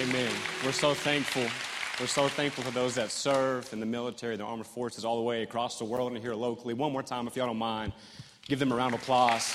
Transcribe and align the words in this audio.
Amen. 0.00 0.32
We're 0.64 0.72
so 0.72 0.94
thankful. 0.94 1.42
We're 2.00 2.06
so 2.06 2.26
thankful 2.26 2.64
for 2.64 2.70
those 2.70 2.94
that 2.94 3.10
serve 3.10 3.70
in 3.74 3.80
the 3.80 3.86
military, 3.86 4.34
the 4.34 4.44
armed 4.44 4.66
forces, 4.66 5.04
all 5.04 5.16
the 5.16 5.22
way 5.22 5.42
across 5.42 5.78
the 5.78 5.84
world 5.84 6.12
and 6.12 6.22
here 6.22 6.34
locally. 6.34 6.72
One 6.72 6.90
more 6.90 7.02
time, 7.02 7.26
if 7.26 7.36
y'all 7.36 7.46
don't 7.46 7.58
mind, 7.58 7.92
give 8.46 8.58
them 8.58 8.72
a 8.72 8.76
round 8.76 8.94
of 8.94 9.02
applause. 9.02 9.54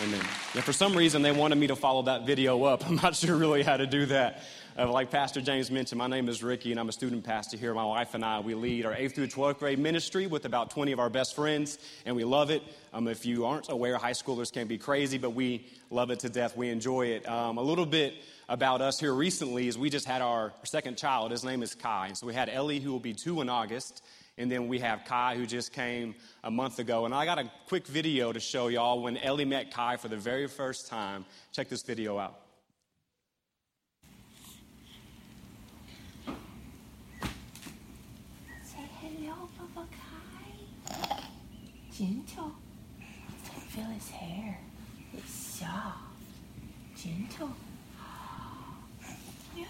Amen. 0.00 0.24
Yeah, 0.54 0.60
for 0.60 0.72
some 0.72 0.94
reason, 0.94 1.22
they 1.22 1.32
wanted 1.32 1.58
me 1.58 1.66
to 1.66 1.74
follow 1.74 2.02
that 2.02 2.26
video 2.26 2.62
up. 2.62 2.86
I'm 2.88 2.94
not 2.94 3.16
sure 3.16 3.34
really 3.34 3.64
how 3.64 3.76
to 3.76 3.88
do 3.88 4.06
that. 4.06 4.44
Uh, 4.78 4.90
like 4.90 5.10
Pastor 5.10 5.40
James 5.40 5.68
mentioned, 5.68 5.98
my 5.98 6.06
name 6.06 6.28
is 6.28 6.44
Ricky, 6.44 6.70
and 6.70 6.78
I'm 6.78 6.88
a 6.88 6.92
student 6.92 7.24
pastor 7.24 7.56
here. 7.56 7.74
My 7.74 7.84
wife 7.84 8.14
and 8.14 8.24
I, 8.24 8.38
we 8.38 8.54
lead 8.54 8.86
our 8.86 8.94
8th 8.94 9.16
through 9.16 9.26
12th 9.26 9.58
grade 9.58 9.80
ministry 9.80 10.28
with 10.28 10.44
about 10.44 10.70
20 10.70 10.92
of 10.92 11.00
our 11.00 11.10
best 11.10 11.34
friends, 11.34 11.78
and 12.06 12.14
we 12.14 12.22
love 12.22 12.50
it. 12.50 12.62
Um, 12.92 13.08
if 13.08 13.26
you 13.26 13.46
aren't 13.46 13.68
aware, 13.68 13.96
high 13.96 14.12
schoolers 14.12 14.52
can 14.52 14.68
be 14.68 14.78
crazy, 14.78 15.18
but 15.18 15.30
we 15.30 15.66
love 15.90 16.10
it 16.10 16.20
to 16.20 16.28
death. 16.28 16.56
We 16.56 16.68
enjoy 16.68 17.06
it. 17.06 17.28
Um, 17.28 17.58
a 17.58 17.62
little 17.62 17.84
bit 17.84 18.14
about 18.48 18.80
us 18.80 19.00
here 19.00 19.12
recently 19.12 19.66
is 19.66 19.76
we 19.76 19.90
just 19.90 20.06
had 20.06 20.22
our 20.22 20.52
second 20.62 20.96
child. 20.96 21.32
His 21.32 21.42
name 21.42 21.64
is 21.64 21.74
Kai. 21.74 22.08
And 22.08 22.16
so 22.16 22.28
we 22.28 22.34
had 22.34 22.48
Ellie, 22.48 22.78
who 22.78 22.92
will 22.92 23.00
be 23.00 23.12
two 23.12 23.40
in 23.40 23.48
August. 23.48 24.04
And 24.38 24.50
then 24.50 24.68
we 24.68 24.78
have 24.78 25.04
Kai, 25.04 25.34
who 25.34 25.46
just 25.46 25.72
came 25.72 26.14
a 26.44 26.50
month 26.50 26.78
ago. 26.78 27.04
And 27.06 27.14
I 27.14 27.24
got 27.24 27.38
a 27.38 27.50
quick 27.66 27.86
video 27.86 28.32
to 28.32 28.40
show 28.40 28.68
y'all 28.68 29.02
when 29.02 29.16
Ellie 29.18 29.44
met 29.44 29.72
Kai 29.72 29.96
for 29.96 30.08
the 30.08 30.16
very 30.16 30.46
first 30.46 30.88
time. 30.88 31.24
Check 31.52 31.68
this 31.68 31.82
video 31.82 32.18
out. 32.18 32.39
Gentle. 42.00 42.52
I 42.98 43.60
Feel 43.68 43.84
his 43.84 44.08
hair. 44.08 44.58
It's 45.12 45.30
soft. 45.30 45.98
Gentle. 46.96 47.50
Yeah. 49.54 49.64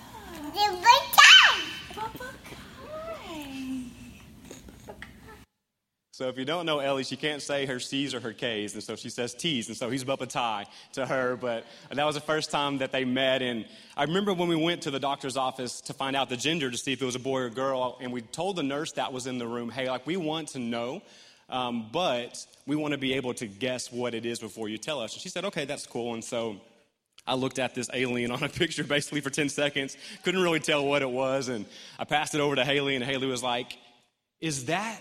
So 6.13 6.29
if 6.29 6.37
you 6.37 6.45
don't 6.45 6.67
know 6.67 6.81
Ellie, 6.81 7.03
she 7.03 7.17
can't 7.17 7.41
say 7.41 7.65
her 7.67 7.81
C's 7.81 8.15
or 8.15 8.21
her 8.21 8.35
K's, 8.35 8.75
and 8.75 8.83
so 8.83 8.95
she 8.95 9.09
says 9.09 9.35
T's, 9.35 9.69
and 9.69 9.77
so 9.77 9.89
he's 9.89 10.05
Bubba 10.05 10.29
Tie 10.29 10.67
to 10.93 11.07
her. 11.07 11.35
But 11.35 11.65
that 11.91 12.05
was 12.05 12.15
the 12.15 12.21
first 12.21 12.51
time 12.51 12.79
that 12.79 12.93
they 12.93 13.05
met, 13.07 13.43
and 13.43 13.65
I 13.97 14.05
remember 14.05 14.35
when 14.35 14.49
we 14.49 14.57
went 14.57 14.83
to 14.83 14.91
the 14.91 15.01
doctor's 15.01 15.39
office 15.39 15.81
to 15.83 15.95
find 15.95 16.15
out 16.15 16.29
the 16.29 16.37
gender 16.37 16.71
to 16.71 16.77
see 16.77 16.93
if 16.93 17.01
it 17.01 17.07
was 17.07 17.15
a 17.15 17.21
boy 17.21 17.41
or 17.41 17.51
girl, 17.51 17.99
and 18.03 18.13
we 18.13 18.21
told 18.21 18.57
the 18.57 18.63
nurse 18.63 18.93
that 18.93 19.15
was 19.15 19.27
in 19.27 19.39
the 19.39 19.47
room, 19.47 19.71
hey, 19.71 19.89
like 19.89 20.07
we 20.07 20.19
want 20.19 20.49
to 20.49 20.59
know 20.59 21.01
um, 21.51 21.89
but 21.93 22.47
we 22.67 22.77
want 22.77 22.93
to 22.93 22.99
be 22.99 23.15
able 23.15 23.35
to 23.35 23.47
guess 23.47 23.93
what 23.93 24.15
it 24.15 24.25
is 24.25 24.39
before 24.39 24.69
you 24.69 24.79
tell 24.79 25.01
us. 25.01 25.13
And 25.13 25.21
she 25.21 25.29
said, 25.29 25.45
okay, 25.47 25.65
that's 25.65 25.87
cool. 25.87 26.15
And 26.15 26.25
so 26.25 26.61
I 27.27 27.35
looked 27.35 27.59
at 27.59 27.75
this 27.75 27.91
alien 27.93 28.31
on 28.31 28.43
a 28.43 28.49
picture 28.63 28.85
basically 28.85 29.21
for 29.21 29.31
10 29.31 29.49
seconds, 29.49 29.97
couldn't 30.23 30.43
really 30.43 30.61
tell 30.61 30.87
what 30.87 31.03
it 31.03 31.11
was. 31.11 31.49
And 31.49 31.67
I 31.99 32.05
passed 32.05 32.35
it 32.35 32.41
over 32.41 32.57
to 32.57 32.65
Haley, 32.65 32.95
and 32.95 33.05
Haley 33.05 33.27
was 33.27 33.43
like, 33.43 33.77
is 34.41 34.67
that 34.67 35.01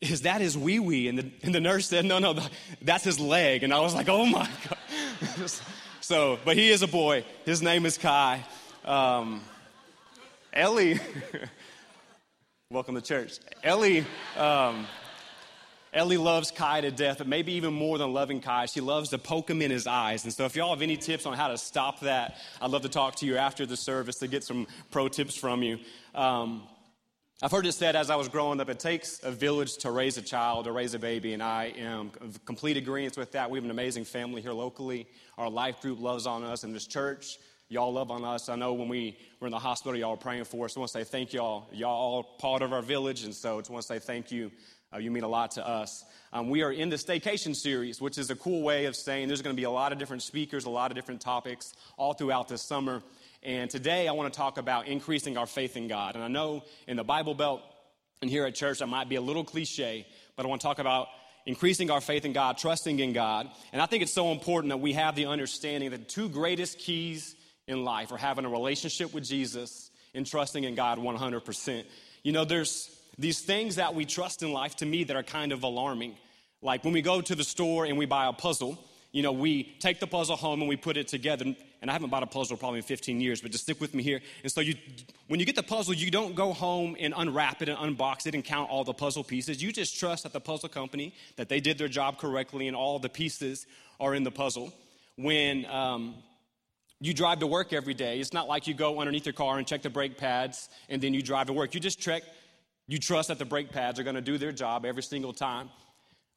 is 0.00 0.22
that 0.22 0.40
his 0.40 0.58
wee 0.58 0.80
wee? 0.80 1.06
And 1.06 1.16
the, 1.16 1.30
and 1.44 1.54
the 1.54 1.60
nurse 1.60 1.86
said, 1.86 2.04
no, 2.04 2.18
no, 2.18 2.36
that's 2.82 3.04
his 3.04 3.20
leg. 3.20 3.62
And 3.62 3.72
I 3.72 3.78
was 3.78 3.94
like, 3.94 4.08
oh 4.08 4.26
my 4.26 4.48
God. 4.68 5.48
so, 6.00 6.40
but 6.44 6.56
he 6.56 6.70
is 6.70 6.82
a 6.82 6.88
boy. 6.88 7.24
His 7.44 7.62
name 7.62 7.86
is 7.86 7.98
Kai. 7.98 8.44
Um, 8.84 9.42
Ellie, 10.52 10.98
welcome 12.68 12.96
to 12.96 13.00
church. 13.00 13.38
Ellie, 13.62 14.04
um, 14.36 14.86
Ellie 15.92 16.16
loves 16.16 16.50
Kai 16.50 16.80
to 16.80 16.90
death, 16.90 17.18
but 17.18 17.26
maybe 17.26 17.52
even 17.52 17.74
more 17.74 17.98
than 17.98 18.14
loving 18.14 18.40
Kai, 18.40 18.64
she 18.66 18.80
loves 18.80 19.10
to 19.10 19.18
poke 19.18 19.50
him 19.50 19.60
in 19.60 19.70
his 19.70 19.86
eyes. 19.86 20.24
And 20.24 20.32
so, 20.32 20.46
if 20.46 20.56
y'all 20.56 20.70
have 20.70 20.80
any 20.80 20.96
tips 20.96 21.26
on 21.26 21.34
how 21.34 21.48
to 21.48 21.58
stop 21.58 22.00
that, 22.00 22.36
I'd 22.62 22.70
love 22.70 22.82
to 22.82 22.88
talk 22.88 23.16
to 23.16 23.26
you 23.26 23.36
after 23.36 23.66
the 23.66 23.76
service 23.76 24.16
to 24.20 24.26
get 24.26 24.42
some 24.42 24.66
pro 24.90 25.08
tips 25.08 25.36
from 25.36 25.62
you. 25.62 25.78
Um, 26.14 26.62
I've 27.42 27.50
heard 27.50 27.66
it 27.66 27.72
said 27.72 27.94
as 27.94 28.08
I 28.08 28.16
was 28.16 28.28
growing 28.28 28.60
up, 28.60 28.70
it 28.70 28.78
takes 28.78 29.22
a 29.22 29.30
village 29.30 29.76
to 29.78 29.90
raise 29.90 30.16
a 30.16 30.22
child, 30.22 30.64
to 30.64 30.72
raise 30.72 30.94
a 30.94 30.98
baby, 30.98 31.34
and 31.34 31.42
I 31.42 31.74
am 31.76 32.12
complete 32.46 32.76
agreement 32.78 33.18
with 33.18 33.32
that. 33.32 33.50
We 33.50 33.58
have 33.58 33.64
an 33.64 33.70
amazing 33.70 34.04
family 34.04 34.40
here 34.40 34.52
locally. 34.52 35.08
Our 35.36 35.50
life 35.50 35.80
group 35.82 36.00
loves 36.00 36.26
on 36.26 36.42
us, 36.42 36.64
and 36.64 36.74
this 36.74 36.86
church, 36.86 37.38
y'all 37.68 37.92
love 37.92 38.10
on 38.10 38.24
us. 38.24 38.48
I 38.48 38.54
know 38.54 38.72
when 38.72 38.88
we 38.88 39.18
were 39.40 39.48
in 39.48 39.50
the 39.50 39.58
hospital, 39.58 39.98
y'all 39.98 40.12
were 40.12 40.16
praying 40.16 40.44
for 40.44 40.66
us. 40.66 40.76
I 40.76 40.80
want 40.80 40.92
to 40.92 40.98
say 40.98 41.04
thank 41.04 41.34
y'all. 41.34 41.68
Y'all 41.72 41.90
all 41.90 42.22
part 42.22 42.62
of 42.62 42.72
our 42.72 42.80
village, 42.80 43.24
and 43.24 43.34
so 43.34 43.58
I 43.58 43.60
just 43.60 43.70
want 43.70 43.82
to 43.82 43.88
say 43.88 43.98
thank 43.98 44.30
you 44.30 44.52
uh, 44.94 44.98
you 44.98 45.10
mean 45.10 45.24
a 45.24 45.28
lot 45.28 45.52
to 45.52 45.66
us. 45.66 46.04
Um, 46.32 46.50
we 46.50 46.62
are 46.62 46.72
in 46.72 46.88
the 46.88 46.96
staycation 46.96 47.54
series, 47.54 48.00
which 48.00 48.18
is 48.18 48.30
a 48.30 48.36
cool 48.36 48.62
way 48.62 48.86
of 48.86 48.96
saying 48.96 49.28
there's 49.28 49.42
going 49.42 49.54
to 49.54 49.60
be 49.60 49.64
a 49.64 49.70
lot 49.70 49.92
of 49.92 49.98
different 49.98 50.22
speakers, 50.22 50.64
a 50.64 50.70
lot 50.70 50.90
of 50.90 50.94
different 50.94 51.20
topics 51.20 51.72
all 51.96 52.14
throughout 52.14 52.48
this 52.48 52.62
summer. 52.62 53.02
And 53.42 53.70
today 53.70 54.08
I 54.08 54.12
want 54.12 54.32
to 54.32 54.36
talk 54.36 54.58
about 54.58 54.86
increasing 54.86 55.36
our 55.36 55.46
faith 55.46 55.76
in 55.76 55.88
God. 55.88 56.14
And 56.14 56.22
I 56.22 56.28
know 56.28 56.64
in 56.86 56.96
the 56.96 57.04
Bible 57.04 57.34
Belt 57.34 57.62
and 58.20 58.30
here 58.30 58.46
at 58.46 58.54
church 58.54 58.78
that 58.78 58.86
might 58.86 59.08
be 59.08 59.16
a 59.16 59.20
little 59.20 59.44
cliche, 59.44 60.06
but 60.36 60.46
I 60.46 60.48
want 60.48 60.60
to 60.60 60.66
talk 60.66 60.78
about 60.78 61.08
increasing 61.44 61.90
our 61.90 62.00
faith 62.00 62.24
in 62.24 62.32
God, 62.32 62.58
trusting 62.58 62.98
in 62.98 63.12
God. 63.12 63.50
And 63.72 63.82
I 63.82 63.86
think 63.86 64.02
it's 64.02 64.12
so 64.12 64.30
important 64.30 64.70
that 64.70 64.78
we 64.78 64.92
have 64.92 65.16
the 65.16 65.26
understanding 65.26 65.90
that 65.90 65.98
the 65.98 66.04
two 66.04 66.28
greatest 66.28 66.78
keys 66.78 67.34
in 67.66 67.84
life 67.84 68.12
are 68.12 68.16
having 68.16 68.44
a 68.44 68.48
relationship 68.48 69.12
with 69.12 69.24
Jesus 69.24 69.90
and 70.14 70.26
trusting 70.26 70.64
in 70.64 70.74
God 70.74 70.98
100%. 70.98 71.84
You 72.22 72.32
know, 72.32 72.44
there's 72.44 72.96
these 73.18 73.40
things 73.40 73.76
that 73.76 73.94
we 73.94 74.04
trust 74.04 74.42
in 74.42 74.52
life 74.52 74.76
to 74.76 74.86
me 74.86 75.04
that 75.04 75.16
are 75.16 75.22
kind 75.22 75.52
of 75.52 75.62
alarming. 75.62 76.16
Like 76.62 76.84
when 76.84 76.92
we 76.92 77.02
go 77.02 77.20
to 77.20 77.34
the 77.34 77.44
store 77.44 77.84
and 77.84 77.98
we 77.98 78.06
buy 78.06 78.26
a 78.26 78.32
puzzle, 78.32 78.78
you 79.12 79.22
know, 79.22 79.32
we 79.32 79.64
take 79.78 80.00
the 80.00 80.06
puzzle 80.06 80.36
home 80.36 80.60
and 80.60 80.68
we 80.68 80.76
put 80.76 80.96
it 80.96 81.06
together. 81.06 81.44
And 81.82 81.90
I 81.90 81.92
haven't 81.92 82.08
bought 82.08 82.22
a 82.22 82.26
puzzle 82.26 82.56
probably 82.56 82.78
in 82.78 82.84
15 82.84 83.20
years, 83.20 83.42
but 83.42 83.50
just 83.50 83.64
stick 83.64 83.80
with 83.80 83.94
me 83.94 84.02
here. 84.02 84.20
And 84.42 84.50
so 84.50 84.62
you, 84.62 84.74
when 85.28 85.38
you 85.38 85.44
get 85.44 85.56
the 85.56 85.62
puzzle, 85.62 85.92
you 85.92 86.10
don't 86.10 86.34
go 86.34 86.52
home 86.52 86.96
and 86.98 87.12
unwrap 87.14 87.60
it 87.60 87.68
and 87.68 87.76
unbox 87.76 88.26
it 88.26 88.34
and 88.34 88.42
count 88.42 88.70
all 88.70 88.84
the 88.84 88.94
puzzle 88.94 89.22
pieces. 89.22 89.62
You 89.62 89.70
just 89.70 89.98
trust 89.98 90.22
that 90.22 90.32
the 90.32 90.40
puzzle 90.40 90.70
company, 90.70 91.14
that 91.36 91.50
they 91.50 91.60
did 91.60 91.76
their 91.76 91.88
job 91.88 92.18
correctly 92.18 92.68
and 92.68 92.76
all 92.76 92.98
the 92.98 93.10
pieces 93.10 93.66
are 94.00 94.14
in 94.14 94.22
the 94.22 94.30
puzzle. 94.30 94.72
When 95.16 95.66
um, 95.66 96.14
you 97.00 97.12
drive 97.12 97.40
to 97.40 97.46
work 97.46 97.74
every 97.74 97.94
day, 97.94 98.18
it's 98.18 98.32
not 98.32 98.48
like 98.48 98.66
you 98.66 98.72
go 98.72 98.98
underneath 99.00 99.26
your 99.26 99.34
car 99.34 99.58
and 99.58 99.66
check 99.66 99.82
the 99.82 99.90
brake 99.90 100.16
pads 100.16 100.70
and 100.88 101.02
then 101.02 101.12
you 101.12 101.20
drive 101.20 101.48
to 101.48 101.52
work. 101.52 101.74
You 101.74 101.80
just 101.80 102.00
check 102.00 102.22
you 102.92 102.98
trust 102.98 103.28
that 103.28 103.38
the 103.38 103.46
brake 103.46 103.72
pads 103.72 103.98
are 103.98 104.02
going 104.02 104.16
to 104.16 104.20
do 104.20 104.36
their 104.36 104.52
job 104.52 104.84
every 104.84 105.02
single 105.02 105.32
time. 105.32 105.70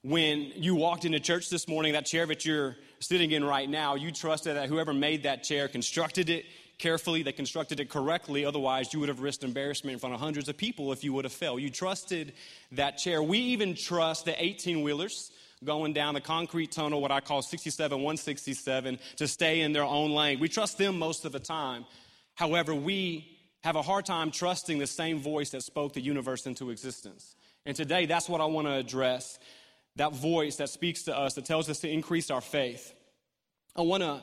When 0.03 0.53
you 0.55 0.73
walked 0.73 1.03
into 1.03 1.19
church 1.19 1.49
this 1.49 1.67
morning, 1.67 1.91
that 1.93 2.05
chair 2.05 2.25
that 2.27 2.45
you're 2.45 2.77
sitting 3.01 3.31
in 3.31 3.43
right 3.43 3.69
now, 3.69 3.95
you 3.95 4.09
trusted 4.09 4.55
that 4.55 4.69
whoever 4.69 4.93
made 4.93 5.23
that 5.23 5.43
chair 5.43 5.67
constructed 5.67 6.29
it 6.29 6.45
carefully, 6.77 7.23
they 7.23 7.33
constructed 7.33 7.81
it 7.81 7.89
correctly. 7.89 8.45
Otherwise, 8.45 8.93
you 8.93 9.01
would 9.01 9.09
have 9.09 9.19
risked 9.19 9.43
embarrassment 9.43 9.95
in 9.95 9.99
front 9.99 10.16
of 10.16 10.21
hundreds 10.21 10.47
of 10.47 10.55
people 10.55 10.93
if 10.93 11.03
you 11.03 11.11
would 11.11 11.25
have 11.25 11.33
failed. 11.33 11.59
You 11.59 11.69
trusted 11.69 12.31
that 12.72 12.99
chair. 12.99 13.22
We 13.22 13.39
even 13.39 13.75
trust 13.75 14.23
the 14.23 14.41
18 14.41 14.81
wheelers 14.81 15.31
going 15.66 15.91
down 15.91 16.13
the 16.13 16.22
concrete 16.22 16.72
tunnel, 16.72 17.01
what 17.01 17.11
I 17.11 17.19
call 17.19 17.41
67 17.41 17.97
167, 17.97 18.97
to 19.17 19.27
stay 19.27 19.59
in 19.59 19.73
their 19.73 19.83
own 19.83 20.11
lane. 20.11 20.39
We 20.39 20.47
trust 20.47 20.77
them 20.77 20.97
most 20.97 21.25
of 21.25 21.33
the 21.33 21.39
time. 21.39 21.85
However, 22.35 22.73
we 22.73 23.34
have 23.66 23.76
a 23.76 23.81
hard 23.81 24.06
time 24.06 24.30
trusting 24.30 24.78
the 24.78 24.86
same 24.86 25.18
voice 25.18 25.50
that 25.50 25.64
spoke 25.64 25.94
the 25.94 26.00
universe 26.00 26.46
into 26.46 26.70
existence. 26.70 27.36
And 27.66 27.76
today, 27.76 28.06
that's 28.06 28.30
what 28.30 28.40
I 28.40 28.46
want 28.46 28.68
to 28.68 28.74
address 28.74 29.40
that 29.96 30.14
voice 30.14 30.58
that 30.58 30.70
speaks 30.70 31.02
to 31.03 31.18
us, 31.18 31.34
that 31.34 31.46
tells 31.46 31.68
us 31.68 31.80
to 31.80 31.90
increase 31.90 32.30
our 32.30 32.42
faith. 32.42 32.94
I 33.76 33.81
want 33.81 34.03
to 34.03 34.22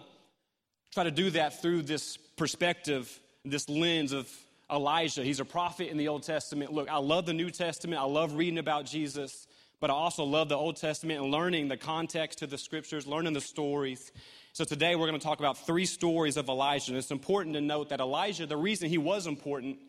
try 0.94 1.02
to 1.02 1.10
do 1.10 1.30
that 1.30 1.60
through 1.60 1.82
this 1.82 2.16
perspective, 2.16 3.18
this 3.44 3.68
lens 3.68 4.12
of 4.12 4.30
Elijah. 4.70 5.24
He's 5.24 5.40
a 5.40 5.44
prophet 5.44 5.88
in 5.90 5.96
the 5.96 6.06
Old 6.06 6.22
Testament. 6.22 6.72
Look, 6.72 6.88
I 6.88 6.98
love 6.98 7.26
the 7.26 7.34
New 7.34 7.50
Testament, 7.50 8.00
I 8.00 8.04
love 8.04 8.34
reading 8.34 8.58
about 8.58 8.86
Jesus, 8.86 9.48
but 9.82 9.90
I 9.90 9.94
also 9.94 10.22
love 10.22 10.48
the 10.48 10.56
Old 10.56 10.76
Testament 10.76 11.20
and 11.20 11.32
learning 11.32 11.66
the 11.66 11.76
context 11.76 12.38
to 12.38 12.46
the 12.46 12.56
scriptures, 12.56 13.04
learning 13.04 13.32
the 13.32 13.40
stories. 13.40 14.12
So 14.52 14.62
today 14.62 14.94
we're 14.94 15.08
going 15.08 15.18
to 15.18 15.26
talk 15.26 15.40
about 15.40 15.66
three 15.66 15.86
stories 15.86 16.36
of 16.36 16.48
Elijah. 16.48 16.92
And 16.92 16.98
it's 16.98 17.10
important 17.10 17.56
to 17.56 17.60
note 17.60 17.88
that 17.88 17.98
Elijah, 17.98 18.46
the 18.46 18.56
reason 18.56 18.88
he 18.88 18.96
was 18.96 19.26
important 19.26 19.80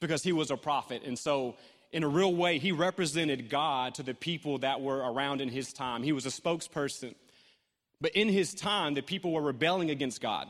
because 0.00 0.24
he 0.24 0.32
was 0.32 0.50
a 0.50 0.56
prophet. 0.56 1.02
And 1.06 1.16
so, 1.16 1.54
in 1.92 2.02
a 2.02 2.08
real 2.08 2.34
way, 2.34 2.58
he 2.58 2.72
represented 2.72 3.48
God 3.48 3.94
to 3.94 4.02
the 4.02 4.12
people 4.12 4.58
that 4.58 4.80
were 4.80 4.98
around 4.98 5.40
in 5.40 5.50
his 5.50 5.72
time. 5.72 6.02
He 6.02 6.12
was 6.12 6.26
a 6.26 6.30
spokesperson. 6.30 7.14
But 8.00 8.16
in 8.16 8.28
his 8.28 8.52
time, 8.52 8.94
the 8.94 9.02
people 9.02 9.30
were 9.30 9.40
rebelling 9.40 9.90
against 9.90 10.20
God. 10.20 10.48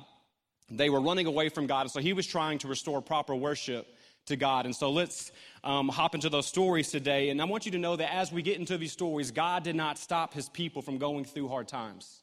They 0.70 0.88
were 0.88 1.00
running 1.00 1.26
away 1.26 1.50
from 1.50 1.66
God. 1.66 1.82
And 1.82 1.90
so 1.90 2.00
he 2.00 2.14
was 2.14 2.26
trying 2.26 2.58
to 2.60 2.68
restore 2.68 3.02
proper 3.02 3.34
worship 3.36 3.86
to 4.28 4.36
God. 4.36 4.64
And 4.64 4.74
so 4.74 4.90
let's 4.90 5.30
um, 5.68 5.90
hop 5.90 6.14
into 6.14 6.30
those 6.30 6.46
stories 6.46 6.90
today. 6.90 7.28
And 7.28 7.42
I 7.42 7.44
want 7.44 7.66
you 7.66 7.72
to 7.72 7.78
know 7.78 7.94
that 7.94 8.14
as 8.14 8.32
we 8.32 8.40
get 8.40 8.58
into 8.58 8.78
these 8.78 8.92
stories, 8.92 9.30
God 9.30 9.64
did 9.64 9.76
not 9.76 9.98
stop 9.98 10.32
his 10.32 10.48
people 10.48 10.80
from 10.80 10.96
going 10.96 11.26
through 11.26 11.48
hard 11.48 11.68
times. 11.68 12.22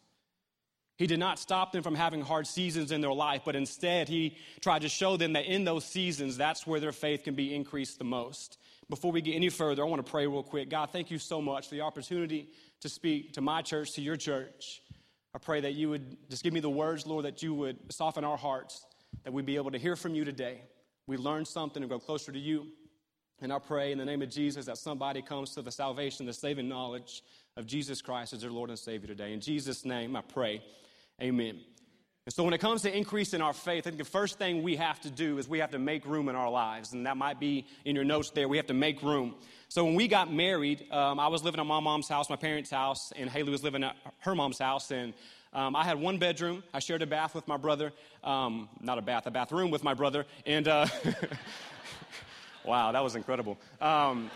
He 0.97 1.06
did 1.06 1.19
not 1.19 1.38
stop 1.38 1.71
them 1.71 1.83
from 1.83 1.94
having 1.94 2.21
hard 2.21 2.47
seasons 2.47 2.92
in 2.92 3.01
their 3.01 3.13
life, 3.13 3.44
but 3.45 3.56
instead, 3.56 4.09
he 4.09 4.38
tried 4.62 4.81
to 4.81 4.89
show 4.89 5.15
them 5.15 5.33
that 5.33 5.45
in 5.45 5.63
those 5.63 5.86
seasons, 5.86 6.38
that's 6.38 6.65
where 6.65 6.80
their 6.80 6.92
faith 6.92 7.24
can 7.24 7.36
be 7.36 7.53
increased 7.53 8.00
the 8.00 8.06
most. 8.06 8.57
Before 8.89 9.12
we 9.12 9.21
get 9.21 9.36
any 9.36 9.50
further, 9.50 9.83
I 9.83 9.88
want 9.88 10.03
to 10.03 10.09
pray 10.09 10.25
real 10.25 10.42
quick. 10.42 10.69
God, 10.69 10.89
thank 10.92 11.12
you 11.12 11.19
so 11.19 11.39
much 11.39 11.69
for 11.69 11.75
the 11.75 11.81
opportunity 11.81 12.50
to 12.81 12.89
speak 12.89 13.33
to 13.33 13.42
my 13.42 13.62
church, 13.62 13.92
to 13.94 14.01
your 14.01 14.15
church. 14.15 14.81
I 15.36 15.38
pray 15.38 15.62
that 15.62 15.74
you 15.74 15.89
would 15.89 16.18
just 16.31 16.44
give 16.44 16.53
me 16.53 16.62
the 16.62 16.69
words, 16.69 17.06
Lord, 17.06 17.25
that 17.25 17.44
you 17.44 17.53
would 17.53 17.77
soften 17.92 18.24
our 18.24 18.38
hearts, 18.38 18.88
that 19.24 19.33
we'd 19.33 19.45
be 19.45 19.57
able 19.57 19.71
to 19.71 19.77
hear 19.77 19.95
from 19.95 20.15
you 20.15 20.25
today. 20.25 20.62
We 21.06 21.18
learn 21.18 21.45
something 21.45 21.83
and 21.83 21.89
go 21.92 22.00
closer 22.00 22.31
to 22.31 22.39
you. 22.39 22.68
And 23.41 23.51
I 23.51 23.59
pray 23.59 23.91
in 23.91 23.97
the 23.97 24.05
name 24.05 24.21
of 24.21 24.29
Jesus 24.29 24.65
that 24.65 24.77
somebody 24.77 25.21
comes 25.21 25.51
to 25.55 25.61
the 25.61 25.71
salvation, 25.71 26.25
the 26.25 26.33
saving 26.33 26.69
knowledge 26.69 27.21
of 27.57 27.65
Jesus 27.65 28.01
Christ 28.01 28.33
as 28.33 28.41
their 28.41 28.51
Lord 28.51 28.69
and 28.69 28.79
Savior 28.79 29.07
today. 29.07 29.33
In 29.33 29.41
Jesus' 29.41 29.83
name, 29.83 30.15
I 30.15 30.21
pray. 30.21 30.63
Amen. 31.21 31.59
And 32.25 32.33
so, 32.33 32.43
when 32.43 32.53
it 32.53 32.57
comes 32.59 32.81
to 32.81 32.95
increasing 32.95 33.41
our 33.41 33.53
faith, 33.53 33.85
I 33.85 33.91
think 33.91 33.97
the 33.99 34.03
first 34.03 34.39
thing 34.39 34.63
we 34.63 34.77
have 34.77 34.99
to 35.01 35.11
do 35.11 35.37
is 35.37 35.47
we 35.47 35.59
have 35.59 35.71
to 35.71 35.79
make 35.79 36.05
room 36.05 36.27
in 36.27 36.35
our 36.35 36.49
lives. 36.49 36.93
And 36.93 37.05
that 37.05 37.17
might 37.17 37.39
be 37.39 37.67
in 37.83 37.95
your 37.95 38.03
notes 38.03 38.31
there. 38.31 38.47
We 38.47 38.57
have 38.57 38.65
to 38.67 38.73
make 38.73 39.03
room. 39.03 39.35
So, 39.67 39.85
when 39.85 39.93
we 39.93 40.07
got 40.07 40.33
married, 40.33 40.91
um, 40.91 41.19
I 41.19 41.27
was 41.27 41.43
living 41.43 41.59
at 41.59 41.67
my 41.67 41.79
mom's 41.79 42.07
house, 42.07 42.29
my 42.29 42.35
parents' 42.35 42.71
house, 42.71 43.13
and 43.15 43.29
Haley 43.29 43.51
was 43.51 43.63
living 43.63 43.83
at 43.83 43.95
her 44.19 44.33
mom's 44.33 44.57
house. 44.57 44.89
And 44.89 45.13
um, 45.53 45.75
I 45.75 45.83
had 45.83 45.99
one 45.99 46.17
bedroom. 46.17 46.63
I 46.73 46.79
shared 46.79 47.01
a 47.03 47.05
bath 47.05 47.35
with 47.35 47.47
my 47.47 47.57
brother. 47.57 47.93
Um, 48.23 48.69
not 48.81 48.97
a 48.97 49.03
bath, 49.03 49.27
a 49.27 49.31
bathroom 49.31 49.69
with 49.69 49.83
my 49.83 49.93
brother. 49.93 50.25
And 50.47 50.67
uh, 50.67 50.87
wow, 52.65 52.91
that 52.91 53.03
was 53.03 53.15
incredible. 53.15 53.57
Um, 53.79 54.29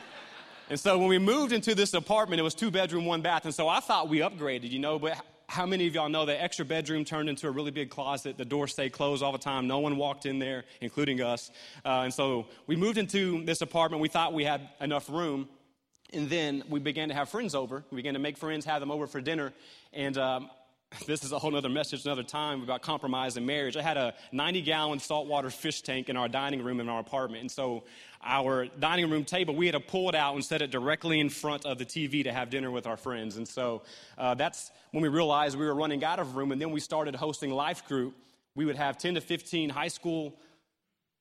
and 0.70 0.80
so 0.80 0.98
when 1.00 1.08
we 1.08 1.18
moved 1.18 1.52
into 1.52 1.74
this 1.74 1.94
apartment, 1.94 2.40
it 2.40 2.44
was 2.44 2.54
two 2.54 2.70
bedroom, 2.70 3.06
one 3.06 3.22
bath. 3.22 3.46
And 3.46 3.54
so 3.54 3.68
I 3.68 3.80
thought 3.80 4.08
we 4.08 4.20
upgraded, 4.20 4.70
you 4.70 4.80
know, 4.80 5.00
but 5.00 5.20
how 5.48 5.66
many 5.66 5.88
of 5.88 5.96
y'all 5.96 6.10
know 6.10 6.26
that 6.28 6.44
extra 6.44 6.64
bedroom 6.64 7.04
turned 7.04 7.28
into 7.28 7.48
a 7.48 7.52
really 7.52 7.72
big 7.72 7.90
closet? 7.90 8.38
The 8.38 8.46
door 8.46 8.68
stayed 8.68 8.92
closed 8.92 9.24
all 9.24 9.32
the 9.32 9.40
time. 9.40 9.66
No 9.66 9.80
one 9.80 9.98
walked 9.98 10.28
in 10.28 10.38
there, 10.38 10.66
including 10.80 11.22
us. 11.22 11.50
Uh, 11.84 12.02
and 12.04 12.14
so 12.14 12.46
we 12.68 12.76
moved 12.76 13.00
into 13.00 13.44
this 13.46 13.62
apartment. 13.62 14.00
We 14.00 14.10
thought 14.10 14.32
we 14.32 14.44
had 14.44 14.70
enough 14.80 15.10
room. 15.10 15.50
And 16.14 16.30
then 16.30 16.64
we 16.70 16.80
began 16.80 17.10
to 17.10 17.16
have 17.16 17.30
friends 17.30 17.56
over. 17.56 17.84
We 17.90 17.96
began 17.96 18.14
to 18.14 18.20
make 18.20 18.38
friends, 18.38 18.64
have 18.66 18.80
them 18.80 18.92
over 18.92 19.08
for 19.08 19.22
dinner. 19.22 19.54
And 19.92 20.18
um, 20.20 20.52
this 21.06 21.24
is 21.24 21.32
a 21.32 21.40
whole 21.40 21.56
other 21.56 21.70
message 21.70 22.06
another 22.06 22.24
time 22.24 22.64
about 22.64 22.82
compromise 22.82 23.38
in 23.38 23.46
marriage. 23.46 23.78
I 23.78 23.82
had 23.82 23.98
a 23.98 24.14
90 24.32 24.62
gallon 24.62 25.00
saltwater 25.00 25.50
fish 25.50 25.82
tank 25.82 26.10
in 26.10 26.18
our 26.18 26.28
dining 26.28 26.64
room 26.64 26.80
in 26.80 26.90
our 26.90 27.00
apartment. 27.00 27.42
And 27.42 27.52
so 27.52 27.84
our 28.24 28.66
dining 28.66 29.10
room 29.10 29.24
table, 29.24 29.56
we 29.56 29.68
had 29.68 29.74
to 29.74 29.80
pull 29.80 30.10
it 30.10 30.16
out 30.16 30.34
and 30.34 30.44
set 30.44 30.62
it 30.62 30.72
directly 30.72 31.20
in 31.20 31.30
front 31.30 31.66
of 31.66 31.78
the 31.78 31.86
TV 31.86 32.24
to 32.24 32.34
have 32.34 32.50
dinner 32.50 32.72
with 32.72 32.88
our 32.88 32.98
friends. 32.98 33.38
And 33.38 33.48
so 33.48 33.84
uh, 34.18 34.34
that's 34.34 34.72
when 34.92 35.04
we 35.04 35.10
realized 35.10 35.58
we 35.58 35.66
were 35.66 35.76
running 35.76 36.04
out 36.04 36.20
of 36.20 36.36
room. 36.36 36.52
And 36.52 36.60
then 36.62 36.72
we 36.72 36.80
started 36.80 37.16
hosting 37.16 37.52
life 37.52 37.88
group. 37.88 38.16
We 38.56 38.66
would 38.66 38.76
have 38.76 38.98
10 38.98 39.16
to 39.16 39.22
15 39.22 39.70
high 39.70 39.88
school 39.90 40.36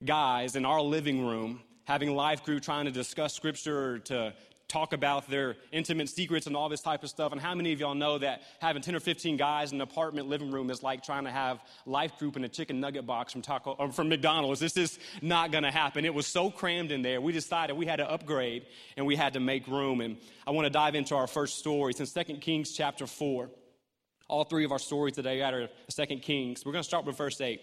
guys 0.05 0.56
in 0.56 0.64
our 0.64 0.81
living 0.81 1.26
room 1.26 1.61
having 1.85 2.14
life 2.14 2.44
group 2.44 2.62
trying 2.62 2.85
to 2.85 2.91
discuss 2.91 3.32
scripture 3.35 3.94
or 3.94 3.99
to 3.99 4.35
talk 4.69 4.93
about 4.93 5.29
their 5.31 5.56
intimate 5.73 6.11
secrets 6.11 6.47
and 6.47 6.55
all 6.55 6.69
this 6.69 6.82
type 6.82 7.03
of 7.03 7.09
stuff. 7.09 7.32
And 7.32 7.41
how 7.41 7.55
many 7.55 7.73
of 7.73 7.81
y'all 7.81 7.94
know 7.94 8.19
that 8.19 8.43
having 8.61 8.82
10 8.82 8.94
or 8.94 9.00
15 9.00 9.38
guys 9.38 9.73
in 9.73 9.79
an 9.79 9.81
apartment 9.81 10.29
living 10.29 10.50
room 10.50 10.70
is 10.70 10.82
like 10.82 11.03
trying 11.03 11.25
to 11.25 11.31
have 11.31 11.59
life 11.87 12.19
group 12.19 12.37
in 12.37 12.44
a 12.44 12.49
chicken 12.49 12.79
nugget 12.79 13.06
box 13.06 13.32
from 13.32 13.41
Taco 13.41 13.75
or 13.79 13.91
from 13.91 14.11
McDonald's? 14.11 14.61
This 14.61 14.76
is 14.76 14.99
not 15.23 15.53
going 15.53 15.65
to 15.65 15.70
happen. 15.70 16.05
It 16.05 16.12
was 16.12 16.26
so 16.26 16.50
crammed 16.50 16.93
in 16.93 17.00
there. 17.00 17.20
We 17.20 17.32
decided 17.32 17.76
we 17.76 17.87
had 17.87 17.97
to 17.97 18.11
upgrade 18.11 18.67
and 18.97 19.06
we 19.06 19.17
had 19.17 19.32
to 19.32 19.41
make 19.41 19.67
room. 19.67 20.03
And 20.03 20.19
I 20.47 20.50
want 20.50 20.67
to 20.67 20.71
dive 20.71 20.94
into 20.94 21.14
our 21.14 21.26
first 21.26 21.59
story. 21.59 21.94
It's 21.97 22.14
in 22.14 22.25
2 22.25 22.35
Kings 22.35 22.73
chapter 22.73 23.06
4. 23.06 23.49
All 24.29 24.44
three 24.44 24.67
of 24.67 24.73
our 24.73 24.79
stories 24.79 25.14
today 25.14 25.41
are 25.41 25.69
2 25.91 26.06
Kings. 26.19 26.67
We're 26.67 26.73
going 26.73 26.82
to 26.82 26.88
start 26.88 27.06
with 27.06 27.17
verse 27.17 27.41
8. 27.41 27.59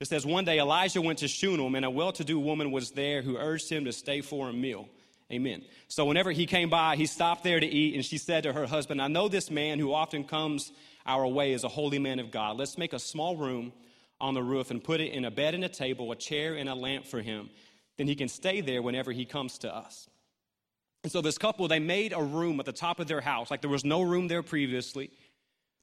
It 0.00 0.08
says, 0.08 0.24
One 0.24 0.46
day 0.46 0.58
Elijah 0.58 1.02
went 1.02 1.18
to 1.18 1.28
Shunem, 1.28 1.74
and 1.74 1.84
a 1.84 1.90
well 1.90 2.12
to 2.12 2.24
do 2.24 2.40
woman 2.40 2.70
was 2.70 2.92
there 2.92 3.20
who 3.20 3.36
urged 3.36 3.68
him 3.68 3.84
to 3.84 3.92
stay 3.92 4.22
for 4.22 4.48
a 4.48 4.52
meal. 4.52 4.88
Amen. 5.32 5.62
So 5.88 6.06
whenever 6.06 6.32
he 6.32 6.46
came 6.46 6.70
by, 6.70 6.96
he 6.96 7.06
stopped 7.06 7.44
there 7.44 7.60
to 7.60 7.66
eat, 7.66 7.94
and 7.94 8.04
she 8.04 8.18
said 8.18 8.42
to 8.42 8.52
her 8.52 8.66
husband, 8.66 9.00
I 9.00 9.08
know 9.08 9.28
this 9.28 9.50
man 9.50 9.78
who 9.78 9.92
often 9.92 10.24
comes 10.24 10.72
our 11.06 11.26
way 11.26 11.52
is 11.52 11.64
a 11.64 11.68
holy 11.68 11.98
man 11.98 12.18
of 12.18 12.30
God. 12.30 12.56
Let's 12.56 12.76
make 12.76 12.92
a 12.92 12.98
small 12.98 13.36
room 13.36 13.72
on 14.20 14.34
the 14.34 14.42
roof 14.42 14.70
and 14.70 14.82
put 14.82 15.00
it 15.00 15.12
in 15.12 15.24
a 15.24 15.30
bed 15.30 15.54
and 15.54 15.64
a 15.64 15.68
table, 15.68 16.10
a 16.12 16.16
chair 16.16 16.54
and 16.54 16.68
a 16.68 16.74
lamp 16.74 17.06
for 17.06 17.20
him. 17.20 17.48
Then 17.96 18.06
he 18.06 18.14
can 18.14 18.28
stay 18.28 18.60
there 18.60 18.82
whenever 18.82 19.12
he 19.12 19.24
comes 19.24 19.58
to 19.58 19.74
us. 19.74 20.08
And 21.02 21.10
so 21.10 21.20
this 21.20 21.38
couple, 21.38 21.68
they 21.68 21.78
made 21.78 22.12
a 22.12 22.22
room 22.22 22.60
at 22.60 22.66
the 22.66 22.72
top 22.72 23.00
of 23.00 23.06
their 23.06 23.20
house, 23.20 23.50
like 23.50 23.62
there 23.62 23.70
was 23.70 23.84
no 23.84 24.02
room 24.02 24.28
there 24.28 24.42
previously. 24.42 25.10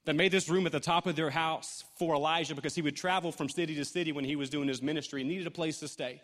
They 0.04 0.12
made 0.12 0.32
this 0.32 0.48
room 0.48 0.64
at 0.66 0.72
the 0.72 0.80
top 0.80 1.06
of 1.06 1.16
their 1.16 1.30
house 1.30 1.84
for 1.98 2.14
Elijah 2.14 2.54
because 2.54 2.74
he 2.74 2.82
would 2.82 2.96
travel 2.96 3.32
from 3.32 3.48
city 3.48 3.74
to 3.74 3.84
city 3.84 4.12
when 4.12 4.24
he 4.24 4.36
was 4.36 4.48
doing 4.48 4.68
his 4.68 4.80
ministry 4.80 5.22
and 5.22 5.28
needed 5.28 5.46
a 5.46 5.50
place 5.50 5.80
to 5.80 5.88
stay. 5.88 6.22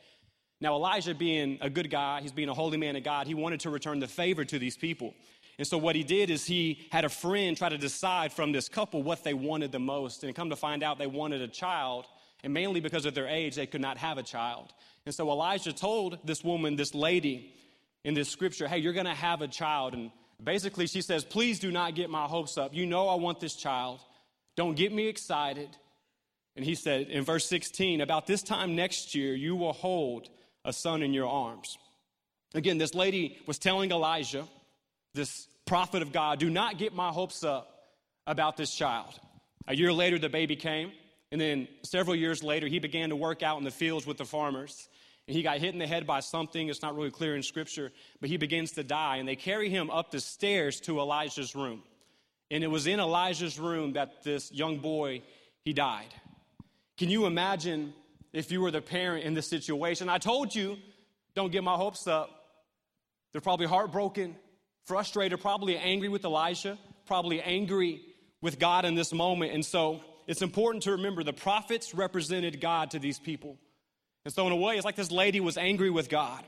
Now, 0.64 0.76
Elijah, 0.76 1.14
being 1.14 1.58
a 1.60 1.68
good 1.68 1.90
guy, 1.90 2.22
he's 2.22 2.32
being 2.32 2.48
a 2.48 2.54
holy 2.54 2.78
man 2.78 2.96
of 2.96 3.04
God, 3.04 3.26
he 3.26 3.34
wanted 3.34 3.60
to 3.60 3.70
return 3.70 4.00
the 4.00 4.08
favor 4.08 4.46
to 4.46 4.58
these 4.58 4.78
people. 4.78 5.12
And 5.58 5.66
so, 5.66 5.76
what 5.76 5.94
he 5.94 6.02
did 6.02 6.30
is 6.30 6.46
he 6.46 6.86
had 6.90 7.04
a 7.04 7.10
friend 7.10 7.54
try 7.54 7.68
to 7.68 7.76
decide 7.76 8.32
from 8.32 8.50
this 8.50 8.70
couple 8.70 9.02
what 9.02 9.24
they 9.24 9.34
wanted 9.34 9.72
the 9.72 9.78
most. 9.78 10.24
And 10.24 10.34
come 10.34 10.48
to 10.48 10.56
find 10.56 10.82
out, 10.82 10.98
they 10.98 11.06
wanted 11.06 11.42
a 11.42 11.48
child. 11.48 12.06
And 12.42 12.54
mainly 12.54 12.80
because 12.80 13.04
of 13.04 13.14
their 13.14 13.28
age, 13.28 13.56
they 13.56 13.66
could 13.66 13.82
not 13.82 13.98
have 13.98 14.16
a 14.16 14.22
child. 14.22 14.72
And 15.04 15.14
so, 15.14 15.30
Elijah 15.30 15.74
told 15.74 16.16
this 16.24 16.42
woman, 16.42 16.76
this 16.76 16.94
lady 16.94 17.52
in 18.02 18.14
this 18.14 18.30
scripture, 18.30 18.66
hey, 18.66 18.78
you're 18.78 18.94
going 18.94 19.04
to 19.04 19.12
have 19.12 19.42
a 19.42 19.48
child. 19.48 19.92
And 19.92 20.12
basically, 20.42 20.86
she 20.86 21.02
says, 21.02 21.26
please 21.26 21.58
do 21.58 21.70
not 21.72 21.94
get 21.94 22.08
my 22.08 22.24
hopes 22.24 22.56
up. 22.56 22.72
You 22.72 22.86
know 22.86 23.08
I 23.08 23.16
want 23.16 23.38
this 23.38 23.54
child. 23.54 24.00
Don't 24.56 24.76
get 24.76 24.94
me 24.94 25.08
excited. 25.08 25.68
And 26.56 26.64
he 26.64 26.74
said 26.74 27.08
in 27.08 27.22
verse 27.22 27.44
16, 27.44 28.00
about 28.00 28.26
this 28.26 28.42
time 28.42 28.74
next 28.74 29.14
year, 29.14 29.34
you 29.34 29.56
will 29.56 29.74
hold 29.74 30.30
a 30.64 30.72
son 30.72 31.02
in 31.02 31.12
your 31.12 31.28
arms. 31.28 31.78
Again, 32.54 32.78
this 32.78 32.94
lady 32.94 33.38
was 33.46 33.58
telling 33.58 33.90
Elijah, 33.90 34.46
this 35.12 35.46
prophet 35.66 36.02
of 36.02 36.12
God, 36.12 36.38
do 36.38 36.48
not 36.48 36.78
get 36.78 36.94
my 36.94 37.10
hopes 37.10 37.42
up 37.42 37.70
about 38.26 38.56
this 38.56 38.74
child. 38.74 39.18
A 39.66 39.74
year 39.74 39.92
later, 39.92 40.18
the 40.18 40.28
baby 40.28 40.56
came. 40.56 40.92
And 41.32 41.40
then 41.40 41.68
several 41.82 42.14
years 42.14 42.42
later, 42.42 42.68
he 42.68 42.78
began 42.78 43.08
to 43.08 43.16
work 43.16 43.42
out 43.42 43.58
in 43.58 43.64
the 43.64 43.70
fields 43.70 44.06
with 44.06 44.18
the 44.18 44.24
farmers. 44.24 44.88
And 45.26 45.36
he 45.36 45.42
got 45.42 45.58
hit 45.58 45.72
in 45.72 45.78
the 45.78 45.86
head 45.86 46.06
by 46.06 46.20
something. 46.20 46.68
It's 46.68 46.82
not 46.82 46.94
really 46.94 47.10
clear 47.10 47.34
in 47.34 47.42
scripture, 47.42 47.92
but 48.20 48.28
he 48.28 48.36
begins 48.36 48.72
to 48.72 48.84
die. 48.84 49.16
And 49.16 49.28
they 49.28 49.36
carry 49.36 49.68
him 49.68 49.90
up 49.90 50.10
the 50.10 50.20
stairs 50.20 50.80
to 50.82 51.00
Elijah's 51.00 51.54
room. 51.54 51.82
And 52.50 52.62
it 52.62 52.68
was 52.68 52.86
in 52.86 53.00
Elijah's 53.00 53.58
room 53.58 53.94
that 53.94 54.22
this 54.22 54.52
young 54.52 54.78
boy, 54.78 55.22
he 55.64 55.72
died. 55.72 56.12
Can 56.98 57.08
you 57.08 57.26
imagine 57.26 57.94
if 58.34 58.50
you 58.50 58.60
were 58.60 58.70
the 58.70 58.82
parent 58.82 59.24
in 59.24 59.32
this 59.32 59.46
situation. 59.46 60.08
I 60.08 60.18
told 60.18 60.54
you, 60.54 60.76
don't 61.34 61.52
get 61.52 61.64
my 61.64 61.76
hopes 61.76 62.06
up. 62.06 62.30
They're 63.32 63.40
probably 63.40 63.66
heartbroken, 63.66 64.36
frustrated, 64.84 65.40
probably 65.40 65.78
angry 65.78 66.08
with 66.08 66.24
Elijah, 66.24 66.76
probably 67.06 67.40
angry 67.40 68.02
with 68.42 68.58
God 68.58 68.84
in 68.84 68.94
this 68.94 69.12
moment. 69.12 69.52
And 69.52 69.64
so 69.64 70.00
it's 70.26 70.42
important 70.42 70.82
to 70.84 70.92
remember 70.92 71.22
the 71.22 71.32
prophets 71.32 71.94
represented 71.94 72.60
God 72.60 72.90
to 72.90 72.98
these 72.98 73.18
people. 73.18 73.56
And 74.24 74.34
so, 74.34 74.46
in 74.46 74.52
a 74.52 74.56
way, 74.56 74.76
it's 74.76 74.84
like 74.84 74.96
this 74.96 75.10
lady 75.10 75.40
was 75.40 75.56
angry 75.56 75.90
with 75.90 76.08
God. 76.08 76.44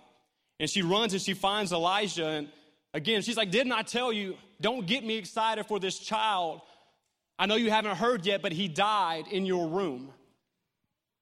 And 0.58 0.68
she 0.68 0.82
runs 0.82 1.12
and 1.12 1.20
she 1.20 1.34
finds 1.34 1.72
Elijah. 1.72 2.26
And 2.26 2.48
again, 2.94 3.22
she's 3.22 3.36
like, 3.36 3.50
Didn't 3.50 3.72
I 3.72 3.82
tell 3.82 4.12
you, 4.12 4.36
don't 4.60 4.86
get 4.86 5.04
me 5.04 5.16
excited 5.16 5.66
for 5.66 5.78
this 5.78 5.98
child? 5.98 6.62
I 7.38 7.46
know 7.46 7.56
you 7.56 7.70
haven't 7.70 7.96
heard 7.96 8.24
yet, 8.24 8.40
but 8.40 8.52
he 8.52 8.66
died 8.66 9.26
in 9.30 9.44
your 9.44 9.68
room. 9.68 10.10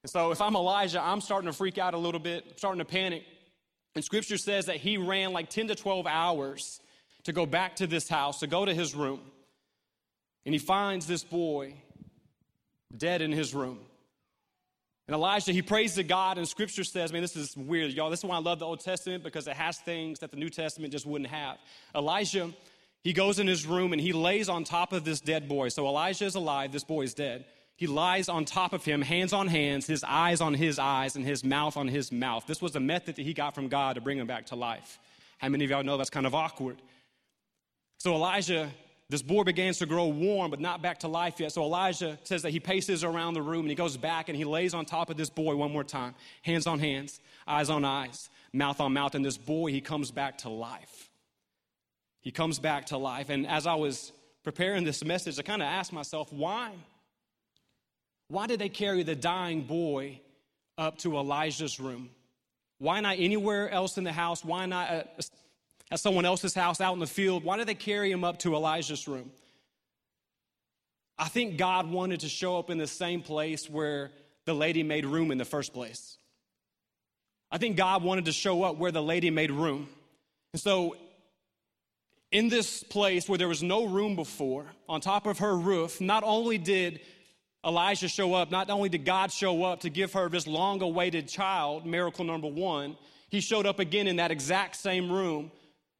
And 0.04 0.10
so 0.10 0.32
if 0.32 0.42
I'm 0.42 0.54
Elijah, 0.54 1.02
I'm 1.02 1.22
starting 1.22 1.46
to 1.46 1.56
freak 1.56 1.78
out 1.78 1.94
a 1.94 1.96
little 1.96 2.20
bit, 2.20 2.44
I'm 2.46 2.58
starting 2.58 2.78
to 2.80 2.84
panic. 2.84 3.24
And 3.94 4.04
scripture 4.04 4.36
says 4.36 4.66
that 4.66 4.76
he 4.76 4.98
ran 4.98 5.32
like 5.32 5.48
10 5.48 5.68
to 5.68 5.74
12 5.74 6.06
hours 6.06 6.78
to 7.22 7.32
go 7.32 7.46
back 7.46 7.76
to 7.76 7.86
this 7.86 8.06
house, 8.06 8.40
to 8.40 8.46
go 8.46 8.66
to 8.66 8.74
his 8.74 8.94
room. 8.94 9.22
And 10.44 10.54
he 10.54 10.58
finds 10.58 11.06
this 11.06 11.24
boy 11.24 11.72
dead 12.94 13.22
in 13.22 13.32
his 13.32 13.54
room. 13.54 13.78
And 15.08 15.14
Elijah, 15.14 15.52
he 15.52 15.62
prays 15.62 15.94
to 15.94 16.02
God, 16.02 16.36
and 16.36 16.46
scripture 16.46 16.84
says, 16.84 17.10
man, 17.10 17.22
this 17.22 17.34
is 17.34 17.56
weird, 17.56 17.92
y'all. 17.92 18.10
This 18.10 18.20
is 18.20 18.26
why 18.26 18.36
I 18.36 18.40
love 18.40 18.58
the 18.58 18.66
Old 18.66 18.80
Testament 18.80 19.24
because 19.24 19.46
it 19.46 19.56
has 19.56 19.78
things 19.78 20.18
that 20.18 20.30
the 20.30 20.36
New 20.36 20.50
Testament 20.50 20.92
just 20.92 21.06
wouldn't 21.06 21.30
have. 21.30 21.56
Elijah, 21.94 22.52
he 23.02 23.14
goes 23.14 23.38
in 23.38 23.46
his 23.46 23.64
room 23.64 23.94
and 23.94 24.02
he 24.02 24.12
lays 24.12 24.50
on 24.50 24.64
top 24.64 24.92
of 24.92 25.06
this 25.06 25.20
dead 25.20 25.48
boy. 25.48 25.70
So 25.70 25.86
Elijah 25.86 26.26
is 26.26 26.34
alive, 26.34 26.72
this 26.72 26.84
boy 26.84 27.04
is 27.04 27.14
dead. 27.14 27.46
He 27.76 27.86
lies 27.88 28.28
on 28.28 28.44
top 28.44 28.72
of 28.72 28.84
him, 28.84 29.02
hands 29.02 29.32
on 29.32 29.48
hands, 29.48 29.86
his 29.86 30.04
eyes 30.06 30.40
on 30.40 30.54
his 30.54 30.78
eyes, 30.78 31.16
and 31.16 31.24
his 31.24 31.42
mouth 31.42 31.76
on 31.76 31.88
his 31.88 32.12
mouth. 32.12 32.46
This 32.46 32.62
was 32.62 32.76
a 32.76 32.80
method 32.80 33.16
that 33.16 33.22
he 33.22 33.34
got 33.34 33.54
from 33.54 33.68
God 33.68 33.94
to 33.94 34.00
bring 34.00 34.18
him 34.18 34.26
back 34.26 34.46
to 34.46 34.54
life. 34.54 34.98
How 35.38 35.48
many 35.48 35.64
of 35.64 35.70
y'all 35.70 35.82
know 35.82 35.96
that's 35.96 36.10
kind 36.10 36.26
of 36.26 36.34
awkward? 36.34 36.80
So 37.98 38.14
Elijah, 38.14 38.70
this 39.08 39.22
boy 39.22 39.42
begins 39.42 39.78
to 39.78 39.86
grow 39.86 40.06
warm, 40.06 40.50
but 40.50 40.60
not 40.60 40.82
back 40.82 41.00
to 41.00 41.08
life 41.08 41.40
yet. 41.40 41.50
So 41.50 41.62
Elijah 41.62 42.16
says 42.22 42.42
that 42.42 42.50
he 42.50 42.60
paces 42.60 43.02
around 43.02 43.34
the 43.34 43.42
room 43.42 43.60
and 43.60 43.70
he 43.70 43.74
goes 43.74 43.96
back 43.96 44.28
and 44.28 44.36
he 44.36 44.44
lays 44.44 44.72
on 44.72 44.84
top 44.84 45.10
of 45.10 45.16
this 45.16 45.30
boy 45.30 45.56
one 45.56 45.72
more 45.72 45.84
time, 45.84 46.14
hands 46.42 46.68
on 46.68 46.78
hands, 46.78 47.20
eyes 47.46 47.70
on 47.70 47.84
eyes, 47.84 48.30
mouth 48.52 48.80
on 48.80 48.92
mouth. 48.92 49.16
And 49.16 49.24
this 49.24 49.36
boy, 49.36 49.72
he 49.72 49.80
comes 49.80 50.12
back 50.12 50.38
to 50.38 50.48
life. 50.48 51.10
He 52.20 52.30
comes 52.30 52.60
back 52.60 52.86
to 52.86 52.98
life. 52.98 53.30
And 53.30 53.46
as 53.48 53.66
I 53.66 53.74
was 53.74 54.12
preparing 54.44 54.84
this 54.84 55.04
message, 55.04 55.38
I 55.40 55.42
kind 55.42 55.60
of 55.60 55.66
asked 55.66 55.92
myself, 55.92 56.32
why? 56.32 56.70
Why 58.28 58.46
did 58.46 58.58
they 58.58 58.68
carry 58.68 59.02
the 59.02 59.14
dying 59.14 59.62
boy 59.62 60.20
up 60.78 60.98
to 60.98 61.16
Elijah's 61.16 61.78
room? 61.78 62.10
Why 62.78 63.00
not 63.00 63.16
anywhere 63.18 63.70
else 63.70 63.98
in 63.98 64.04
the 64.04 64.12
house? 64.12 64.44
Why 64.44 64.66
not 64.66 64.88
at, 64.88 65.30
at 65.90 66.00
someone 66.00 66.24
else's 66.24 66.54
house 66.54 66.80
out 66.80 66.94
in 66.94 67.00
the 67.00 67.06
field? 67.06 67.44
Why 67.44 67.56
did 67.56 67.68
they 67.68 67.74
carry 67.74 68.10
him 68.10 68.24
up 68.24 68.40
to 68.40 68.54
Elijah's 68.54 69.06
room? 69.06 69.30
I 71.16 71.28
think 71.28 71.56
God 71.56 71.88
wanted 71.90 72.20
to 72.20 72.28
show 72.28 72.58
up 72.58 72.70
in 72.70 72.78
the 72.78 72.86
same 72.86 73.22
place 73.22 73.70
where 73.70 74.10
the 74.46 74.54
lady 74.54 74.82
made 74.82 75.06
room 75.06 75.30
in 75.30 75.38
the 75.38 75.44
first 75.44 75.72
place. 75.72 76.18
I 77.50 77.58
think 77.58 77.76
God 77.76 78.02
wanted 78.02 78.24
to 78.24 78.32
show 78.32 78.64
up 78.64 78.78
where 78.78 78.90
the 78.90 79.02
lady 79.02 79.30
made 79.30 79.52
room. 79.52 79.88
And 80.52 80.60
so, 80.60 80.96
in 82.32 82.48
this 82.48 82.82
place 82.82 83.28
where 83.28 83.38
there 83.38 83.46
was 83.46 83.62
no 83.62 83.86
room 83.86 84.16
before, 84.16 84.66
on 84.88 85.00
top 85.00 85.26
of 85.26 85.38
her 85.38 85.56
roof, 85.56 86.00
not 86.00 86.24
only 86.24 86.58
did 86.58 87.00
Elijah 87.64 88.08
show 88.08 88.34
up, 88.34 88.50
not 88.50 88.68
only 88.70 88.88
did 88.88 89.04
God 89.04 89.32
show 89.32 89.64
up 89.64 89.80
to 89.80 89.90
give 89.90 90.12
her 90.12 90.28
this 90.28 90.46
long 90.46 90.82
awaited 90.82 91.28
child, 91.28 91.86
miracle 91.86 92.24
number 92.24 92.48
one, 92.48 92.96
he 93.30 93.40
showed 93.40 93.66
up 93.66 93.78
again 93.78 94.06
in 94.06 94.16
that 94.16 94.30
exact 94.30 94.76
same 94.76 95.10
room 95.10 95.50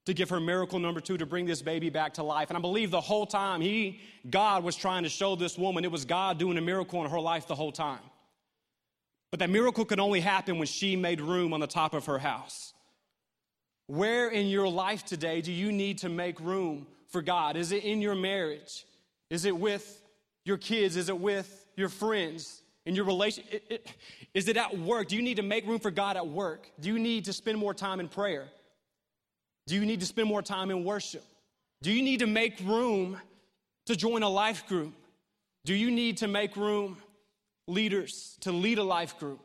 to 0.07 0.13
give 0.13 0.29
her 0.29 0.41
miracle 0.41 0.79
number 0.79 1.01
two 1.01 1.17
to 1.17 1.27
bring 1.27 1.47
this 1.47 1.63
baby 1.63 1.89
back 1.89 2.15
to 2.15 2.23
life. 2.23 2.51
And 2.51 2.59
I 2.59 2.61
believe 2.61 2.91
the 2.91 3.01
whole 3.01 3.27
time 3.27 3.61
he, 3.61 4.01
God, 4.29 4.63
was 4.63 4.77
trying 4.77 5.05
to 5.05 5.09
show 5.09 5.35
this 5.35 5.57
woman 5.57 5.85
it 5.85 5.91
was 5.91 6.05
God 6.05 6.39
doing 6.39 6.59
a 6.59 6.61
miracle 6.61 7.03
in 7.05 7.11
her 7.11 7.21
life 7.21 7.47
the 7.47 7.55
whole 7.55 7.73
time. 7.73 8.03
But 9.31 9.41
that 9.41 9.51
miracle 9.51 9.85
could 9.85 10.01
only 10.01 10.21
happen 10.21 10.59
when 10.59 10.67
she 10.67 10.95
made 10.95 11.21
room 11.21 11.53
on 11.53 11.61
the 11.61 11.67
top 11.67 11.95
of 11.95 12.07
her 12.07 12.19
house. 12.19 12.75
Where 13.87 14.29
in 14.29 14.47
your 14.47 14.69
life 14.69 15.05
today 15.05 15.41
do 15.41 15.53
you 15.53 15.73
need 15.73 15.99
to 15.99 16.09
make 16.09 16.39
room 16.41 16.87
for 17.09 17.23
God? 17.23 17.57
Is 17.57 17.73
it 17.73 17.85
in 17.85 18.01
your 18.01 18.15
marriage? 18.15 18.87
Is 19.31 19.45
it 19.45 19.57
with 19.57 20.01
your 20.45 20.57
kids? 20.57 20.97
Is 20.97 21.09
it 21.09 21.19
with 21.19 21.67
your 21.77 21.89
friends? 21.89 22.63
In 22.87 22.95
your 22.95 23.07
relation, 23.07 23.45
is 24.35 24.47
it 24.47 24.59
at 24.59 24.79
work? 24.79 25.09
Do 25.09 25.17
you 25.17 25.23
need 25.23 25.37
to 25.37 25.43
make 25.43 25.67
room 25.67 25.79
for 25.79 25.91
God 25.91 26.19
at 26.19 26.29
work? 26.29 26.71
Do 26.79 26.91
you 26.91 26.99
need 26.99 27.25
to 27.25 27.33
spend 27.33 27.57
more 27.57 27.73
time 27.73 27.99
in 27.99 28.09
prayer? 28.09 28.47
Do 29.67 29.75
you 29.75 29.87
need 29.87 30.01
to 30.01 30.07
spend 30.07 30.29
more 30.29 30.43
time 30.43 30.71
in 30.71 30.85
worship? 30.85 31.25
Do 31.81 31.91
you 31.91 32.03
need 32.03 32.19
to 32.19 32.27
make 32.27 32.61
room 32.63 33.19
to 33.87 33.97
join 33.97 34.23
a 34.23 34.29
life 34.29 34.67
group? 34.67 34.93
Do 35.65 35.73
you 35.73 35.91
need 35.91 36.19
to 36.19 36.29
make 36.29 36.57
room, 36.57 36.99
leaders, 37.67 38.37
to 38.41 38.53
lead 38.53 38.77
a 38.77 38.85
life 38.85 39.19
group? 39.19 39.41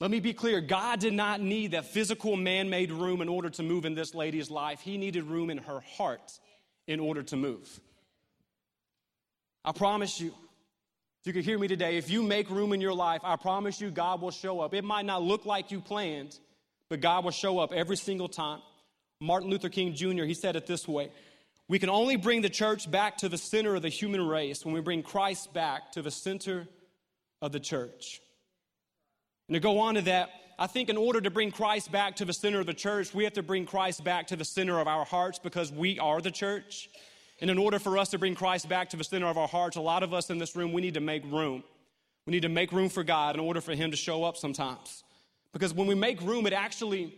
Let 0.00 0.10
me 0.10 0.18
be 0.18 0.32
clear 0.32 0.60
God 0.60 0.98
did 0.98 1.12
not 1.12 1.40
need 1.40 1.70
that 1.70 1.84
physical 1.84 2.36
man 2.36 2.68
made 2.68 2.90
room 2.90 3.20
in 3.20 3.28
order 3.28 3.50
to 3.50 3.62
move 3.62 3.84
in 3.84 3.94
this 3.94 4.12
lady's 4.12 4.50
life. 4.50 4.80
He 4.80 4.98
needed 4.98 5.22
room 5.22 5.50
in 5.50 5.58
her 5.58 5.78
heart 5.80 6.40
in 6.88 6.98
order 6.98 7.22
to 7.22 7.36
move. 7.36 7.80
I 9.64 9.72
promise 9.72 10.20
you, 10.20 10.34
if 11.20 11.26
you 11.26 11.32
could 11.34 11.44
hear 11.44 11.58
me 11.58 11.68
today, 11.68 11.98
if 11.98 12.08
you 12.08 12.22
make 12.22 12.48
room 12.48 12.72
in 12.72 12.80
your 12.80 12.94
life, 12.94 13.20
I 13.24 13.36
promise 13.36 13.80
you 13.80 13.90
God 13.90 14.22
will 14.22 14.30
show 14.30 14.60
up. 14.60 14.72
It 14.72 14.84
might 14.84 15.04
not 15.04 15.22
look 15.22 15.44
like 15.44 15.70
you 15.70 15.80
planned, 15.80 16.38
but 16.88 17.00
God 17.00 17.24
will 17.24 17.30
show 17.30 17.58
up 17.58 17.72
every 17.72 17.96
single 17.96 18.28
time. 18.28 18.62
Martin 19.20 19.50
Luther 19.50 19.68
King 19.68 19.94
Jr., 19.94 20.24
he 20.24 20.32
said 20.32 20.56
it 20.56 20.66
this 20.66 20.88
way 20.88 21.10
We 21.68 21.78
can 21.78 21.90
only 21.90 22.16
bring 22.16 22.40
the 22.40 22.48
church 22.48 22.90
back 22.90 23.18
to 23.18 23.28
the 23.28 23.36
center 23.36 23.74
of 23.74 23.82
the 23.82 23.90
human 23.90 24.26
race 24.26 24.64
when 24.64 24.74
we 24.74 24.80
bring 24.80 25.02
Christ 25.02 25.52
back 25.52 25.92
to 25.92 26.00
the 26.00 26.10
center 26.10 26.66
of 27.42 27.52
the 27.52 27.60
church. 27.60 28.22
And 29.48 29.54
to 29.54 29.60
go 29.60 29.80
on 29.80 29.96
to 29.96 30.02
that, 30.02 30.30
I 30.58 30.68
think 30.68 30.88
in 30.88 30.96
order 30.96 31.20
to 31.20 31.30
bring 31.30 31.50
Christ 31.50 31.92
back 31.92 32.16
to 32.16 32.24
the 32.24 32.32
center 32.32 32.60
of 32.60 32.66
the 32.66 32.74
church, 32.74 33.12
we 33.12 33.24
have 33.24 33.34
to 33.34 33.42
bring 33.42 33.66
Christ 33.66 34.04
back 34.04 34.28
to 34.28 34.36
the 34.36 34.44
center 34.44 34.78
of 34.78 34.88
our 34.88 35.04
hearts 35.04 35.38
because 35.38 35.70
we 35.70 35.98
are 35.98 36.20
the 36.22 36.30
church. 36.30 36.88
And 37.40 37.50
in 37.50 37.58
order 37.58 37.78
for 37.78 37.96
us 37.96 38.10
to 38.10 38.18
bring 38.18 38.34
Christ 38.34 38.68
back 38.68 38.90
to 38.90 38.96
the 38.96 39.04
center 39.04 39.26
of 39.26 39.38
our 39.38 39.48
hearts, 39.48 39.76
a 39.76 39.80
lot 39.80 40.02
of 40.02 40.12
us 40.12 40.30
in 40.30 40.38
this 40.38 40.54
room, 40.54 40.72
we 40.72 40.82
need 40.82 40.94
to 40.94 41.00
make 41.00 41.24
room. 41.24 41.64
We 42.26 42.32
need 42.32 42.42
to 42.42 42.48
make 42.48 42.70
room 42.72 42.88
for 42.88 43.02
God 43.02 43.34
in 43.34 43.40
order 43.40 43.60
for 43.60 43.74
Him 43.74 43.90
to 43.90 43.96
show 43.96 44.24
up 44.24 44.36
sometimes. 44.36 45.04
Because 45.52 45.72
when 45.72 45.86
we 45.86 45.94
make 45.94 46.20
room, 46.20 46.46
it 46.46 46.52
actually 46.52 47.14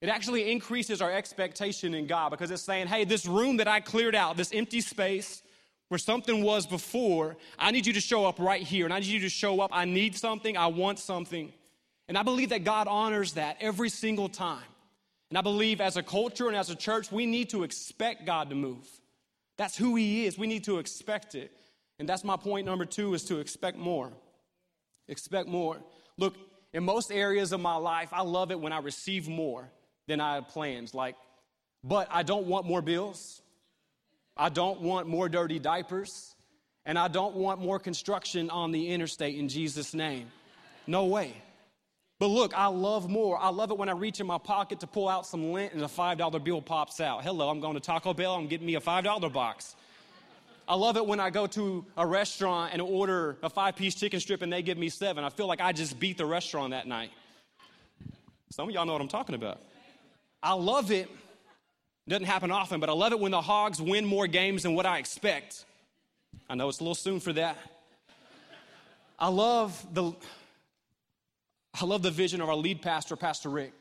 it 0.00 0.08
actually 0.08 0.50
increases 0.50 1.02
our 1.02 1.12
expectation 1.12 1.92
in 1.92 2.06
God 2.06 2.30
because 2.30 2.50
it's 2.50 2.62
saying, 2.62 2.86
hey, 2.86 3.04
this 3.04 3.26
room 3.26 3.58
that 3.58 3.68
I 3.68 3.80
cleared 3.80 4.14
out, 4.14 4.36
this 4.36 4.50
empty 4.52 4.80
space 4.80 5.42
where 5.88 5.98
something 5.98 6.42
was 6.42 6.66
before, 6.66 7.36
I 7.58 7.70
need 7.70 7.86
you 7.86 7.92
to 7.92 8.00
show 8.00 8.24
up 8.24 8.38
right 8.38 8.62
here. 8.62 8.86
And 8.86 8.94
I 8.94 9.00
need 9.00 9.08
you 9.08 9.20
to 9.20 9.28
show 9.28 9.60
up. 9.60 9.70
I 9.74 9.84
need 9.84 10.16
something. 10.16 10.56
I 10.56 10.68
want 10.68 11.00
something. 11.00 11.52
And 12.08 12.16
I 12.16 12.22
believe 12.22 12.48
that 12.48 12.64
God 12.64 12.88
honors 12.88 13.34
that 13.34 13.58
every 13.60 13.90
single 13.90 14.28
time. 14.28 14.64
And 15.28 15.36
I 15.36 15.42
believe 15.42 15.80
as 15.80 15.96
a 15.96 16.02
culture 16.02 16.48
and 16.48 16.56
as 16.56 16.70
a 16.70 16.74
church, 16.74 17.12
we 17.12 17.26
need 17.26 17.50
to 17.50 17.62
expect 17.62 18.24
God 18.24 18.48
to 18.50 18.56
move. 18.56 18.88
That's 19.60 19.76
who 19.76 19.94
He 19.94 20.24
is. 20.24 20.38
We 20.38 20.46
need 20.46 20.64
to 20.64 20.78
expect 20.78 21.34
it. 21.34 21.52
And 21.98 22.08
that's 22.08 22.24
my 22.24 22.38
point 22.38 22.64
number 22.64 22.86
two 22.86 23.12
is 23.12 23.24
to 23.24 23.40
expect 23.40 23.76
more. 23.76 24.10
Expect 25.06 25.48
more. 25.48 25.76
Look, 26.16 26.34
in 26.72 26.82
most 26.82 27.12
areas 27.12 27.52
of 27.52 27.60
my 27.60 27.76
life, 27.76 28.08
I 28.10 28.22
love 28.22 28.50
it 28.52 28.58
when 28.58 28.72
I 28.72 28.78
receive 28.78 29.28
more 29.28 29.70
than 30.08 30.18
I 30.18 30.36
had 30.36 30.48
planned. 30.48 30.94
Like, 30.94 31.14
but 31.84 32.08
I 32.10 32.22
don't 32.22 32.46
want 32.46 32.64
more 32.64 32.80
bills. 32.80 33.42
I 34.34 34.48
don't 34.48 34.80
want 34.80 35.08
more 35.08 35.28
dirty 35.28 35.58
diapers. 35.58 36.34
And 36.86 36.98
I 36.98 37.08
don't 37.08 37.36
want 37.36 37.60
more 37.60 37.78
construction 37.78 38.48
on 38.48 38.72
the 38.72 38.88
interstate 38.88 39.36
in 39.36 39.50
Jesus' 39.50 39.92
name. 39.92 40.32
No 40.86 41.04
way. 41.04 41.34
But 42.20 42.28
look, 42.28 42.52
I 42.54 42.66
love 42.66 43.08
more. 43.08 43.38
I 43.38 43.48
love 43.48 43.70
it 43.70 43.78
when 43.78 43.88
I 43.88 43.92
reach 43.92 44.20
in 44.20 44.26
my 44.26 44.36
pocket 44.36 44.80
to 44.80 44.86
pull 44.86 45.08
out 45.08 45.26
some 45.26 45.52
lint 45.52 45.72
and 45.72 45.82
a 45.82 45.86
$5 45.86 46.44
bill 46.44 46.60
pops 46.60 47.00
out. 47.00 47.24
Hello, 47.24 47.48
I'm 47.48 47.60
going 47.60 47.72
to 47.74 47.80
Taco 47.80 48.12
Bell. 48.12 48.34
I'm 48.34 48.46
getting 48.46 48.66
me 48.66 48.74
a 48.74 48.80
$5 48.80 49.32
box. 49.32 49.74
I 50.68 50.74
love 50.74 50.98
it 50.98 51.06
when 51.06 51.18
I 51.18 51.30
go 51.30 51.46
to 51.46 51.82
a 51.96 52.06
restaurant 52.06 52.74
and 52.74 52.82
order 52.82 53.38
a 53.42 53.48
five 53.48 53.74
piece 53.74 53.94
chicken 53.94 54.20
strip 54.20 54.42
and 54.42 54.52
they 54.52 54.60
give 54.60 54.76
me 54.76 54.90
seven. 54.90 55.24
I 55.24 55.30
feel 55.30 55.46
like 55.46 55.62
I 55.62 55.72
just 55.72 55.98
beat 55.98 56.18
the 56.18 56.26
restaurant 56.26 56.72
that 56.72 56.86
night. 56.86 57.10
Some 58.50 58.68
of 58.68 58.74
y'all 58.74 58.84
know 58.84 58.92
what 58.92 59.00
I'm 59.00 59.08
talking 59.08 59.34
about. 59.34 59.58
I 60.42 60.52
love 60.52 60.90
it. 60.90 61.08
it. 61.08 61.10
Doesn't 62.06 62.26
happen 62.26 62.50
often, 62.50 62.80
but 62.80 62.90
I 62.90 62.92
love 62.92 63.12
it 63.12 63.18
when 63.18 63.32
the 63.32 63.40
Hogs 63.40 63.80
win 63.80 64.04
more 64.04 64.26
games 64.26 64.64
than 64.64 64.74
what 64.74 64.84
I 64.84 64.98
expect. 64.98 65.64
I 66.50 66.54
know 66.54 66.68
it's 66.68 66.80
a 66.80 66.82
little 66.82 66.94
soon 66.94 67.18
for 67.18 67.32
that. 67.32 67.56
I 69.18 69.28
love 69.28 69.86
the 69.94 70.12
I 71.78 71.84
love 71.84 72.02
the 72.02 72.10
vision 72.10 72.40
of 72.40 72.48
our 72.48 72.56
lead 72.56 72.82
pastor, 72.82 73.16
Pastor 73.16 73.48
Rick, 73.48 73.72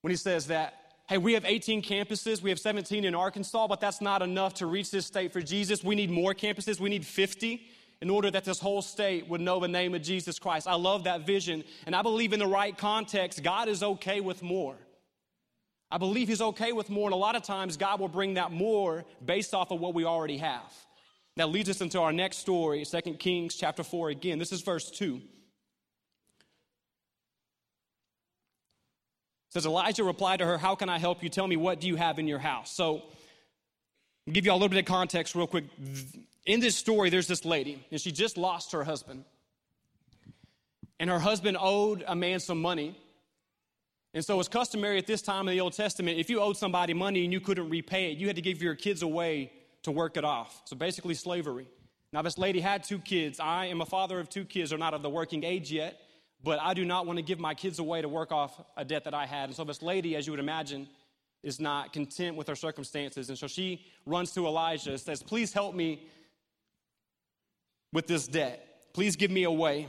when 0.00 0.10
he 0.10 0.16
says 0.16 0.48
that 0.48 0.82
Hey, 1.08 1.18
we 1.18 1.34
have 1.34 1.44
18 1.44 1.82
campuses. 1.82 2.40
We 2.40 2.48
have 2.48 2.58
17 2.58 3.04
in 3.04 3.14
Arkansas, 3.14 3.66
but 3.66 3.80
that's 3.80 4.00
not 4.00 4.22
enough 4.22 4.54
to 4.54 4.66
reach 4.66 4.90
this 4.90 5.04
state 5.04 5.30
for 5.32 5.42
Jesus. 5.42 5.84
We 5.84 5.94
need 5.94 6.10
more 6.10 6.32
campuses. 6.32 6.80
We 6.80 6.88
need 6.88 7.04
50 7.04 7.60
in 8.00 8.08
order 8.08 8.30
that 8.30 8.44
this 8.44 8.58
whole 8.58 8.80
state 8.80 9.28
would 9.28 9.40
know 9.40 9.60
the 9.60 9.68
name 9.68 9.94
of 9.94 10.02
Jesus 10.02 10.38
Christ. 10.38 10.66
I 10.66 10.74
love 10.74 11.04
that 11.04 11.26
vision. 11.26 11.64
And 11.86 11.94
I 11.94 12.02
believe 12.02 12.32
in 12.32 12.38
the 12.38 12.46
right 12.46 12.74
context, 12.74 13.42
God 13.42 13.68
is 13.68 13.82
okay 13.82 14.20
with 14.20 14.42
more. 14.42 14.76
I 15.90 15.98
believe 15.98 16.28
He's 16.28 16.40
okay 16.40 16.72
with 16.72 16.88
more. 16.88 17.08
And 17.08 17.14
a 17.14 17.18
lot 17.18 17.36
of 17.36 17.42
times, 17.42 17.76
God 17.76 18.00
will 18.00 18.08
bring 18.08 18.34
that 18.34 18.50
more 18.50 19.04
based 19.24 19.52
off 19.52 19.70
of 19.70 19.80
what 19.80 19.92
we 19.92 20.06
already 20.06 20.38
have. 20.38 20.72
That 21.36 21.50
leads 21.50 21.68
us 21.68 21.80
into 21.80 22.00
our 22.00 22.12
next 22.12 22.38
story, 22.38 22.84
2 22.84 23.00
Kings 23.14 23.54
chapter 23.54 23.82
4 23.82 24.10
again. 24.10 24.38
This 24.38 24.52
is 24.52 24.62
verse 24.62 24.90
2. 24.90 25.20
Says 29.52 29.66
Elijah 29.66 30.02
replied 30.02 30.38
to 30.38 30.46
her, 30.46 30.56
How 30.56 30.74
can 30.74 30.88
I 30.88 30.98
help 30.98 31.22
you? 31.22 31.28
Tell 31.28 31.46
me, 31.46 31.56
what 31.56 31.78
do 31.78 31.86
you 31.86 31.96
have 31.96 32.18
in 32.18 32.26
your 32.26 32.38
house? 32.38 32.72
So, 32.72 33.02
I'll 34.26 34.32
give 34.32 34.46
you 34.46 34.52
a 34.52 34.54
little 34.54 34.70
bit 34.70 34.78
of 34.78 34.86
context 34.86 35.34
real 35.34 35.46
quick. 35.46 35.64
In 36.46 36.60
this 36.60 36.74
story, 36.74 37.10
there's 37.10 37.26
this 37.26 37.44
lady, 37.44 37.84
and 37.90 38.00
she 38.00 38.12
just 38.12 38.38
lost 38.38 38.72
her 38.72 38.82
husband. 38.82 39.24
And 40.98 41.10
her 41.10 41.18
husband 41.18 41.58
owed 41.60 42.02
a 42.06 42.16
man 42.16 42.40
some 42.40 42.62
money. 42.62 42.96
And 44.14 44.24
so 44.24 44.40
it's 44.40 44.48
customary 44.48 44.96
at 44.98 45.06
this 45.06 45.20
time 45.20 45.48
in 45.48 45.54
the 45.54 45.60
Old 45.60 45.74
Testament, 45.74 46.18
if 46.18 46.30
you 46.30 46.40
owed 46.40 46.56
somebody 46.56 46.94
money 46.94 47.24
and 47.24 47.32
you 47.32 47.40
couldn't 47.40 47.68
repay 47.68 48.10
it, 48.10 48.18
you 48.18 48.28
had 48.28 48.36
to 48.36 48.42
give 48.42 48.62
your 48.62 48.74
kids 48.74 49.02
away 49.02 49.52
to 49.82 49.90
work 49.90 50.16
it 50.16 50.24
off. 50.24 50.62
So 50.64 50.76
basically, 50.76 51.14
slavery. 51.14 51.66
Now, 52.12 52.22
this 52.22 52.38
lady 52.38 52.60
had 52.60 52.84
two 52.84 53.00
kids. 53.00 53.38
I 53.40 53.66
am 53.66 53.80
a 53.80 53.86
father 53.86 54.18
of 54.18 54.30
two 54.30 54.44
kids, 54.44 54.70
they're 54.70 54.78
not 54.78 54.94
of 54.94 55.02
the 55.02 55.10
working 55.10 55.44
age 55.44 55.70
yet 55.70 56.00
but 56.44 56.60
I 56.60 56.74
do 56.74 56.84
not 56.84 57.06
want 57.06 57.18
to 57.18 57.22
give 57.22 57.38
my 57.38 57.54
kids 57.54 57.78
away 57.78 58.02
to 58.02 58.08
work 58.08 58.32
off 58.32 58.60
a 58.76 58.84
debt 58.84 59.04
that 59.04 59.14
I 59.14 59.26
had. 59.26 59.44
And 59.44 59.54
so 59.54 59.64
this 59.64 59.82
lady, 59.82 60.16
as 60.16 60.26
you 60.26 60.32
would 60.32 60.40
imagine, 60.40 60.88
is 61.42 61.60
not 61.60 61.92
content 61.92 62.36
with 62.36 62.48
her 62.48 62.56
circumstances. 62.56 63.28
And 63.28 63.38
so 63.38 63.46
she 63.46 63.84
runs 64.06 64.32
to 64.32 64.46
Elijah 64.46 64.90
and 64.90 65.00
says, 65.00 65.22
Please 65.22 65.52
help 65.52 65.74
me 65.74 66.02
with 67.92 68.06
this 68.06 68.26
debt. 68.26 68.66
Please 68.92 69.16
give 69.16 69.30
me 69.30 69.44
a 69.44 69.50
way 69.50 69.88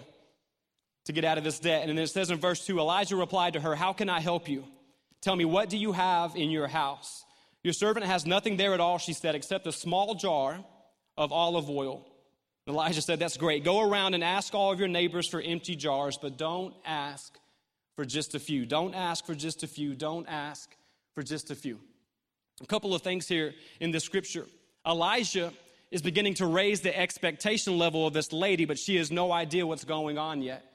to 1.05 1.12
get 1.12 1.25
out 1.25 1.38
of 1.38 1.43
this 1.43 1.60
debt. 1.60 1.81
And 1.81 1.98
then 1.98 2.03
it 2.03 2.07
says 2.07 2.31
in 2.31 2.39
verse 2.39 2.65
2 2.65 2.79
Elijah 2.79 3.15
replied 3.15 3.53
to 3.53 3.60
her, 3.60 3.75
How 3.75 3.93
can 3.93 4.10
I 4.10 4.19
help 4.19 4.48
you? 4.48 4.65
Tell 5.22 5.36
me, 5.36 5.45
what 5.45 5.69
do 5.69 5.77
you 5.77 5.93
have 5.93 6.36
in 6.36 6.50
your 6.50 6.67
house? 6.67 7.24
Your 7.63 7.74
servant 7.74 8.05
has 8.05 8.25
nothing 8.25 8.57
there 8.57 8.74
at 8.74 8.81
all, 8.81 8.98
she 8.98 9.13
said, 9.13 9.36
except 9.36 9.65
a 9.67 9.72
small 9.72 10.15
jar 10.15 10.60
of 11.17 11.31
olive 11.31 11.69
oil. 11.69 12.05
Elijah 12.67 13.01
said, 13.01 13.20
That's 13.20 13.38
great. 13.38 13.63
Go 13.63 13.82
around 13.82 14.13
and 14.13 14.24
ask 14.24 14.53
all 14.53 14.72
of 14.72 14.79
your 14.79 14.88
neighbors 14.88 15.27
for 15.27 15.41
empty 15.41 15.75
jars, 15.75 16.17
but 16.22 16.38
don't 16.38 16.74
ask 16.86 17.38
for 17.96 18.05
just 18.05 18.36
a 18.36 18.39
few. 18.39 18.65
Don't 18.65 18.93
ask 18.93 19.25
for 19.25 19.36
just 19.36 19.63
a 19.63 19.67
few. 19.67 19.96
Don't 19.96 20.27
ask 20.27 20.75
for 21.13 21.24
just 21.24 21.51
a 21.51 21.55
few. 21.55 21.79
A 22.62 22.65
couple 22.65 22.96
of 22.96 23.01
things 23.01 23.27
here 23.27 23.53
in 23.79 23.91
the 23.91 24.00
scripture. 24.00 24.46
Elijah 24.88 25.51
is 25.91 26.01
beginning 26.01 26.34
to 26.36 26.46
raise 26.46 26.82
the 26.82 26.98
expectation 26.98 27.77
level 27.77 28.08
of 28.08 28.13
this 28.13 28.34
lady, 28.34 28.65
but 28.65 28.79
she 28.79 28.96
has 28.96 29.12
no 29.12 29.32
idea 29.32 29.65
what's 29.65 29.84
going 29.84 30.17
on 30.17 30.41
yet. 30.41 30.65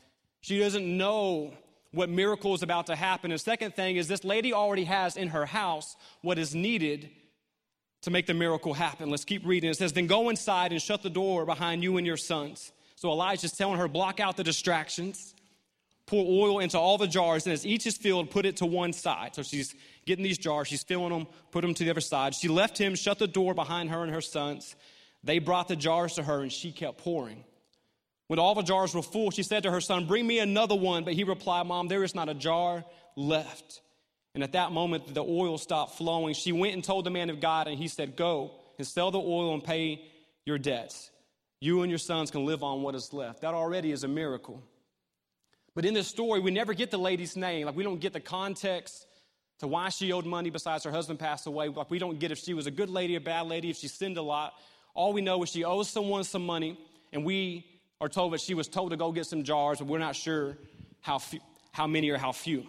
She 0.40 0.58
doesn't 0.58 0.96
know 0.96 1.52
what 1.92 2.08
miracle 2.08 2.54
is 2.54 2.62
about 2.62 2.86
to 2.86 2.96
happen. 2.96 3.32
And 3.32 3.40
second 3.40 3.74
thing 3.74 3.96
is, 3.96 4.06
this 4.08 4.24
lady 4.24 4.52
already 4.52 4.84
has 4.84 5.16
in 5.16 5.28
her 5.28 5.46
house 5.46 5.96
what 6.22 6.38
is 6.38 6.54
needed 6.54 7.10
to 8.02 8.10
make 8.10 8.26
the 8.26 8.34
miracle 8.34 8.74
happen. 8.74 9.10
Let's 9.10 9.24
keep 9.24 9.44
reading. 9.46 9.70
It 9.70 9.76
says, 9.76 9.92
Then 9.92 10.06
go 10.06 10.28
inside 10.28 10.72
and 10.72 10.80
shut 10.80 11.02
the 11.02 11.10
door 11.10 11.44
behind 11.44 11.82
you 11.82 11.96
and 11.96 12.06
your 12.06 12.16
sons. 12.16 12.72
So 12.96 13.10
Elijah's 13.10 13.52
telling 13.52 13.78
her, 13.78 13.86
block 13.86 14.18
out 14.18 14.36
the 14.36 14.42
distractions, 14.42 15.34
pour 16.06 16.24
oil 16.26 16.58
into 16.58 16.78
all 16.78 16.98
the 16.98 17.06
jars, 17.06 17.46
and 17.46 17.52
as 17.52 17.64
each 17.64 17.86
is 17.86 17.96
filled, 17.96 18.30
put 18.30 18.44
it 18.44 18.56
to 18.56 18.66
one 18.66 18.92
side. 18.92 19.36
So 19.36 19.42
she's 19.42 19.74
getting 20.04 20.24
these 20.24 20.38
jars, 20.38 20.66
she's 20.66 20.82
filling 20.82 21.10
them, 21.10 21.28
put 21.52 21.60
them 21.60 21.74
to 21.74 21.84
the 21.84 21.90
other 21.90 22.00
side. 22.00 22.34
She 22.34 22.48
left 22.48 22.76
him, 22.76 22.96
shut 22.96 23.18
the 23.20 23.28
door 23.28 23.54
behind 23.54 23.90
her 23.90 24.02
and 24.02 24.12
her 24.12 24.20
sons. 24.20 24.74
They 25.22 25.38
brought 25.38 25.68
the 25.68 25.76
jars 25.76 26.14
to 26.14 26.22
her, 26.24 26.42
and 26.42 26.52
she 26.52 26.72
kept 26.72 26.98
pouring. 26.98 27.44
When 28.26 28.38
all 28.38 28.54
the 28.54 28.62
jars 28.62 28.94
were 28.94 29.02
full, 29.02 29.30
she 29.30 29.42
said 29.42 29.62
to 29.62 29.70
her 29.70 29.80
son, 29.80 30.06
Bring 30.06 30.26
me 30.26 30.38
another 30.38 30.74
one. 30.74 31.04
But 31.04 31.14
he 31.14 31.24
replied, 31.24 31.66
Mom, 31.66 31.88
there 31.88 32.04
is 32.04 32.14
not 32.14 32.28
a 32.28 32.34
jar 32.34 32.84
left. 33.16 33.80
And 34.34 34.44
at 34.44 34.52
that 34.52 34.72
moment, 34.72 35.14
the 35.14 35.22
oil 35.22 35.58
stopped 35.58 35.96
flowing. 35.96 36.34
She 36.34 36.52
went 36.52 36.74
and 36.74 36.84
told 36.84 37.04
the 37.04 37.10
man 37.10 37.30
of 37.30 37.40
God, 37.40 37.66
and 37.66 37.78
he 37.78 37.88
said, 37.88 38.16
Go 38.16 38.52
and 38.76 38.86
sell 38.86 39.10
the 39.10 39.18
oil 39.18 39.54
and 39.54 39.64
pay 39.64 40.02
your 40.44 40.58
debts. 40.58 41.10
You 41.60 41.82
and 41.82 41.90
your 41.90 41.98
sons 41.98 42.30
can 42.30 42.44
live 42.44 42.62
on 42.62 42.82
what 42.82 42.94
is 42.94 43.12
left. 43.12 43.40
That 43.40 43.54
already 43.54 43.90
is 43.90 44.04
a 44.04 44.08
miracle. 44.08 44.62
But 45.74 45.84
in 45.84 45.94
this 45.94 46.08
story, 46.08 46.40
we 46.40 46.50
never 46.50 46.74
get 46.74 46.90
the 46.90 46.98
lady's 46.98 47.36
name. 47.36 47.66
Like, 47.66 47.76
we 47.76 47.84
don't 47.84 48.00
get 48.00 48.12
the 48.12 48.20
context 48.20 49.06
to 49.58 49.66
why 49.66 49.88
she 49.88 50.12
owed 50.12 50.26
money 50.26 50.50
besides 50.50 50.84
her 50.84 50.90
husband 50.90 51.18
passed 51.18 51.46
away. 51.46 51.68
Like, 51.68 51.90
we 51.90 51.98
don't 51.98 52.18
get 52.18 52.30
if 52.30 52.38
she 52.38 52.54
was 52.54 52.66
a 52.66 52.70
good 52.70 52.90
lady, 52.90 53.16
a 53.16 53.20
bad 53.20 53.46
lady, 53.46 53.70
if 53.70 53.76
she 53.76 53.88
sinned 53.88 54.16
a 54.16 54.22
lot. 54.22 54.54
All 54.94 55.12
we 55.12 55.20
know 55.20 55.42
is 55.42 55.50
she 55.50 55.64
owes 55.64 55.88
someone 55.88 56.24
some 56.24 56.46
money, 56.46 56.78
and 57.12 57.24
we 57.24 57.66
are 58.00 58.08
told 58.08 58.32
that 58.32 58.40
she 58.40 58.54
was 58.54 58.68
told 58.68 58.90
to 58.90 58.96
go 58.96 59.10
get 59.12 59.26
some 59.26 59.42
jars, 59.42 59.78
but 59.78 59.88
we're 59.88 59.98
not 59.98 60.14
sure 60.14 60.56
how, 61.00 61.18
few, 61.18 61.40
how 61.72 61.86
many 61.86 62.10
or 62.10 62.18
how 62.18 62.32
few. 62.32 62.64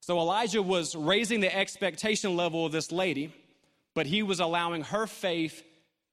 So 0.00 0.18
Elijah 0.18 0.62
was 0.62 0.94
raising 0.94 1.40
the 1.40 1.54
expectation 1.54 2.36
level 2.36 2.66
of 2.66 2.72
this 2.72 2.90
lady, 2.90 3.34
but 3.94 4.06
he 4.06 4.22
was 4.22 4.40
allowing 4.40 4.82
her 4.84 5.06
faith 5.06 5.62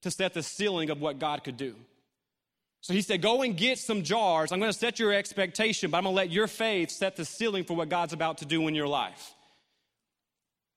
to 0.01 0.11
set 0.11 0.33
the 0.33 0.43
ceiling 0.43 0.89
of 0.89 1.01
what 1.01 1.19
God 1.19 1.43
could 1.43 1.57
do. 1.57 1.75
So 2.81 2.93
he 2.93 3.01
said, 3.01 3.21
Go 3.21 3.41
and 3.41 3.57
get 3.57 3.79
some 3.79 4.03
jars. 4.03 4.51
I'm 4.51 4.59
going 4.59 4.71
to 4.71 4.77
set 4.77 4.99
your 4.99 5.13
expectation, 5.13 5.89
but 5.89 5.97
I'm 5.97 6.03
going 6.03 6.13
to 6.13 6.17
let 6.17 6.31
your 6.31 6.47
faith 6.47 6.91
set 6.91 7.15
the 7.15 7.25
ceiling 7.25 7.63
for 7.63 7.75
what 7.75 7.89
God's 7.89 8.13
about 8.13 8.39
to 8.39 8.45
do 8.45 8.67
in 8.67 8.75
your 8.75 8.87
life. 8.87 9.33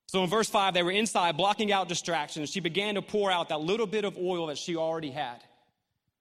So 0.06 0.24
in 0.24 0.30
verse 0.30 0.48
5, 0.48 0.74
they 0.74 0.82
were 0.82 0.90
inside 0.90 1.36
blocking 1.36 1.70
out 1.70 1.88
distractions. 1.88 2.50
She 2.50 2.58
began 2.58 2.96
to 2.96 3.02
pour 3.02 3.30
out 3.30 3.50
that 3.50 3.60
little 3.60 3.86
bit 3.86 4.04
of 4.04 4.18
oil 4.18 4.46
that 4.46 4.58
she 4.58 4.76
already 4.76 5.10
had. 5.10 5.44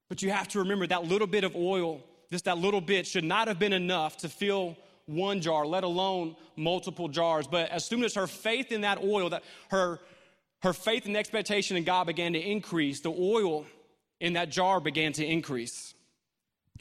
But 0.10 0.22
you 0.22 0.29
have 0.29 0.48
to 0.50 0.60
remember 0.60 0.86
that 0.88 1.05
little 1.05 1.27
bit 1.27 1.43
of 1.43 1.55
oil, 1.55 2.01
just 2.31 2.46
that 2.46 2.60
little 2.60 2.81
bit, 2.81 3.08
should 3.08 3.24
not 3.24 3.48
have 3.48 3.58
been 3.58 3.74
enough 3.74 4.17
to 4.17 4.29
fill 4.29 4.77
one 5.09 5.41
jar, 5.41 5.65
let 5.65 5.83
alone 5.83 6.35
multiple 6.55 7.07
jars. 7.07 7.47
But 7.47 7.69
as 7.69 7.83
soon 7.85 8.03
as 8.03 8.13
her 8.13 8.27
faith 8.27 8.71
in 8.71 8.81
that 8.81 9.03
oil, 9.03 9.31
that 9.31 9.43
her, 9.71 9.99
her 10.61 10.73
faith 10.73 11.05
and 11.05 11.17
expectation 11.17 11.75
in 11.77 11.83
God 11.83 12.05
began 12.07 12.33
to 12.33 12.39
increase, 12.39 13.01
the 13.01 13.11
oil 13.11 13.65
in 14.19 14.33
that 14.33 14.49
jar 14.49 14.79
began 14.79 15.11
to 15.13 15.25
increase. 15.25 15.93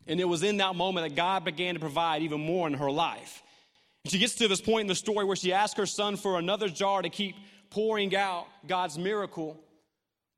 And 0.06 0.20
it 0.20 0.24
was 0.24 0.42
in 0.42 0.58
that 0.58 0.74
moment 0.74 1.08
that 1.08 1.16
God 1.16 1.44
began 1.44 1.74
to 1.74 1.80
provide 1.80 2.22
even 2.22 2.40
more 2.40 2.66
in 2.66 2.74
her 2.74 2.90
life. 2.90 3.42
And 4.04 4.12
she 4.12 4.18
gets 4.18 4.34
to 4.36 4.48
this 4.48 4.60
point 4.60 4.82
in 4.82 4.86
the 4.86 4.94
story 4.94 5.24
where 5.24 5.36
she 5.36 5.52
asks 5.52 5.78
her 5.78 5.86
son 5.86 6.16
for 6.16 6.38
another 6.38 6.68
jar 6.68 7.02
to 7.02 7.10
keep 7.10 7.36
pouring 7.70 8.14
out 8.14 8.46
God's 8.66 8.98
miracle. 8.98 9.58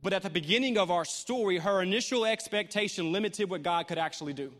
But 0.02 0.12
at 0.12 0.22
the 0.22 0.30
beginning 0.30 0.78
of 0.78 0.90
our 0.90 1.04
story, 1.04 1.58
her 1.58 1.82
initial 1.82 2.24
expectation 2.24 3.12
limited 3.12 3.50
what 3.50 3.62
God 3.62 3.86
could 3.86 3.98
actually 3.98 4.32
do. 4.32 4.52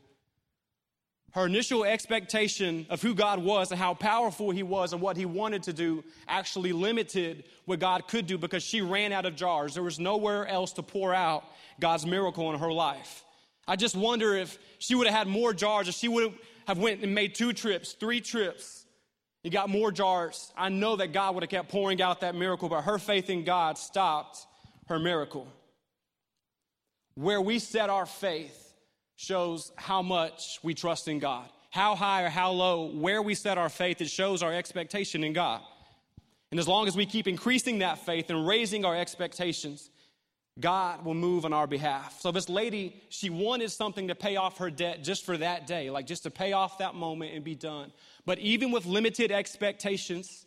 Her 1.32 1.46
initial 1.46 1.84
expectation 1.84 2.86
of 2.90 3.00
who 3.00 3.14
God 3.14 3.38
was 3.38 3.70
and 3.70 3.78
how 3.78 3.94
powerful 3.94 4.50
He 4.50 4.64
was 4.64 4.92
and 4.92 5.00
what 5.00 5.16
He 5.16 5.26
wanted 5.26 5.62
to 5.64 5.72
do 5.72 6.02
actually 6.26 6.72
limited 6.72 7.44
what 7.66 7.78
God 7.78 8.08
could 8.08 8.26
do 8.26 8.36
because 8.36 8.62
she 8.62 8.80
ran 8.80 9.12
out 9.12 9.26
of 9.26 9.36
jars. 9.36 9.74
There 9.74 9.82
was 9.82 10.00
nowhere 10.00 10.46
else 10.46 10.72
to 10.72 10.82
pour 10.82 11.14
out 11.14 11.44
God's 11.78 12.04
miracle 12.04 12.52
in 12.52 12.58
her 12.58 12.72
life. 12.72 13.24
I 13.68 13.76
just 13.76 13.94
wonder 13.94 14.34
if 14.34 14.58
she 14.78 14.96
would 14.96 15.06
have 15.06 15.16
had 15.16 15.28
more 15.28 15.54
jars, 15.54 15.88
if 15.88 15.94
she 15.94 16.08
would 16.08 16.34
have 16.66 16.78
went 16.78 17.02
and 17.02 17.14
made 17.14 17.36
two 17.36 17.52
trips, 17.52 17.92
three 17.92 18.20
trips, 18.20 18.84
he 19.42 19.50
got 19.50 19.70
more 19.70 19.90
jars. 19.90 20.52
I 20.56 20.68
know 20.68 20.96
that 20.96 21.12
God 21.12 21.34
would 21.34 21.42
have 21.44 21.50
kept 21.50 21.70
pouring 21.70 22.02
out 22.02 22.20
that 22.20 22.34
miracle, 22.34 22.68
but 22.68 22.82
her 22.82 22.98
faith 22.98 23.30
in 23.30 23.44
God 23.44 23.78
stopped 23.78 24.46
her 24.88 24.98
miracle. 24.98 25.46
Where 27.14 27.40
we 27.40 27.58
set 27.58 27.90
our 27.90 28.06
faith 28.06 28.69
shows 29.20 29.70
how 29.76 30.00
much 30.00 30.58
we 30.62 30.72
trust 30.72 31.06
in 31.06 31.18
God. 31.18 31.46
How 31.68 31.94
high 31.94 32.22
or 32.22 32.30
how 32.30 32.52
low, 32.52 32.86
where 32.86 33.20
we 33.20 33.34
set 33.34 33.58
our 33.58 33.68
faith, 33.68 34.00
it 34.00 34.08
shows 34.08 34.42
our 34.42 34.52
expectation 34.52 35.22
in 35.22 35.34
God. 35.34 35.60
And 36.50 36.58
as 36.58 36.66
long 36.66 36.88
as 36.88 36.96
we 36.96 37.04
keep 37.04 37.28
increasing 37.28 37.80
that 37.80 37.98
faith 37.98 38.30
and 38.30 38.46
raising 38.46 38.86
our 38.86 38.96
expectations, 38.96 39.90
God 40.58 41.04
will 41.04 41.14
move 41.14 41.44
on 41.44 41.52
our 41.52 41.66
behalf. 41.66 42.18
So, 42.20 42.32
this 42.32 42.48
lady, 42.48 43.02
she 43.10 43.28
wanted 43.28 43.70
something 43.70 44.08
to 44.08 44.14
pay 44.14 44.36
off 44.36 44.56
her 44.56 44.70
debt 44.70 45.04
just 45.04 45.26
for 45.26 45.36
that 45.36 45.66
day, 45.66 45.90
like 45.90 46.06
just 46.06 46.22
to 46.22 46.30
pay 46.30 46.54
off 46.54 46.78
that 46.78 46.94
moment 46.94 47.34
and 47.34 47.44
be 47.44 47.54
done. 47.54 47.92
But 48.24 48.38
even 48.38 48.72
with 48.72 48.86
limited 48.86 49.30
expectations, 49.30 50.46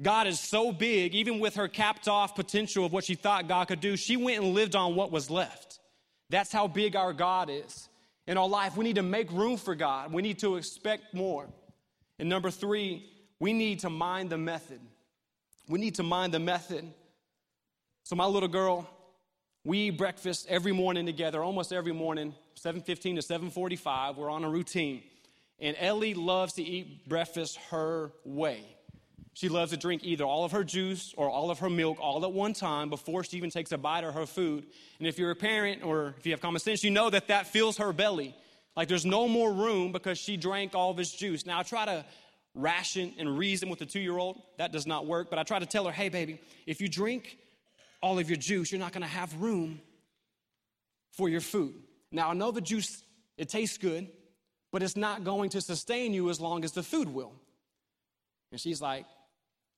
God 0.00 0.26
is 0.26 0.40
so 0.40 0.72
big, 0.72 1.14
even 1.14 1.40
with 1.40 1.56
her 1.56 1.68
capped 1.68 2.08
off 2.08 2.34
potential 2.34 2.86
of 2.86 2.92
what 2.92 3.04
she 3.04 3.16
thought 3.16 3.48
God 3.48 3.68
could 3.68 3.80
do, 3.80 3.98
she 3.98 4.16
went 4.16 4.42
and 4.42 4.54
lived 4.54 4.74
on 4.74 4.96
what 4.96 5.12
was 5.12 5.30
left. 5.30 5.79
That's 6.30 6.52
how 6.52 6.68
big 6.68 6.96
our 6.96 7.12
God 7.12 7.50
is. 7.50 7.88
In 8.26 8.38
our 8.38 8.48
life, 8.48 8.76
we 8.76 8.84
need 8.84 8.96
to 8.96 9.02
make 9.02 9.30
room 9.32 9.56
for 9.56 9.74
God. 9.74 10.12
We 10.12 10.22
need 10.22 10.38
to 10.38 10.56
expect 10.56 11.12
more. 11.12 11.48
And 12.18 12.28
number 12.28 12.50
three, 12.50 13.10
we 13.40 13.52
need 13.52 13.80
to 13.80 13.90
mind 13.90 14.30
the 14.30 14.38
method. 14.38 14.80
We 15.68 15.80
need 15.80 15.96
to 15.96 16.02
mind 16.02 16.32
the 16.32 16.38
method. 16.38 16.84
So 18.04 18.14
my 18.14 18.26
little 18.26 18.48
girl, 18.48 18.88
we 19.64 19.78
eat 19.88 19.98
breakfast 19.98 20.46
every 20.48 20.72
morning 20.72 21.06
together, 21.06 21.42
almost 21.42 21.72
every 21.72 21.92
morning, 21.92 22.34
7:15 22.54 23.16
to 23.16 23.22
7:45. 23.22 24.16
We're 24.16 24.30
on 24.30 24.44
a 24.44 24.50
routine. 24.50 25.02
And 25.58 25.76
Ellie 25.78 26.14
loves 26.14 26.54
to 26.54 26.62
eat 26.62 27.08
breakfast 27.08 27.56
her 27.70 28.12
way. 28.24 28.64
She 29.34 29.48
loves 29.48 29.70
to 29.70 29.76
drink 29.76 30.02
either 30.04 30.24
all 30.24 30.44
of 30.44 30.52
her 30.52 30.64
juice 30.64 31.14
or 31.16 31.30
all 31.30 31.50
of 31.50 31.60
her 31.60 31.70
milk 31.70 31.98
all 32.00 32.24
at 32.24 32.32
one 32.32 32.52
time 32.52 32.90
before 32.90 33.22
she 33.24 33.36
even 33.36 33.50
takes 33.50 33.72
a 33.72 33.78
bite 33.78 34.04
of 34.04 34.14
her 34.14 34.26
food. 34.26 34.66
And 34.98 35.06
if 35.06 35.18
you're 35.18 35.30
a 35.30 35.36
parent 35.36 35.82
or 35.84 36.14
if 36.18 36.26
you 36.26 36.32
have 36.32 36.40
common 36.40 36.60
sense, 36.60 36.82
you 36.82 36.90
know 36.90 37.10
that 37.10 37.28
that 37.28 37.46
fills 37.46 37.78
her 37.78 37.92
belly. 37.92 38.34
Like 38.76 38.88
there's 38.88 39.06
no 39.06 39.28
more 39.28 39.52
room 39.52 39.92
because 39.92 40.18
she 40.18 40.36
drank 40.36 40.74
all 40.74 40.90
of 40.90 40.96
his 40.96 41.12
juice. 41.12 41.46
Now 41.46 41.60
I 41.60 41.62
try 41.62 41.84
to 41.84 42.04
ration 42.54 43.14
and 43.18 43.38
reason 43.38 43.68
with 43.68 43.80
a 43.82 43.86
two 43.86 44.00
year 44.00 44.18
old. 44.18 44.40
That 44.58 44.72
does 44.72 44.86
not 44.86 45.06
work. 45.06 45.30
But 45.30 45.38
I 45.38 45.42
try 45.44 45.58
to 45.58 45.66
tell 45.66 45.84
her, 45.86 45.92
hey, 45.92 46.08
baby, 46.08 46.40
if 46.66 46.80
you 46.80 46.88
drink 46.88 47.38
all 48.02 48.18
of 48.18 48.28
your 48.28 48.36
juice, 48.36 48.72
you're 48.72 48.80
not 48.80 48.92
going 48.92 49.02
to 49.02 49.08
have 49.08 49.34
room 49.40 49.80
for 51.12 51.28
your 51.28 51.40
food. 51.40 51.74
Now 52.12 52.30
I 52.30 52.34
know 52.34 52.50
the 52.50 52.60
juice, 52.60 53.04
it 53.36 53.48
tastes 53.48 53.78
good, 53.78 54.08
but 54.72 54.82
it's 54.82 54.96
not 54.96 55.24
going 55.24 55.50
to 55.50 55.60
sustain 55.60 56.12
you 56.14 56.30
as 56.30 56.40
long 56.40 56.64
as 56.64 56.72
the 56.72 56.82
food 56.82 57.08
will. 57.08 57.32
And 58.50 58.60
she's 58.60 58.80
like, 58.80 59.06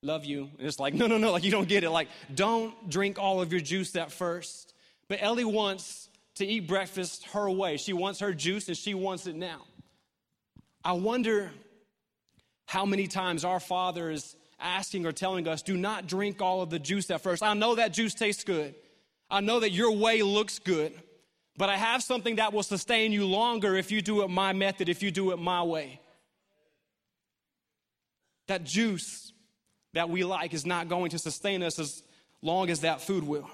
love 0.03 0.25
you. 0.25 0.51
And 0.59 0.67
it's 0.67 0.81
like, 0.81 0.95
no, 0.95 1.07
no, 1.07 1.17
no, 1.17 1.31
like 1.31 1.45
you 1.45 1.53
don't 1.53 1.69
get 1.69 1.85
it. 1.85 1.91
Like, 1.91 2.09
don't 2.35 2.91
drink 2.91 3.19
all 3.21 3.41
of 3.41 3.53
your 3.53 3.61
juice 3.61 3.95
at 3.95 4.11
first. 4.11 4.75
But 5.09 5.23
Ellie 5.23 5.45
wants 5.45 6.09
to 6.37 6.47
eat 6.47 6.67
breakfast 6.67 7.25
her 7.29 7.49
way. 7.49 7.77
She 7.77 7.93
wants 7.93 8.19
her 8.21 8.35
juice 8.35 8.67
and 8.69 8.77
she 8.77 8.95
wants 8.95 9.27
it 9.27 9.37
now. 9.37 9.63
I 10.85 10.93
wonder 10.93 11.53
how 12.67 12.85
many 12.85 13.07
times 13.07 13.45
our 13.45 13.61
Father 13.61 14.11
is 14.11 14.35
asking 14.59 15.07
or 15.07 15.13
telling 15.13 15.47
us, 15.47 15.63
do 15.63 15.77
not 15.77 16.09
drink 16.09 16.43
all 16.43 16.63
of 16.63 16.71
the 16.71 16.79
juice 16.79 17.11
at 17.11 17.21
first. 17.21 17.43
I 17.43 17.55
know 17.55 17.77
that 17.77 17.93
juice 17.93 18.15
tastes 18.15 18.43
good. 18.43 18.75
I 19.31 19.41
know 19.41 19.61
that 19.61 19.71
your 19.71 19.93
way 19.93 20.23
looks 20.23 20.59
good, 20.59 20.93
but 21.57 21.69
I 21.69 21.77
have 21.77 22.03
something 22.03 22.37
that 22.37 22.53
will 22.53 22.63
sustain 22.63 23.13
you 23.13 23.27
longer 23.27 23.77
if 23.77 23.93
you 23.93 24.03
do 24.03 24.23
it 24.23 24.29
my 24.29 24.53
method, 24.53 24.89
if 24.89 25.03
you 25.03 25.11
do 25.11 25.31
it 25.31 25.39
my 25.39 25.63
way. 25.63 26.01
That 28.49 28.65
juice 28.65 29.32
that 29.95 30.09
we 30.09 30.25
like 30.25 30.55
is 30.55 30.65
not 30.65 30.89
going 30.89 31.11
to 31.11 31.19
sustain 31.19 31.63
us 31.63 31.79
as 31.79 32.03
long 32.43 32.71
as 32.71 32.81
that 32.81 33.01
food 33.01 33.25
will. 33.25 33.49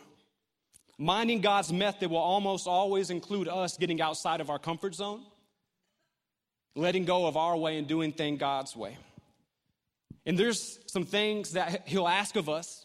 Minding 0.99 1.41
God's 1.41 1.73
method 1.73 2.11
will 2.11 2.19
almost 2.19 2.67
always 2.67 3.11
include 3.11 3.49
us 3.49 3.77
getting 3.77 4.01
outside 4.01 4.41
of 4.41 4.51
our 4.51 4.59
comfort 4.59 4.95
zone, 4.95 5.23
letting 6.75 7.05
go 7.05 7.27
of 7.27 7.37
our 7.37 7.57
way 7.57 7.79
and 7.79 7.87
doing 7.87 8.13
things 8.13 8.41
God's 8.41 8.75
way. 8.75 8.97
And 10.27 10.37
there's 10.37 10.79
some 10.87 11.07
things 11.07 11.53
that 11.53 11.87
He'll 11.87 12.09
ask 12.09 12.37
of 12.37 12.49
us 12.49 12.85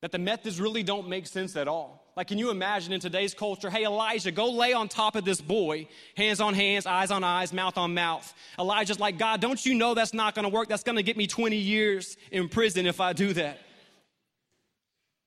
that 0.00 0.12
the 0.12 0.18
methods 0.18 0.60
really 0.60 0.82
don't 0.82 1.08
make 1.08 1.26
sense 1.26 1.54
at 1.56 1.68
all. 1.68 2.09
Like, 2.20 2.28
can 2.28 2.36
you 2.36 2.50
imagine 2.50 2.92
in 2.92 3.00
today's 3.00 3.32
culture, 3.32 3.70
hey, 3.70 3.86
Elijah, 3.86 4.30
go 4.30 4.50
lay 4.50 4.74
on 4.74 4.88
top 4.88 5.16
of 5.16 5.24
this 5.24 5.40
boy, 5.40 5.88
hands 6.18 6.38
on 6.38 6.52
hands, 6.52 6.84
eyes 6.84 7.10
on 7.10 7.24
eyes, 7.24 7.50
mouth 7.50 7.78
on 7.78 7.94
mouth. 7.94 8.34
Elijah's 8.58 9.00
like, 9.00 9.16
God, 9.16 9.40
don't 9.40 9.64
you 9.64 9.72
know 9.72 9.94
that's 9.94 10.12
not 10.12 10.34
gonna 10.34 10.50
work? 10.50 10.68
That's 10.68 10.82
gonna 10.82 11.02
get 11.02 11.16
me 11.16 11.26
20 11.26 11.56
years 11.56 12.18
in 12.30 12.50
prison 12.50 12.84
if 12.84 13.00
I 13.00 13.14
do 13.14 13.32
that. 13.32 13.58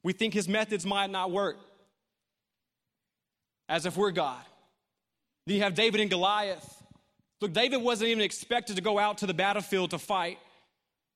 We 0.03 0.13
think 0.13 0.35
his 0.35 0.47
methods 0.47 0.85
might 0.85 1.09
not 1.09 1.31
work, 1.31 1.57
as 3.67 3.87
if 3.87 3.97
we're 3.97 4.11
God. 4.11 4.43
Then 5.47 5.55
you 5.55 5.63
have 5.63 5.73
David 5.73 5.99
and 5.99 6.11
Goliath. 6.11 6.83
Look, 7.41 7.53
David 7.53 7.77
wasn't 7.77 8.11
even 8.11 8.21
expected 8.21 8.75
to 8.75 8.83
go 8.83 8.99
out 8.99 9.17
to 9.17 9.25
the 9.25 9.33
battlefield 9.33 9.89
to 9.89 9.97
fight, 9.97 10.37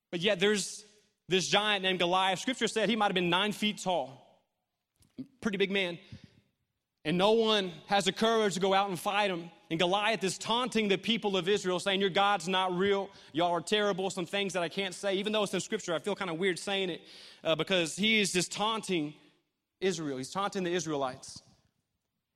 but 0.10 0.22
yet 0.22 0.40
there's 0.40 0.84
this 1.30 1.48
giant 1.48 1.84
named 1.84 2.00
Goliath. 2.00 2.40
Scripture 2.40 2.68
said 2.68 2.90
he 2.90 2.96
might 2.96 3.10
have 3.10 3.14
been 3.14 3.30
nine 3.30 3.52
feet 3.52 3.78
tall, 3.78 4.27
pretty 5.42 5.58
big 5.58 5.72
man. 5.72 5.98
And 7.06 7.18
no 7.18 7.32
one 7.32 7.72
has 7.88 8.06
the 8.06 8.12
courage 8.12 8.56
to 8.56 8.60
go 8.60 8.74
out 8.74 8.90
and 8.90 9.00
fight 9.00 9.32
him. 9.32 9.50
And 9.70 9.80
Goliath 9.80 10.24
is 10.24 10.38
taunting 10.38 10.88
the 10.88 10.98
people 10.98 11.38
of 11.38 11.48
Israel, 11.48 11.80
saying, 11.80 12.02
Your 12.02 12.10
God's 12.10 12.48
not 12.48 12.78
real. 12.78 13.10
Y'all 13.32 13.54
are 13.54 13.62
terrible. 13.62 14.10
Some 14.10 14.26
things 14.26 14.54
that 14.54 14.64
I 14.64 14.70
can't 14.70 14.94
say. 14.94 15.16
Even 15.16 15.32
though 15.32 15.44
it's 15.44 15.54
in 15.54 15.60
Scripture, 15.62 15.94
I 15.94 16.00
feel 16.00 16.16
kind 16.16 16.30
of 16.30 16.38
weird 16.38 16.60
saying 16.60 16.90
it 16.90 17.02
uh, 17.44 17.56
because 17.56 17.96
he 17.96 18.20
is 18.20 18.34
just 18.34 18.52
taunting 18.52 19.14
Israel. 19.80 20.18
He's 20.18 20.32
taunting 20.32 20.64
the 20.64 20.74
Israelites. 20.74 21.42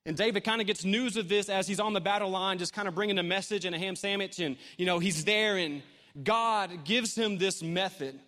And 0.05 0.17
David 0.17 0.43
kind 0.43 0.61
of 0.61 0.67
gets 0.67 0.83
news 0.83 1.15
of 1.15 1.29
this 1.29 1.47
as 1.47 1.67
he's 1.67 1.79
on 1.79 1.93
the 1.93 2.01
battle 2.01 2.29
line, 2.29 2.57
just 2.57 2.73
kind 2.73 2.87
of 2.87 2.95
bringing 2.95 3.19
a 3.19 3.23
message 3.23 3.65
and 3.65 3.75
a 3.75 3.77
ham 3.77 3.95
sandwich. 3.95 4.39
And, 4.39 4.57
you 4.77 4.85
know, 4.85 4.99
he's 4.99 5.23
there, 5.25 5.57
and 5.57 5.83
God 6.23 6.85
gives 6.85 7.13
him 7.15 7.37
this 7.37 7.61
method. 7.61 8.19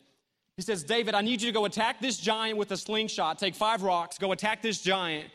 He 0.55 0.61
says, 0.61 0.83
David, 0.83 1.15
I 1.15 1.21
need 1.21 1.41
you 1.41 1.47
to 1.47 1.53
go 1.53 1.65
attack 1.65 1.99
this 1.99 2.17
giant 2.17 2.57
with 2.57 2.71
a 2.71 2.77
slingshot. 2.77 3.39
Take 3.39 3.55
five 3.55 3.81
rocks, 3.81 4.17
go 4.17 4.31
attack 4.31 4.61
this 4.61 4.81
giant, 4.81 5.29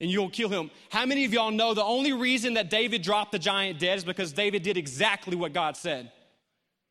and 0.00 0.10
you'll 0.10 0.28
kill 0.28 0.50
him. 0.50 0.70
How 0.90 1.06
many 1.06 1.24
of 1.24 1.32
y'all 1.32 1.50
know 1.50 1.72
the 1.72 1.84
only 1.84 2.12
reason 2.12 2.54
that 2.54 2.68
David 2.68 3.02
dropped 3.02 3.32
the 3.32 3.38
giant 3.38 3.78
dead 3.78 3.98
is 3.98 4.04
because 4.04 4.32
David 4.32 4.62
did 4.62 4.76
exactly 4.76 5.36
what 5.36 5.52
God 5.54 5.76
said? 5.76 6.12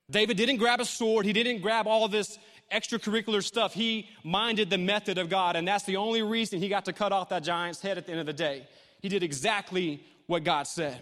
David 0.10 0.38
didn't 0.38 0.58
grab 0.58 0.82
a 0.82 0.86
sword, 0.86 1.26
he 1.26 1.34
didn't 1.34 1.62
grab 1.62 1.88
all 1.88 2.08
this 2.08 2.40
extracurricular 2.72 3.44
stuff. 3.44 3.74
He 3.74 4.10
minded 4.24 4.70
the 4.70 4.78
method 4.78 5.18
of 5.18 5.30
God, 5.30 5.56
and 5.56 5.68
that's 5.68 5.84
the 5.84 5.98
only 5.98 6.22
reason 6.22 6.60
he 6.60 6.70
got 6.70 6.86
to 6.86 6.94
cut 6.94 7.12
off 7.12 7.30
that 7.30 7.44
giant's 7.44 7.82
head 7.82 7.98
at 7.98 8.06
the 8.06 8.12
end 8.12 8.22
of 8.22 8.26
the 8.26 8.34
day. 8.34 8.68
He 9.02 9.10
did 9.10 9.24
exactly 9.24 10.04
what 10.28 10.44
God 10.44 10.68
said. 10.68 10.98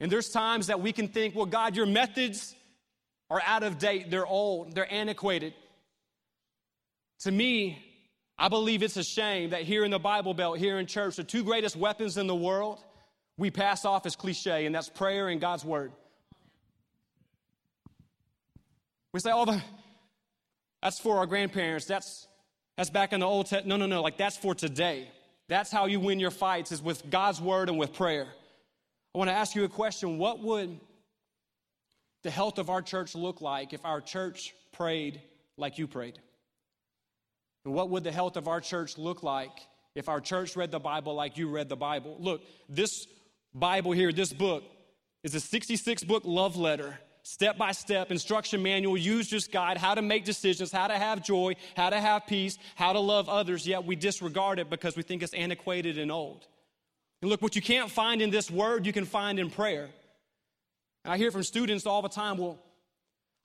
And 0.00 0.10
there's 0.10 0.30
times 0.30 0.66
that 0.66 0.80
we 0.80 0.92
can 0.92 1.08
think, 1.08 1.34
well, 1.34 1.46
God, 1.46 1.76
your 1.76 1.86
methods 1.86 2.54
are 3.30 3.42
out 3.44 3.62
of 3.62 3.78
date, 3.78 4.10
they're 4.10 4.26
old, 4.26 4.74
they're 4.74 4.92
antiquated. 4.92 5.54
To 7.20 7.32
me, 7.32 7.82
I 8.38 8.48
believe 8.48 8.82
it's 8.82 8.96
a 8.96 9.04
shame 9.04 9.50
that 9.50 9.62
here 9.62 9.84
in 9.84 9.90
the 9.90 9.98
Bible 9.98 10.34
Belt, 10.34 10.58
here 10.58 10.78
in 10.78 10.86
church, 10.86 11.16
the 11.16 11.24
two 11.24 11.44
greatest 11.44 11.76
weapons 11.76 12.16
in 12.16 12.26
the 12.26 12.34
world, 12.34 12.82
we 13.36 13.50
pass 13.50 13.84
off 13.84 14.06
as 14.06 14.16
cliche, 14.16 14.66
and 14.66 14.74
that's 14.74 14.88
prayer 14.88 15.28
and 15.28 15.40
God's 15.40 15.64
Word. 15.64 15.92
We 19.12 19.20
say, 19.20 19.30
oh, 19.32 19.60
that's 20.82 20.98
for 20.98 21.18
our 21.18 21.26
grandparents. 21.26 21.86
That's, 21.86 22.26
that's 22.76 22.90
back 22.90 23.12
in 23.12 23.20
the 23.20 23.26
Old 23.26 23.46
Testament. 23.46 23.68
No, 23.68 23.76
no, 23.76 23.86
no. 23.86 24.02
Like, 24.02 24.18
that's 24.18 24.36
for 24.36 24.54
today. 24.54 25.08
That's 25.48 25.70
how 25.70 25.86
you 25.86 26.00
win 26.00 26.18
your 26.18 26.32
fights 26.32 26.72
is 26.72 26.82
with 26.82 27.08
God's 27.10 27.40
word 27.40 27.68
and 27.68 27.78
with 27.78 27.92
prayer. 27.92 28.26
I 29.14 29.18
want 29.18 29.30
to 29.30 29.34
ask 29.34 29.54
you 29.54 29.62
a 29.64 29.68
question. 29.68 30.18
What 30.18 30.40
would 30.40 30.80
the 32.24 32.30
health 32.30 32.58
of 32.58 32.70
our 32.70 32.82
church 32.82 33.14
look 33.14 33.40
like 33.40 33.72
if 33.72 33.84
our 33.84 34.00
church 34.00 34.52
prayed 34.72 35.20
like 35.56 35.78
you 35.78 35.86
prayed? 35.86 36.18
And 37.64 37.74
what 37.74 37.90
would 37.90 38.04
the 38.04 38.12
health 38.12 38.36
of 38.36 38.48
our 38.48 38.60
church 38.60 38.98
look 38.98 39.22
like 39.22 39.52
if 39.94 40.08
our 40.08 40.20
church 40.20 40.56
read 40.56 40.70
the 40.70 40.80
Bible 40.80 41.14
like 41.14 41.38
you 41.38 41.48
read 41.48 41.68
the 41.68 41.76
Bible? 41.76 42.16
Look, 42.18 42.42
this 42.68 43.06
Bible 43.54 43.92
here, 43.92 44.12
this 44.12 44.32
book, 44.32 44.64
is 45.22 45.34
a 45.34 45.40
66 45.40 46.04
book 46.04 46.22
love 46.24 46.56
letter 46.56 46.98
step 47.24 47.56
by 47.56 47.72
step 47.72 48.10
instruction 48.10 48.62
manual, 48.62 48.96
user's 48.96 49.48
guide, 49.48 49.78
how 49.78 49.94
to 49.94 50.02
make 50.02 50.24
decisions, 50.24 50.70
how 50.70 50.86
to 50.86 50.94
have 50.94 51.24
joy, 51.24 51.54
how 51.74 51.90
to 51.90 51.98
have 51.98 52.26
peace, 52.26 52.58
how 52.76 52.92
to 52.92 53.00
love 53.00 53.28
others, 53.28 53.66
yet 53.66 53.84
we 53.84 53.96
disregard 53.96 54.58
it 54.58 54.70
because 54.70 54.96
we 54.96 55.02
think 55.02 55.22
it's 55.22 55.34
antiquated 55.34 55.98
and 55.98 56.12
old. 56.12 56.46
And 57.22 57.30
look, 57.30 57.40
what 57.40 57.56
you 57.56 57.62
can't 57.62 57.90
find 57.90 58.20
in 58.20 58.30
this 58.30 58.50
word, 58.50 58.86
you 58.86 58.92
can 58.92 59.06
find 59.06 59.38
in 59.38 59.50
prayer. 59.50 59.88
And 61.04 61.12
I 61.12 61.16
hear 61.16 61.30
from 61.30 61.42
students 61.42 61.86
all 61.86 62.02
the 62.02 62.08
time, 62.10 62.36
well, 62.36 62.58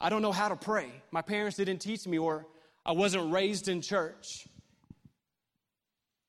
I 0.02 0.10
don't 0.10 0.22
know 0.22 0.34
how 0.34 0.50
to 0.50 0.56
pray. 0.56 0.92
My 1.12 1.22
parents 1.22 1.58
didn't 1.58 1.80
teach 1.80 2.06
me, 2.06 2.18
or 2.18 2.46
I 2.86 2.94
wasn't 2.94 3.32
raised 3.32 3.68
in 3.68 3.82
church. 3.82 4.48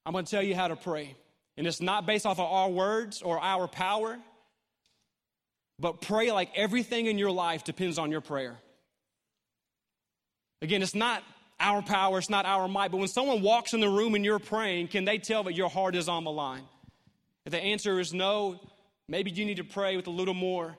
I'm 0.05 0.13
going 0.13 0.25
to 0.25 0.31
tell 0.31 0.43
you 0.43 0.55
how 0.55 0.69
to 0.69 0.77
pray. 0.77 1.17
And 1.57 1.67
it's 1.67 1.81
not 1.81 2.07
based 2.07 2.27
off 2.27 2.39
of 2.39 2.47
our 2.47 2.71
words 2.71 3.23
or 3.23 3.39
our 3.41 3.69
power. 3.69 4.19
But 5.79 6.01
pray 6.01 6.31
like 6.33 6.51
everything 6.55 7.07
in 7.07 7.19
your 7.19 7.31
life 7.31 7.65
depends 7.65 7.99
on 7.99 8.11
your 8.11 8.21
prayer. 8.21 8.59
Again, 10.63 10.83
it's 10.83 10.95
not 10.95 11.23
our 11.59 11.83
power, 11.83 12.19
it's 12.19 12.31
not 12.31 12.47
our 12.47 12.69
might, 12.69 12.91
but 12.91 12.99
when 12.99 13.09
someone 13.09 13.43
walks 13.43 13.75
in 13.75 13.81
the 13.81 13.89
room 13.89 14.15
and 14.15 14.25
you're 14.25 14.39
praying, 14.39 14.89
can 14.89 15.05
they 15.05 15.19
tell 15.19 15.45
that 15.45 15.55
your 15.55 15.69
heart 15.69 15.95
is 15.95 16.09
on 16.09 16.25
the 16.25 16.31
line? 16.31 16.63
If 17.45 17.53
the 17.53 17.61
answer 17.61 17.99
is 18.01 18.13
no, 18.13 18.61
maybe 19.09 19.31
you 19.31 19.45
need 19.45 19.57
to 19.57 19.65
pray 19.65 19.97
with 19.97 20.07
a 20.07 20.11
little 20.11 20.35
more 20.35 20.77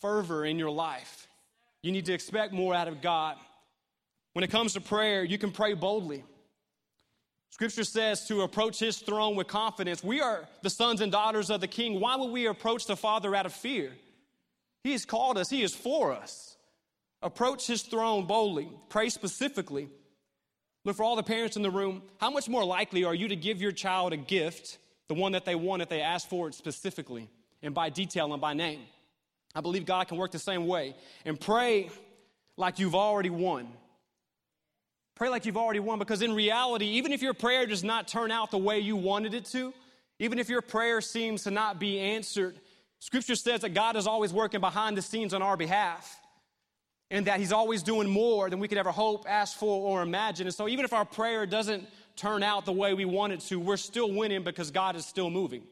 fervor 0.00 0.44
in 0.44 0.58
your 0.58 0.70
life. 0.70 1.26
You 1.82 1.92
need 1.92 2.06
to 2.06 2.12
expect 2.12 2.52
more 2.52 2.74
out 2.74 2.88
of 2.88 3.00
God. 3.00 3.36
When 4.38 4.44
it 4.44 4.52
comes 4.52 4.74
to 4.74 4.80
prayer, 4.80 5.24
you 5.24 5.36
can 5.36 5.50
pray 5.50 5.74
boldly. 5.74 6.22
Scripture 7.50 7.82
says 7.82 8.28
to 8.28 8.42
approach 8.42 8.78
his 8.78 8.98
throne 8.98 9.34
with 9.34 9.48
confidence. 9.48 10.04
We 10.04 10.20
are 10.20 10.48
the 10.62 10.70
sons 10.70 11.00
and 11.00 11.10
daughters 11.10 11.50
of 11.50 11.60
the 11.60 11.66
king. 11.66 11.98
Why 11.98 12.14
would 12.14 12.30
we 12.30 12.46
approach 12.46 12.86
the 12.86 12.94
Father 12.94 13.34
out 13.34 13.46
of 13.46 13.52
fear? 13.52 13.90
He 14.84 14.92
has 14.92 15.04
called 15.04 15.38
us, 15.38 15.50
He 15.50 15.64
is 15.64 15.74
for 15.74 16.12
us. 16.12 16.56
Approach 17.20 17.66
His 17.66 17.82
throne 17.82 18.28
boldly, 18.28 18.68
pray 18.90 19.08
specifically. 19.08 19.88
Look, 20.84 20.94
for 20.94 21.02
all 21.02 21.16
the 21.16 21.24
parents 21.24 21.56
in 21.56 21.62
the 21.62 21.70
room, 21.72 22.02
how 22.20 22.30
much 22.30 22.48
more 22.48 22.64
likely 22.64 23.02
are 23.02 23.16
you 23.16 23.26
to 23.26 23.34
give 23.34 23.60
your 23.60 23.72
child 23.72 24.12
a 24.12 24.16
gift, 24.16 24.78
the 25.08 25.14
one 25.14 25.32
that 25.32 25.46
they 25.46 25.56
want, 25.56 25.82
if 25.82 25.88
they 25.88 26.00
ask 26.00 26.28
for 26.28 26.46
it 26.46 26.54
specifically 26.54 27.28
and 27.60 27.74
by 27.74 27.90
detail 27.90 28.32
and 28.32 28.40
by 28.40 28.54
name? 28.54 28.82
I 29.52 29.62
believe 29.62 29.84
God 29.84 30.06
can 30.06 30.16
work 30.16 30.30
the 30.30 30.38
same 30.38 30.68
way. 30.68 30.94
And 31.24 31.40
pray 31.40 31.90
like 32.56 32.78
you've 32.78 32.94
already 32.94 33.30
won. 33.30 33.66
Pray 35.18 35.30
like 35.30 35.46
you've 35.46 35.56
already 35.56 35.80
won 35.80 35.98
because 35.98 36.22
in 36.22 36.32
reality, 36.32 36.86
even 36.86 37.12
if 37.12 37.22
your 37.22 37.34
prayer 37.34 37.66
does 37.66 37.82
not 37.82 38.06
turn 38.06 38.30
out 38.30 38.52
the 38.52 38.58
way 38.58 38.78
you 38.78 38.94
wanted 38.94 39.34
it 39.34 39.46
to, 39.46 39.74
even 40.20 40.38
if 40.38 40.48
your 40.48 40.62
prayer 40.62 41.00
seems 41.00 41.42
to 41.42 41.50
not 41.50 41.80
be 41.80 41.98
answered, 41.98 42.60
Scripture 43.00 43.34
says 43.34 43.62
that 43.62 43.70
God 43.70 43.96
is 43.96 44.06
always 44.06 44.32
working 44.32 44.60
behind 44.60 44.96
the 44.96 45.02
scenes 45.02 45.34
on 45.34 45.42
our 45.42 45.56
behalf 45.56 46.20
and 47.10 47.26
that 47.26 47.40
He's 47.40 47.50
always 47.50 47.82
doing 47.82 48.08
more 48.08 48.48
than 48.48 48.60
we 48.60 48.68
could 48.68 48.78
ever 48.78 48.92
hope, 48.92 49.26
ask 49.28 49.58
for, 49.58 49.88
or 49.88 50.02
imagine. 50.02 50.46
And 50.46 50.54
so, 50.54 50.68
even 50.68 50.84
if 50.84 50.92
our 50.92 51.04
prayer 51.04 51.46
doesn't 51.46 51.88
turn 52.14 52.44
out 52.44 52.64
the 52.64 52.72
way 52.72 52.94
we 52.94 53.04
want 53.04 53.32
it 53.32 53.40
to, 53.40 53.58
we're 53.58 53.76
still 53.76 54.12
winning 54.12 54.44
because 54.44 54.70
God 54.70 54.94
is 54.94 55.04
still 55.04 55.30
moving. 55.30 55.64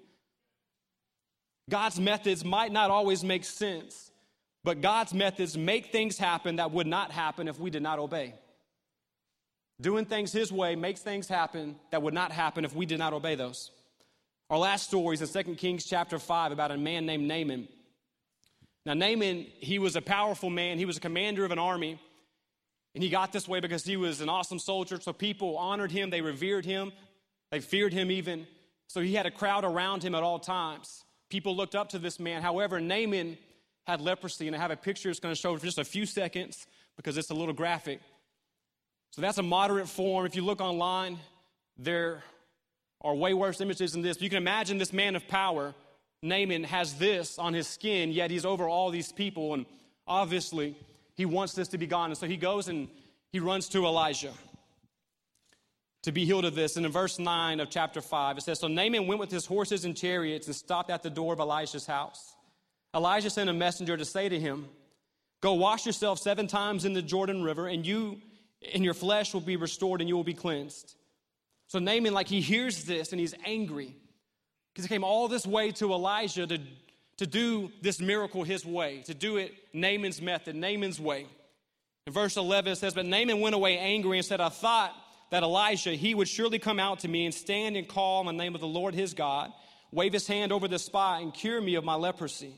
God's 1.71 2.01
methods 2.01 2.45
might 2.45 2.73
not 2.73 2.91
always 2.91 3.23
make 3.23 3.45
sense, 3.45 4.11
but 4.65 4.81
God's 4.81 5.15
methods 5.15 5.57
make 5.57 5.93
things 5.93 6.19
happen 6.19 6.57
that 6.57 6.73
would 6.73 6.89
not 6.89 7.13
happen 7.13 7.47
if 7.47 7.61
we 7.61 7.71
did 7.71 7.83
not 7.83 8.01
obey. 8.01 8.35
Doing 9.81 10.07
things 10.07 10.33
His 10.33 10.51
way 10.51 10.75
makes 10.75 11.01
things 11.01 11.29
happen 11.29 11.77
that 11.91 12.03
would 12.03 12.15
not 12.15 12.33
happen 12.33 12.65
if 12.65 12.75
we 12.75 12.87
did 12.87 12.99
not 12.99 13.13
obey 13.13 13.35
those. 13.35 13.71
Our 14.49 14.59
last 14.59 14.87
story 14.87 15.15
is 15.15 15.37
in 15.37 15.45
2 15.45 15.55
Kings 15.57 15.85
chapter 15.85 16.19
5 16.19 16.53
about 16.53 16.71
a 16.71 16.77
man 16.77 17.05
named 17.05 17.27
Naaman. 17.27 17.69
Now, 18.87 18.95
Naaman, 18.95 19.47
he 19.59 19.81
was 19.81 19.97
a 19.97 20.01
powerful 20.01 20.49
man. 20.49 20.79
He 20.79 20.85
was 20.85 20.97
a 20.97 21.01
commander 21.01 21.45
of 21.45 21.51
an 21.51 21.59
army. 21.59 22.01
And 22.95 23.03
he 23.03 23.11
got 23.11 23.33
this 23.33 23.49
way 23.49 23.61
because 23.61 23.85
he 23.85 23.97
was 23.97 24.21
an 24.21 24.29
awesome 24.29 24.61
soldier. 24.61 25.01
So 25.01 25.13
people 25.13 25.59
honored 25.59 25.91
him, 25.91 26.09
they 26.09 26.21
revered 26.23 26.65
him, 26.65 26.93
they 27.51 27.61
feared 27.61 27.93
him 27.93 28.11
even. 28.11 28.47
So 28.87 29.01
he 29.01 29.15
had 29.15 29.27
a 29.27 29.31
crowd 29.31 29.65
around 29.65 30.05
him 30.05 30.15
at 30.15 30.23
all 30.23 30.39
times. 30.39 31.05
People 31.29 31.57
looked 31.57 31.75
up 31.75 31.89
to 31.91 31.99
this 31.99 32.21
man. 32.21 32.41
However, 32.41 32.81
Naaman 32.81 33.37
had 33.87 34.01
leprosy. 34.01 34.47
And 34.47 34.55
I 34.55 34.61
have 34.61 34.71
a 34.71 34.77
picture 34.77 35.11
it's 35.11 35.21
going 35.21 35.35
to 35.35 35.41
show 35.41 35.57
for 35.57 35.65
just 35.65 35.79
a 35.79 35.85
few 35.85 36.07
seconds 36.07 36.67
because 36.97 37.19
it's 37.19 37.31
a 37.31 37.35
little 37.35 37.53
graphic. 37.53 38.01
So 39.11 39.23
that's 39.23 39.39
a 39.39 39.43
moderate 39.43 39.89
form. 39.89 40.27
If 40.27 40.37
you 40.37 40.43
look 40.43 40.61
online, 40.61 41.19
there 41.79 42.23
are 43.01 43.15
way 43.15 43.35
worse 43.35 43.61
images 43.61 43.93
than 43.93 44.03
this. 44.03 44.21
You 44.21 44.29
can 44.29 44.39
imagine 44.39 44.79
this 44.79 44.93
man 44.93 45.17
of 45.17 45.27
power, 45.29 45.75
Naaman, 46.23 46.65
has 46.65 46.95
this 46.95 47.39
on 47.39 47.55
his 47.55 47.67
skin, 47.67 48.13
yet 48.13 48.31
he's 48.31 48.45
over 48.45 48.69
all 48.69 48.91
these 48.91 49.13
people, 49.13 49.55
and 49.55 49.67
obviously 50.07 50.77
he 51.15 51.25
wants 51.25 51.55
this 51.55 51.69
to 51.69 51.79
be 51.79 51.87
gone. 51.87 52.11
And 52.11 52.19
so 52.19 52.27
he 52.27 52.37
goes 52.37 52.69
and 52.69 52.89
he 53.33 53.41
runs 53.41 53.69
to 53.71 53.85
Elijah 53.87 54.33
to 56.03 56.13
be 56.13 56.25
healed 56.25 56.45
of 56.45 56.55
this. 56.55 56.77
And 56.77 56.87
in 56.87 56.93
verse 56.93 57.19
9 57.19 57.59
of 57.61 57.69
chapter 57.69 58.01
5, 58.01 58.39
it 58.39 58.43
says 58.43 58.61
So 58.61 58.69
Naaman 58.69 59.07
went 59.07 59.21
with 59.21 59.31
his 59.31 59.47
horses 59.47 59.85
and 59.85 59.97
chariots 59.97 60.47
and 60.47 60.55
stopped 60.55 60.91
at 60.91 61.03
the 61.03 61.11
door 61.11 61.33
of 61.33 61.41
Elijah's 61.41 61.87
house. 61.87 62.35
Elijah 62.95 63.29
sent 63.29 63.51
a 63.51 63.53
messenger 63.53 63.97
to 63.97 64.05
say 64.05 64.29
to 64.29 64.39
him, 64.39 64.69
Go 65.43 65.55
wash 65.55 65.85
yourself 65.85 66.19
seven 66.19 66.47
times 66.47 66.85
in 66.85 66.93
the 66.93 67.03
Jordan 67.03 67.43
River, 67.43 67.67
and 67.67 67.85
you 67.85 68.21
and 68.75 68.85
your 68.85 68.95
flesh 68.95 69.35
will 69.35 69.41
be 69.41 69.57
restored, 69.57 70.01
and 70.01 70.09
you 70.09 70.17
will 70.17 70.25
be 70.25 70.35
cleansed. 70.35 70.95
So 71.69 71.79
Naaman, 71.79 72.15
like 72.15 72.29
he 72.29 72.41
hears 72.41 72.85
this 72.85 73.13
and 73.13 73.21
he's 73.21 73.35
angry 73.45 73.97
because 74.73 74.85
he 74.85 74.89
came 74.89 75.05
all 75.05 75.27
this 75.29 75.47
way 75.47 75.73
to 75.73 75.93
Elijah 75.93 76.47
to, 76.47 76.61
to 77.17 77.27
do 77.27 77.73
this 77.81 78.01
miracle 78.01 78.45
his 78.45 78.65
way, 78.65 79.03
to 79.07 79.15
do 79.15 79.37
it 79.37 79.53
Naaman's 79.73 80.23
method, 80.23 80.55
Naaman's 80.55 81.01
way. 81.01 81.27
In 82.07 82.13
verse 82.13 82.37
11 82.37 82.73
it 82.73 82.77
says, 82.77 82.95
But 82.95 83.07
Naaman 83.07 83.41
went 83.41 83.55
away 83.55 83.79
angry 83.79 84.19
and 84.19 84.25
said, 84.25 84.41
I 84.41 84.49
thought 84.49 84.95
that 85.31 85.43
Elijah, 85.43 85.93
he 85.93 86.15
would 86.15 86.29
surely 86.29 86.59
come 86.59 86.79
out 86.79 87.01
to 87.01 87.09
me 87.09 87.25
and 87.25 87.35
stand 87.35 87.77
and 87.77 87.89
call 87.89 88.21
on 88.21 88.27
the 88.27 88.33
name 88.33 88.55
of 88.55 88.61
the 88.61 88.67
Lord 88.67 88.95
his 88.95 89.13
God, 89.13 89.53
wave 89.91 90.13
his 90.13 90.27
hand 90.27 90.53
over 90.53 90.69
the 90.69 90.79
spot 90.79 91.23
and 91.23 91.35
cure 91.35 91.61
me 91.61 91.75
of 91.75 91.85
my 91.85 91.95
leprosy. 91.95 92.55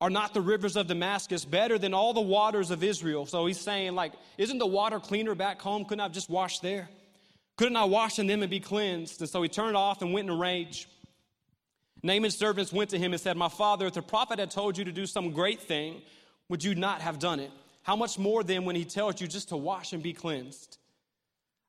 Are 0.00 0.10
not 0.10 0.32
the 0.32 0.40
rivers 0.40 0.76
of 0.76 0.86
Damascus 0.86 1.44
better 1.44 1.76
than 1.78 1.92
all 1.92 2.14
the 2.14 2.20
waters 2.22 2.70
of 2.70 2.82
Israel? 2.82 3.26
So 3.26 3.44
he's 3.44 3.60
saying, 3.60 3.94
like, 3.94 4.12
isn't 4.38 4.58
the 4.58 4.66
water 4.66 4.98
cleaner 4.98 5.34
back 5.34 5.60
home? 5.60 5.84
Couldn't 5.84 6.00
I 6.00 6.08
just 6.08 6.30
wash 6.30 6.60
there? 6.60 6.88
Couldn't 7.58 7.76
I 7.76 7.84
wash 7.84 8.18
in 8.18 8.26
them 8.26 8.42
and 8.42 8.50
be 8.50 8.60
cleansed? 8.60 9.20
And 9.20 9.28
so 9.28 9.42
he 9.42 9.48
turned 9.50 9.76
off 9.76 10.00
and 10.00 10.14
went 10.14 10.28
in 10.28 10.34
a 10.34 10.38
rage. 10.38 10.88
Naaman's 12.02 12.36
servants 12.36 12.72
went 12.72 12.90
to 12.90 12.98
him 12.98 13.12
and 13.12 13.20
said, 13.20 13.36
My 13.36 13.50
father, 13.50 13.86
if 13.86 13.92
the 13.92 14.00
prophet 14.00 14.38
had 14.38 14.50
told 14.50 14.78
you 14.78 14.84
to 14.84 14.92
do 14.92 15.04
some 15.04 15.32
great 15.32 15.60
thing, 15.60 16.00
would 16.48 16.64
you 16.64 16.74
not 16.74 17.02
have 17.02 17.18
done 17.18 17.38
it? 17.38 17.50
How 17.82 17.96
much 17.96 18.18
more 18.18 18.42
then 18.42 18.64
when 18.64 18.76
he 18.76 18.86
tells 18.86 19.20
you 19.20 19.26
just 19.26 19.50
to 19.50 19.56
wash 19.58 19.92
and 19.92 20.02
be 20.02 20.14
cleansed? 20.14 20.78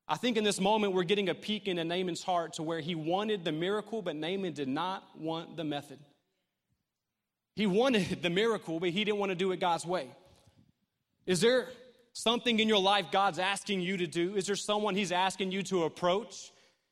I 0.07 0.15
think 0.15 0.37
in 0.37 0.45
this 0.45 0.61
moment 0.61 0.93
we're 0.93 1.03
getting 1.03 1.27
a 1.27 1.35
peek 1.35 1.67
into 1.67 1.83
Naaman's 1.83 2.23
heart 2.23 2.53
to 2.53 2.63
where 2.63 2.79
he 2.79 2.95
wanted 2.95 3.43
the 3.43 3.51
miracle, 3.51 4.01
but 4.01 4.15
Naaman 4.15 4.53
did 4.53 4.67
not 4.69 5.03
want 5.17 5.57
the 5.57 5.63
method. 5.63 5.99
He 7.55 7.67
wanted 7.67 8.21
the 8.21 8.29
miracle, 8.29 8.79
but 8.79 8.89
he 8.89 9.03
didn't 9.03 9.19
want 9.19 9.31
to 9.31 9.35
do 9.35 9.51
it 9.51 9.59
God's 9.59 9.85
way. 9.85 10.07
Is 11.25 11.41
there 11.41 11.67
something 12.13 12.59
in 12.59 12.67
your 12.67 12.79
life 12.79 13.07
God's 13.11 13.39
asking 13.39 13.81
you 13.81 13.97
to 13.97 14.07
do? 14.07 14.35
Is 14.35 14.47
there 14.47 14.55
someone 14.55 14.95
He's 14.95 15.11
asking 15.11 15.51
you 15.51 15.63
to 15.63 15.83
approach? 15.83 16.51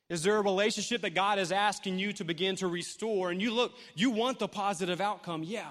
Is 0.10 0.24
there 0.24 0.38
a 0.38 0.42
relationship 0.42 1.02
that 1.02 1.14
God 1.14 1.38
is 1.38 1.52
asking 1.52 2.00
you 2.00 2.14
to 2.14 2.24
begin 2.24 2.56
to 2.58 2.68
restore? 2.68 3.30
And 3.30 3.42
you 3.42 3.52
look, 3.52 3.74
you 3.96 4.10
want 4.10 4.40
the 4.40 4.48
positive 4.48 5.02
outcome, 5.02 5.44
yeah, 5.44 5.70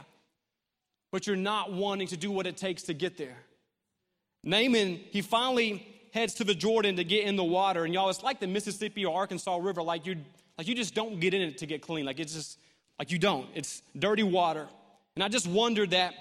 but 1.11 1.27
you're 1.27 1.37
not 1.37 1.73
wanting 1.73 2.07
to 2.09 2.17
do 2.17 2.31
what 2.31 2.47
it 2.47 2.57
takes 2.57 2.85
to 2.85 2.95
get 2.95 3.17
there. 3.17 3.37
Naaman, 4.45 5.01
he 5.11 5.23
finally 5.23 5.87
heads 6.13 6.35
to 6.35 6.45
the 6.45 6.55
Jordan 6.55 6.97
to 6.97 7.05
get 7.05 7.25
in 7.25 7.35
the 7.35 7.45
water, 7.45 7.85
and 7.85 7.93
y'all, 7.93 8.11
it's 8.11 8.23
like 8.23 8.39
the 8.39 8.47
Mississippi 8.47 9.05
or 9.05 9.17
Arkansas 9.17 9.57
River, 9.57 9.83
like 9.83 10.07
you, 10.07 10.17
like 10.57 10.69
you 10.69 10.75
just 10.75 10.95
don't 10.95 11.19
get 11.19 11.35
in 11.35 11.43
it 11.43 11.59
to 11.59 11.67
get 11.67 11.83
clean. 11.83 12.07
Like 12.07 12.21
it's 12.21 12.35
just, 12.35 12.59
like 12.99 13.11
you 13.11 13.19
don't. 13.19 13.47
It's 13.55 13.83
dirty 13.99 14.23
water. 14.23 14.67
And 15.15 15.23
I 15.23 15.29
just 15.29 15.47
wondered 15.47 15.91
that 15.91 16.15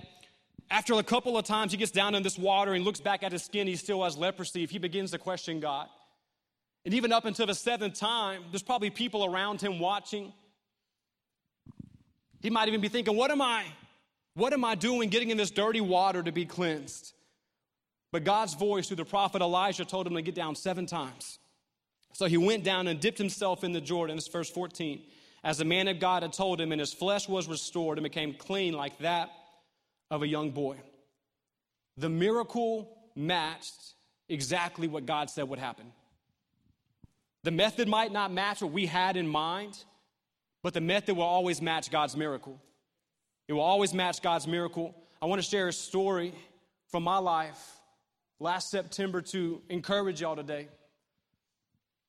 after 0.70 0.94
a 0.94 1.04
couple 1.04 1.38
of 1.38 1.46
times 1.46 1.72
he 1.72 1.78
gets 1.78 1.92
down 1.92 2.16
in 2.16 2.24
this 2.24 2.38
water 2.38 2.74
and 2.74 2.84
looks 2.84 3.00
back 3.00 3.24
at 3.24 3.32
his 3.32 3.44
skin, 3.44 3.68
he 3.68 3.76
still 3.76 4.04
has 4.04 4.18
leprosy. 4.18 4.64
If 4.64 4.72
he 4.72 4.80
begins 4.80 5.12
to 5.12 5.18
question 5.18 5.60
God, 5.60 5.88
and 6.86 6.94
even 6.94 7.12
up 7.12 7.26
until 7.26 7.46
the 7.46 7.56
seventh 7.56 7.96
time, 7.96 8.44
there's 8.52 8.64
probably 8.64 8.90
people 8.90 9.26
around 9.26 9.62
him 9.62 9.80
watching. 9.80 10.32
He 12.42 12.50
might 12.50 12.68
even 12.68 12.82
be 12.82 12.88
thinking, 12.88 13.16
What 13.16 13.32
am 13.32 13.42
I? 13.42 13.66
What 14.36 14.54
am 14.54 14.64
I 14.64 14.76
doing 14.76 15.10
getting 15.10 15.30
in 15.32 15.38
this 15.38 15.52
dirty 15.52 15.82
water 15.82 16.22
to 16.22 16.32
be 16.32 16.46
cleansed? 16.46 17.14
But 18.12 18.24
God's 18.24 18.54
voice 18.54 18.88
through 18.88 18.98
the 18.98 19.06
prophet 19.06 19.42
Elijah 19.42 19.84
told 19.84 20.08
him 20.08 20.14
to 20.14 20.22
get 20.22 20.36
down 20.36 20.56
seven 20.56 20.86
times. 20.86 21.40
So 22.14 22.26
he 22.26 22.38
went 22.38 22.64
down 22.64 22.88
and 22.88 23.00
dipped 23.00 23.18
himself 23.18 23.64
in 23.64 23.74
the 23.74 23.82
Jordan. 23.82 24.16
This 24.16 24.28
verse 24.28 24.50
14. 24.50 25.02
As 25.44 25.60
the 25.60 25.66
man 25.66 25.88
of 25.88 26.00
God 26.00 26.24
had 26.24 26.34
told 26.34 26.60
him, 26.60 26.72
and 26.72 26.80
his 26.80 26.94
flesh 26.94 27.30
was 27.30 27.48
restored 27.48 27.98
and 27.98 28.04
became 28.04 28.34
clean 28.34 28.74
like 28.74 28.98
that 29.00 29.32
of 30.10 30.22
a 30.22 30.28
young 30.28 30.52
boy. 30.52 30.78
The 31.98 32.10
miracle 32.10 32.98
matched 33.16 33.94
exactly 34.30 34.88
what 34.88 35.06
God 35.06 35.30
said 35.30 35.48
would 35.50 35.60
happen. 35.60 35.92
The 37.44 37.52
method 37.52 37.88
might 37.88 38.12
not 38.12 38.32
match 38.32 38.62
what 38.62 38.72
we 38.72 38.86
had 38.86 39.16
in 39.16 39.28
mind, 39.28 39.78
but 40.64 40.74
the 40.74 40.82
method 40.82 41.16
will 41.16 41.24
always 41.24 41.62
match 41.62 41.90
God's 41.90 42.18
miracle. 42.18 42.60
It 43.48 43.54
will 43.54 43.62
always 43.62 43.94
match 43.94 44.22
God's 44.22 44.48
miracle. 44.48 44.94
I 45.22 45.28
want 45.28 45.42
to 45.42 45.48
share 45.48 45.68
a 45.68 45.74
story 45.74 46.34
from 46.90 47.04
my 47.04 47.18
life 47.18 47.78
last 48.40 48.70
September 48.70 49.22
to 49.22 49.62
encourage 49.70 50.22
y'all 50.22 50.36
today. 50.36 50.68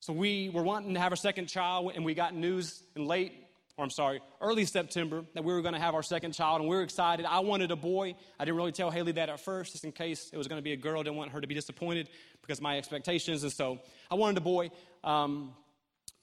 So, 0.01 0.13
we 0.13 0.49
were 0.49 0.63
wanting 0.63 0.95
to 0.95 1.01
have 1.01 1.13
our 1.13 1.17
second 1.17 1.47
child, 1.47 1.93
and 1.95 2.05
we 2.05 2.15
got 2.15 2.35
news 2.35 2.83
in 2.95 3.07
late 3.07 3.33
or 3.79 3.85
I'm 3.85 3.91
sorry, 3.91 4.21
early 4.41 4.65
September 4.65 5.25
that 5.35 5.45
we 5.45 5.53
were 5.53 5.63
going 5.63 5.75
to 5.75 5.81
have 5.81 5.95
our 5.95 6.03
second 6.03 6.33
child, 6.33 6.61
and 6.61 6.69
we 6.69 6.75
were 6.75 6.83
excited. 6.83 7.25
I 7.25 7.39
wanted 7.39 7.71
a 7.71 7.77
boy. 7.77 8.17
I 8.39 8.45
didn't 8.45 8.57
really 8.57 8.73
tell 8.73 8.91
Haley 8.91 9.13
that 9.13 9.29
at 9.29 9.41
first, 9.41 9.71
just 9.71 9.85
in 9.85 9.93
case 9.93 10.31
it 10.33 10.37
was 10.37 10.49
going 10.49 10.59
to 10.59 10.65
be 10.65 10.73
a 10.73 10.77
girl. 10.77 10.99
I 10.99 11.05
didn't 11.05 11.17
want 11.17 11.31
her 11.31 11.41
to 11.41 11.47
be 11.47 11.55
disappointed 11.55 12.09
because 12.43 12.61
my 12.61 12.77
expectations, 12.77 13.45
and 13.45 13.53
so 13.53 13.79
I 14.11 14.17
wanted 14.17 14.37
a 14.39 14.41
boy. 14.41 14.73
Um, 15.05 15.55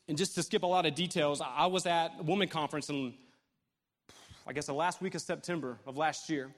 and 0.10 0.18
just 0.18 0.36
to 0.36 0.44
skip 0.44 0.64
a 0.64 0.68
lot 0.68 0.86
of 0.86 0.96
details, 0.96 1.42
I 1.42 1.68
was 1.68 1.86
at 1.86 2.12
a 2.20 2.24
woman 2.24 2.50
conference 2.50 2.90
in, 2.90 3.14
I 4.46 4.52
guess, 4.52 4.66
the 4.66 4.74
last 4.74 5.02
week 5.02 5.16
of 5.16 5.22
September 5.22 5.80
of 5.88 5.96
last 5.96 6.30
year, 6.30 6.54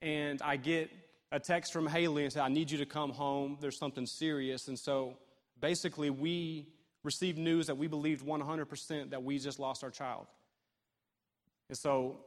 and 0.00 0.40
I 0.40 0.56
get 0.56 0.90
a 1.30 1.38
text 1.38 1.74
from 1.74 1.86
Haley 1.86 2.24
and 2.24 2.32
say, 2.32 2.40
"I 2.40 2.48
need 2.48 2.70
you 2.70 2.78
to 2.78 2.86
come 2.86 3.10
home. 3.10 3.58
There's 3.60 3.78
something 3.78 4.06
serious." 4.06 4.66
And 4.68 4.78
so, 4.78 5.18
basically, 5.60 6.10
we 6.10 6.66
received 7.04 7.38
news 7.38 7.66
that 7.68 7.76
we 7.76 7.86
believed 7.86 8.24
100% 8.24 9.10
that 9.10 9.22
we 9.22 9.38
just 9.38 9.58
lost 9.58 9.84
our 9.84 9.90
child. 9.90 10.26
And 11.68 11.78
so 11.78 12.20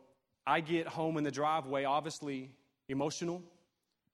I 0.46 0.62
get 0.62 0.88
home 0.88 1.18
in 1.18 1.24
the 1.24 1.32
driveway, 1.32 1.84
obviously 1.84 2.52
emotional, 2.88 3.42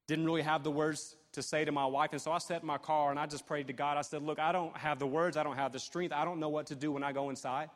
didn't 0.08 0.26
really 0.26 0.42
have 0.42 0.64
the 0.64 0.72
words 0.72 1.16
to 1.34 1.42
say 1.42 1.66
to 1.66 1.72
my 1.72 1.86
wife. 1.86 2.10
And 2.14 2.22
so 2.22 2.32
I 2.32 2.38
sat 2.40 2.62
in 2.62 2.68
my 2.68 2.78
car 2.78 3.12
and 3.12 3.20
I 3.20 3.26
just 3.26 3.46
prayed 3.46 3.68
to 3.68 3.74
God. 3.74 3.98
I 3.98 4.02
said, 4.02 4.24
Look, 4.24 4.40
I 4.40 4.52
don't 4.52 4.76
have 4.78 5.00
the 5.00 5.08
words, 5.08 5.38
I 5.38 5.44
don't 5.44 5.56
have 5.56 5.72
the 5.72 5.80
strength, 5.80 6.14
I 6.14 6.26
don't 6.26 6.40
know 6.40 6.50
what 6.50 6.68
to 6.68 6.76
do 6.76 6.92
when 6.92 7.04
I 7.04 7.12
go 7.12 7.30
inside. 7.30 7.70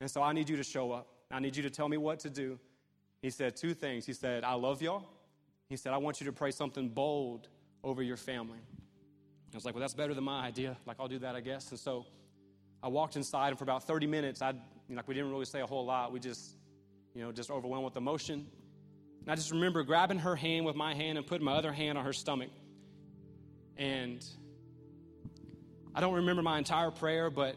And 0.00 0.10
so 0.10 0.22
I 0.22 0.32
need 0.32 0.48
you 0.48 0.56
to 0.56 0.64
show 0.64 0.92
up. 0.92 1.08
I 1.30 1.40
need 1.40 1.56
you 1.56 1.62
to 1.62 1.70
tell 1.70 1.88
me 1.88 1.96
what 1.96 2.20
to 2.20 2.30
do. 2.30 2.58
He 3.20 3.30
said 3.30 3.56
two 3.56 3.72
things. 3.74 4.04
He 4.04 4.12
said, 4.12 4.42
I 4.42 4.54
love 4.54 4.82
y'all. 4.82 5.06
He 5.68 5.76
said, 5.76 5.92
I 5.92 5.98
want 5.98 6.20
you 6.20 6.26
to 6.26 6.32
pray 6.32 6.50
something 6.50 6.88
bold 6.88 7.48
over 7.84 8.02
your 8.02 8.16
family. 8.16 8.58
I 9.52 9.56
was 9.56 9.64
like, 9.64 9.74
well, 9.74 9.80
that's 9.80 9.94
better 9.94 10.14
than 10.14 10.24
my 10.24 10.46
idea. 10.46 10.76
Like, 10.86 10.96
I'll 10.98 11.08
do 11.08 11.18
that, 11.20 11.36
I 11.36 11.40
guess. 11.40 11.70
And 11.70 11.78
so 11.78 12.06
I 12.82 12.88
walked 12.88 13.16
inside, 13.16 13.48
and 13.48 13.58
for 13.58 13.64
about 13.64 13.86
30 13.86 14.06
minutes, 14.06 14.40
I 14.42 14.54
like 14.90 15.08
we 15.08 15.14
didn't 15.14 15.30
really 15.30 15.44
say 15.44 15.60
a 15.60 15.66
whole 15.66 15.84
lot. 15.84 16.12
We 16.12 16.20
just, 16.20 16.56
you 17.14 17.22
know, 17.22 17.32
just 17.32 17.50
overwhelmed 17.50 17.84
with 17.84 17.96
emotion. 17.96 18.46
And 19.22 19.30
I 19.30 19.36
just 19.36 19.50
remember 19.50 19.82
grabbing 19.84 20.18
her 20.18 20.34
hand 20.34 20.66
with 20.66 20.76
my 20.76 20.94
hand 20.94 21.16
and 21.16 21.26
putting 21.26 21.44
my 21.44 21.54
other 21.54 21.72
hand 21.72 21.96
on 21.96 22.04
her 22.04 22.12
stomach. 22.12 22.50
And 23.76 24.24
I 25.94 26.00
don't 26.00 26.14
remember 26.14 26.42
my 26.42 26.58
entire 26.58 26.90
prayer, 26.90 27.30
but 27.30 27.56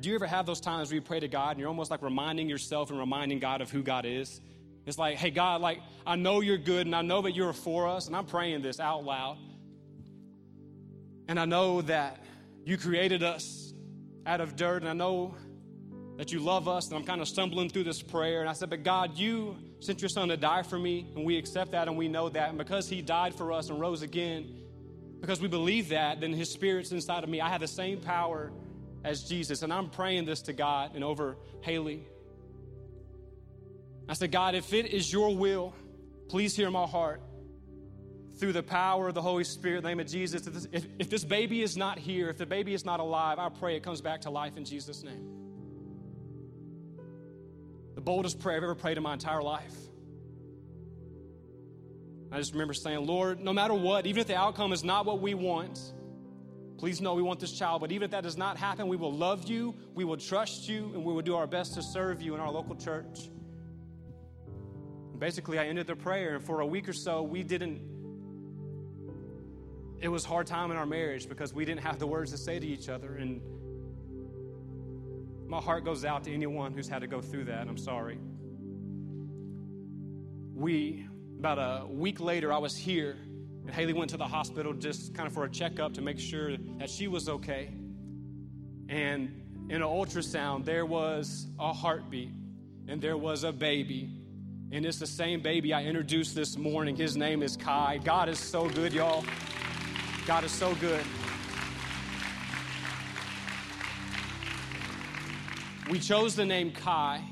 do 0.00 0.08
you 0.08 0.14
ever 0.14 0.26
have 0.26 0.46
those 0.46 0.60
times 0.60 0.88
where 0.88 0.96
you 0.96 1.02
pray 1.02 1.20
to 1.20 1.28
God 1.28 1.52
and 1.52 1.60
you're 1.60 1.68
almost 1.68 1.90
like 1.90 2.02
reminding 2.02 2.48
yourself 2.48 2.90
and 2.90 2.98
reminding 2.98 3.40
God 3.40 3.60
of 3.60 3.70
who 3.70 3.82
God 3.82 4.06
is? 4.06 4.40
It's 4.86 4.98
like, 4.98 5.18
hey, 5.18 5.30
God, 5.30 5.60
like, 5.60 5.80
I 6.06 6.16
know 6.16 6.40
you're 6.40 6.56
good 6.56 6.86
and 6.86 6.94
I 6.94 7.02
know 7.02 7.22
that 7.22 7.32
you're 7.32 7.52
for 7.52 7.88
us, 7.88 8.06
and 8.06 8.16
I'm 8.16 8.24
praying 8.24 8.62
this 8.62 8.80
out 8.80 9.04
loud. 9.04 9.36
And 11.28 11.38
I 11.38 11.44
know 11.44 11.82
that 11.82 12.24
you 12.64 12.78
created 12.78 13.22
us 13.22 13.72
out 14.26 14.40
of 14.40 14.56
dirt, 14.56 14.82
and 14.82 14.88
I 14.88 14.94
know 14.94 15.34
that 16.16 16.32
you 16.32 16.40
love 16.40 16.68
us. 16.68 16.88
And 16.88 16.96
I'm 16.96 17.04
kind 17.04 17.20
of 17.20 17.28
stumbling 17.28 17.68
through 17.68 17.84
this 17.84 18.02
prayer. 18.02 18.40
And 18.40 18.48
I 18.48 18.54
said, 18.54 18.70
But 18.70 18.82
God, 18.82 19.16
you 19.16 19.56
sent 19.80 20.00
your 20.02 20.08
son 20.08 20.28
to 20.28 20.36
die 20.36 20.62
for 20.62 20.78
me, 20.78 21.06
and 21.14 21.24
we 21.24 21.36
accept 21.36 21.72
that 21.72 21.86
and 21.86 21.96
we 21.96 22.08
know 22.08 22.28
that. 22.30 22.48
And 22.48 22.58
because 22.58 22.88
he 22.88 23.02
died 23.02 23.34
for 23.34 23.52
us 23.52 23.68
and 23.68 23.78
rose 23.78 24.02
again, 24.02 24.58
because 25.20 25.40
we 25.40 25.48
believe 25.48 25.90
that, 25.90 26.20
then 26.20 26.32
his 26.32 26.50
spirit's 26.50 26.92
inside 26.92 27.24
of 27.24 27.30
me. 27.30 27.40
I 27.40 27.48
have 27.48 27.60
the 27.60 27.68
same 27.68 28.00
power 28.00 28.52
as 29.04 29.24
Jesus. 29.24 29.62
And 29.62 29.72
I'm 29.72 29.90
praying 29.90 30.24
this 30.24 30.42
to 30.42 30.52
God 30.52 30.92
and 30.94 31.04
over 31.04 31.36
Haley. 31.60 32.06
I 34.08 34.14
said, 34.14 34.32
God, 34.32 34.54
if 34.54 34.72
it 34.72 34.86
is 34.86 35.12
your 35.12 35.36
will, 35.36 35.74
please 36.28 36.56
hear 36.56 36.70
my 36.70 36.86
heart. 36.86 37.20
Through 38.38 38.52
the 38.52 38.62
power 38.62 39.08
of 39.08 39.14
the 39.14 39.22
Holy 39.22 39.44
Spirit, 39.44 39.82
the 39.82 39.88
name 39.88 40.00
of 40.00 40.06
Jesus. 40.06 40.46
If 40.46 40.54
this, 40.54 40.68
if, 40.72 40.86
if 40.98 41.10
this 41.10 41.24
baby 41.24 41.62
is 41.62 41.76
not 41.76 41.98
here, 41.98 42.28
if 42.30 42.38
the 42.38 42.46
baby 42.46 42.72
is 42.72 42.84
not 42.84 43.00
alive, 43.00 43.38
I 43.38 43.48
pray 43.48 43.76
it 43.76 43.82
comes 43.82 44.00
back 44.00 44.22
to 44.22 44.30
life 44.30 44.56
in 44.56 44.64
Jesus' 44.64 45.02
name 45.02 45.38
the 47.98 48.02
boldest 48.02 48.38
prayer 48.38 48.56
I've 48.56 48.62
ever 48.62 48.76
prayed 48.76 48.96
in 48.96 49.02
my 49.02 49.14
entire 49.14 49.42
life. 49.42 49.74
I 52.30 52.36
just 52.36 52.52
remember 52.52 52.72
saying, 52.72 53.04
Lord, 53.04 53.40
no 53.40 53.52
matter 53.52 53.74
what, 53.74 54.06
even 54.06 54.20
if 54.20 54.28
the 54.28 54.36
outcome 54.36 54.72
is 54.72 54.84
not 54.84 55.04
what 55.04 55.20
we 55.20 55.34
want, 55.34 55.80
please 56.76 57.00
know 57.00 57.14
we 57.14 57.22
want 57.22 57.40
this 57.40 57.50
child, 57.50 57.80
but 57.80 57.90
even 57.90 58.04
if 58.04 58.12
that 58.12 58.22
does 58.22 58.36
not 58.36 58.56
happen, 58.56 58.86
we 58.86 58.96
will 58.96 59.12
love 59.12 59.48
you, 59.48 59.74
we 59.96 60.04
will 60.04 60.16
trust 60.16 60.68
you, 60.68 60.92
and 60.94 61.04
we 61.04 61.12
will 61.12 61.22
do 61.22 61.34
our 61.34 61.48
best 61.48 61.74
to 61.74 61.82
serve 61.82 62.22
you 62.22 62.36
in 62.36 62.40
our 62.40 62.52
local 62.52 62.76
church. 62.76 63.30
And 65.10 65.18
basically, 65.18 65.58
I 65.58 65.66
ended 65.66 65.88
the 65.88 65.96
prayer, 65.96 66.36
and 66.36 66.44
for 66.44 66.60
a 66.60 66.66
week 66.66 66.88
or 66.88 66.92
so, 66.92 67.24
we 67.24 67.42
didn't. 67.42 67.80
It 70.00 70.08
was 70.08 70.24
hard 70.24 70.46
time 70.46 70.70
in 70.70 70.76
our 70.76 70.86
marriage 70.86 71.28
because 71.28 71.52
we 71.52 71.64
didn't 71.64 71.80
have 71.80 71.98
the 71.98 72.06
words 72.06 72.30
to 72.30 72.38
say 72.38 72.60
to 72.60 72.66
each 72.66 72.88
other, 72.88 73.16
and 73.16 73.40
my 75.48 75.60
heart 75.60 75.84
goes 75.84 76.04
out 76.04 76.22
to 76.24 76.32
anyone 76.32 76.72
who's 76.72 76.88
had 76.88 77.00
to 77.00 77.08
go 77.08 77.20
through 77.20 77.46
that. 77.46 77.66
I'm 77.66 77.78
sorry. 77.78 78.18
We, 80.54 81.08
about 81.38 81.58
a 81.58 81.86
week 81.86 82.20
later, 82.20 82.52
I 82.52 82.58
was 82.58 82.76
here, 82.76 83.16
and 83.64 83.70
Haley 83.74 83.92
went 83.92 84.10
to 84.10 84.16
the 84.16 84.26
hospital 84.26 84.72
just 84.72 85.14
kind 85.14 85.26
of 85.26 85.32
for 85.32 85.44
a 85.44 85.50
checkup 85.50 85.94
to 85.94 86.00
make 86.00 86.20
sure 86.20 86.56
that 86.78 86.90
she 86.90 87.08
was 87.08 87.28
okay. 87.28 87.70
And 88.88 89.42
in 89.68 89.76
an 89.76 89.88
ultrasound, 89.88 90.64
there 90.64 90.86
was 90.86 91.48
a 91.58 91.72
heartbeat, 91.72 92.30
and 92.86 93.00
there 93.00 93.16
was 93.16 93.42
a 93.42 93.52
baby. 93.52 94.10
And 94.70 94.86
it's 94.86 94.98
the 94.98 95.06
same 95.06 95.40
baby 95.40 95.72
I 95.72 95.84
introduced 95.84 96.36
this 96.36 96.56
morning. 96.56 96.94
His 96.94 97.16
name 97.16 97.42
is 97.42 97.56
Kai. 97.56 97.98
God 98.04 98.28
is 98.28 98.38
so 98.38 98.68
good, 98.68 98.92
y'all. 98.92 99.24
God 100.28 100.44
is 100.44 100.52
so 100.52 100.74
good. 100.74 101.02
We 105.90 105.98
chose 105.98 106.36
the 106.36 106.44
name 106.44 106.70
Kai 106.72 107.24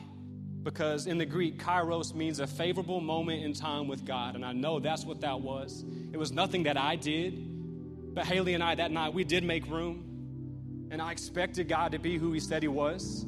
because 0.63 1.07
in 1.07 1.19
the 1.19 1.27
Greek, 1.27 1.63
kairos 1.63 2.15
means 2.15 2.41
a 2.41 2.47
favorable 2.47 3.03
moment 3.03 3.45
in 3.45 3.53
time 3.53 3.87
with 3.87 4.07
God. 4.07 4.35
And 4.35 4.43
I 4.47 4.55
know 4.55 4.81
that's 4.81 5.05
what 5.05 5.21
that 5.21 5.43
was. 5.43 5.85
It 6.11 6.17
was 6.17 6.33
nothing 6.33 6.63
that 6.63 6.79
I 6.79 6.97
did, 6.97 8.15
but 8.15 8.25
Haley 8.25 8.55
and 8.55 8.65
I 8.65 8.77
that 8.77 8.91
night, 8.91 9.13
we 9.13 9.25
did 9.25 9.45
make 9.45 9.69
room. 9.69 10.89
And 10.91 11.03
I 11.03 11.13
expected 11.13 11.69
God 11.69 11.93
to 11.93 11.99
be 11.99 12.17
who 12.17 12.33
He 12.33 12.41
said 12.41 12.63
He 12.63 12.69
was. 12.69 13.25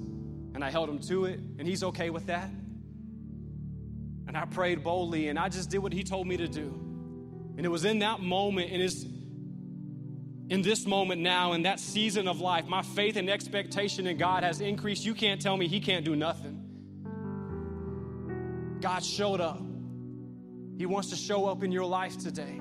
And 0.55 0.65
I 0.65 0.71
held 0.71 0.89
Him 0.89 1.01
to 1.01 1.27
it, 1.27 1.41
and 1.59 1.69
He's 1.69 1.85
okay 1.85 2.09
with 2.09 2.29
that. 2.29 2.49
And 4.27 4.35
I 4.35 4.47
prayed 4.47 4.83
boldly, 4.83 5.29
and 5.29 5.39
I 5.39 5.51
just 5.51 5.69
did 5.69 5.81
what 5.81 5.93
He 5.93 6.05
told 6.05 6.27
me 6.27 6.39
to 6.39 6.49
do. 6.49 6.69
And 7.59 7.67
it 7.67 7.69
was 7.69 7.85
in 7.85 7.99
that 7.99 8.21
moment, 8.21 8.73
and 8.73 8.81
it's 8.81 9.05
in 10.51 10.63
this 10.63 10.87
moment 10.87 11.21
now, 11.21 11.53
in 11.53 11.63
that 11.63 11.79
season 11.79 12.27
of 12.27 12.41
life, 12.41 12.67
my 12.67 12.83
faith 12.83 13.17
and 13.17 13.29
expectation 13.29 14.07
in 14.07 14.17
God 14.17 14.45
has 14.45 14.61
increased. 14.61 15.05
You 15.05 15.15
can't 15.15 15.41
tell 15.41 15.57
me 15.57 15.69
He 15.69 15.81
can't 15.81 16.05
do 16.05 16.17
nothing. 16.17 16.65
God 18.81 19.05
showed 19.05 19.41
up. 19.41 19.61
He 20.79 20.87
wants 20.87 21.11
to 21.11 21.17
show 21.17 21.47
up 21.47 21.63
in 21.63 21.73
your 21.73 21.85
life 21.85 22.17
today. 22.17 22.61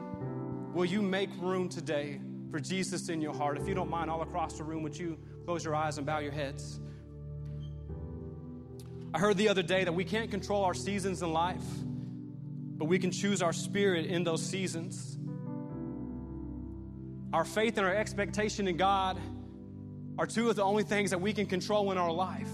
Will 0.73 0.85
you 0.85 1.01
make 1.01 1.29
room 1.39 1.69
today 1.69 2.19
for 2.51 2.59
Jesus 2.59 3.09
in 3.09 3.21
your 3.21 3.33
heart? 3.33 3.57
If 3.57 3.67
you 3.67 3.73
don't 3.73 3.89
mind, 3.89 4.09
all 4.09 4.21
across 4.21 4.57
the 4.57 4.63
room, 4.63 4.83
would 4.83 4.97
you 4.97 5.17
close 5.45 5.63
your 5.63 5.75
eyes 5.75 5.97
and 5.97 6.05
bow 6.05 6.19
your 6.19 6.31
heads? 6.31 6.79
I 9.13 9.19
heard 9.19 9.37
the 9.37 9.47
other 9.49 9.63
day 9.63 9.83
that 9.85 9.93
we 9.93 10.03
can't 10.03 10.29
control 10.29 10.65
our 10.65 10.73
seasons 10.73 11.21
in 11.21 11.31
life, 11.31 11.63
but 12.77 12.85
we 12.85 12.99
can 12.99 13.11
choose 13.11 13.41
our 13.41 13.53
spirit 13.53 14.07
in 14.07 14.23
those 14.23 14.45
seasons. 14.45 15.17
Our 17.33 17.43
faith 17.43 17.77
and 17.77 17.85
our 17.85 17.93
expectation 17.93 18.67
in 18.67 18.77
God 18.77 19.19
are 20.17 20.25
two 20.25 20.49
of 20.49 20.55
the 20.55 20.63
only 20.63 20.83
things 20.83 21.11
that 21.11 21.19
we 21.19 21.33
can 21.33 21.45
control 21.45 21.91
in 21.91 21.97
our 21.97 22.11
life. 22.11 22.49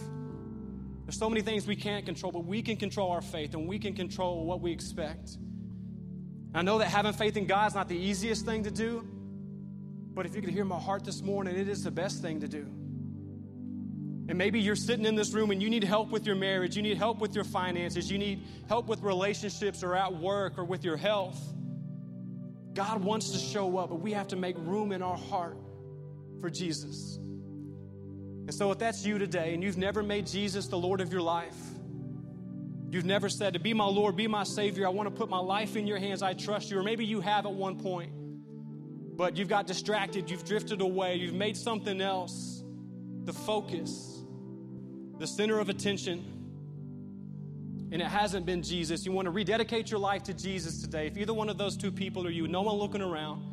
There's 1.05 1.17
so 1.17 1.29
many 1.29 1.41
things 1.41 1.67
we 1.67 1.75
can't 1.75 2.05
control, 2.05 2.31
but 2.31 2.45
we 2.45 2.61
can 2.61 2.77
control 2.77 3.11
our 3.11 3.21
faith 3.21 3.53
and 3.53 3.67
we 3.67 3.77
can 3.77 3.93
control 3.93 4.45
what 4.45 4.61
we 4.61 4.71
expect. 4.71 5.37
I 6.55 6.61
know 6.61 6.77
that 6.79 6.87
having 6.87 7.13
faith 7.13 7.35
in 7.35 7.45
God 7.45 7.67
is 7.67 7.75
not 7.75 7.89
the 7.89 7.97
easiest 7.97 8.45
thing 8.45 8.63
to 8.63 8.71
do, 8.71 9.07
but 10.13 10.25
if 10.25 10.35
you 10.35 10.41
could 10.41 10.53
hear 10.53 10.65
my 10.65 10.79
heart 10.79 11.03
this 11.03 11.21
morning, 11.21 11.55
it 11.55 11.67
is 11.67 11.83
the 11.83 11.91
best 11.91 12.21
thing 12.21 12.39
to 12.41 12.47
do. 12.47 12.65
And 14.29 14.37
maybe 14.37 14.59
you're 14.59 14.75
sitting 14.75 15.05
in 15.05 15.15
this 15.15 15.33
room 15.33 15.51
and 15.51 15.61
you 15.61 15.69
need 15.69 15.83
help 15.83 16.09
with 16.09 16.25
your 16.25 16.35
marriage, 16.35 16.77
you 16.77 16.81
need 16.81 16.97
help 16.97 17.19
with 17.19 17.35
your 17.35 17.43
finances, 17.43 18.09
you 18.09 18.17
need 18.17 18.45
help 18.69 18.87
with 18.87 19.01
relationships 19.01 19.83
or 19.83 19.95
at 19.95 20.15
work 20.15 20.57
or 20.57 20.63
with 20.63 20.83
your 20.83 20.95
health. 20.95 21.41
God 22.73 23.03
wants 23.03 23.31
to 23.31 23.37
show 23.37 23.77
up, 23.77 23.89
but 23.89 24.01
we 24.01 24.13
have 24.13 24.27
to 24.29 24.35
make 24.35 24.55
room 24.57 24.91
in 24.91 25.01
our 25.01 25.17
heart 25.17 25.57
for 26.41 26.49
Jesus. 26.49 27.17
And 27.17 28.53
so, 28.53 28.71
if 28.71 28.79
that's 28.79 29.05
you 29.05 29.17
today 29.17 29.53
and 29.53 29.63
you've 29.63 29.77
never 29.77 30.03
made 30.03 30.27
Jesus 30.27 30.67
the 30.67 30.77
Lord 30.77 30.99
of 30.99 31.11
your 31.11 31.21
life, 31.21 31.55
you've 32.89 33.05
never 33.05 33.29
said, 33.29 33.53
To 33.53 33.59
be 33.59 33.73
my 33.73 33.85
Lord, 33.85 34.15
be 34.15 34.27
my 34.27 34.43
Savior, 34.43 34.85
I 34.85 34.89
want 34.89 35.07
to 35.07 35.15
put 35.15 35.29
my 35.29 35.39
life 35.39 35.75
in 35.75 35.87
your 35.87 35.99
hands, 35.99 36.21
I 36.21 36.33
trust 36.33 36.69
you, 36.69 36.77
or 36.77 36.83
maybe 36.83 37.05
you 37.05 37.21
have 37.21 37.45
at 37.45 37.53
one 37.53 37.79
point, 37.79 38.11
but 39.15 39.37
you've 39.37 39.47
got 39.47 39.67
distracted, 39.67 40.29
you've 40.29 40.43
drifted 40.43 40.81
away, 40.81 41.15
you've 41.15 41.33
made 41.33 41.55
something 41.55 42.01
else 42.01 42.63
the 43.23 43.33
focus, 43.33 44.21
the 45.17 45.27
center 45.27 45.59
of 45.59 45.69
attention, 45.69 46.42
and 47.93 48.01
it 48.01 48.07
hasn't 48.07 48.43
been 48.43 48.63
Jesus. 48.63 49.05
You 49.05 49.11
want 49.11 49.27
to 49.27 49.29
rededicate 49.29 49.91
your 49.91 49.99
life 49.99 50.23
to 50.23 50.33
Jesus 50.33 50.81
today. 50.81 51.05
If 51.05 51.15
either 51.15 51.31
one 51.31 51.47
of 51.47 51.59
those 51.59 51.77
two 51.77 51.91
people 51.91 52.25
or 52.25 52.31
you, 52.31 52.47
no 52.47 52.63
one 52.63 52.75
looking 52.75 53.03
around, 53.03 53.43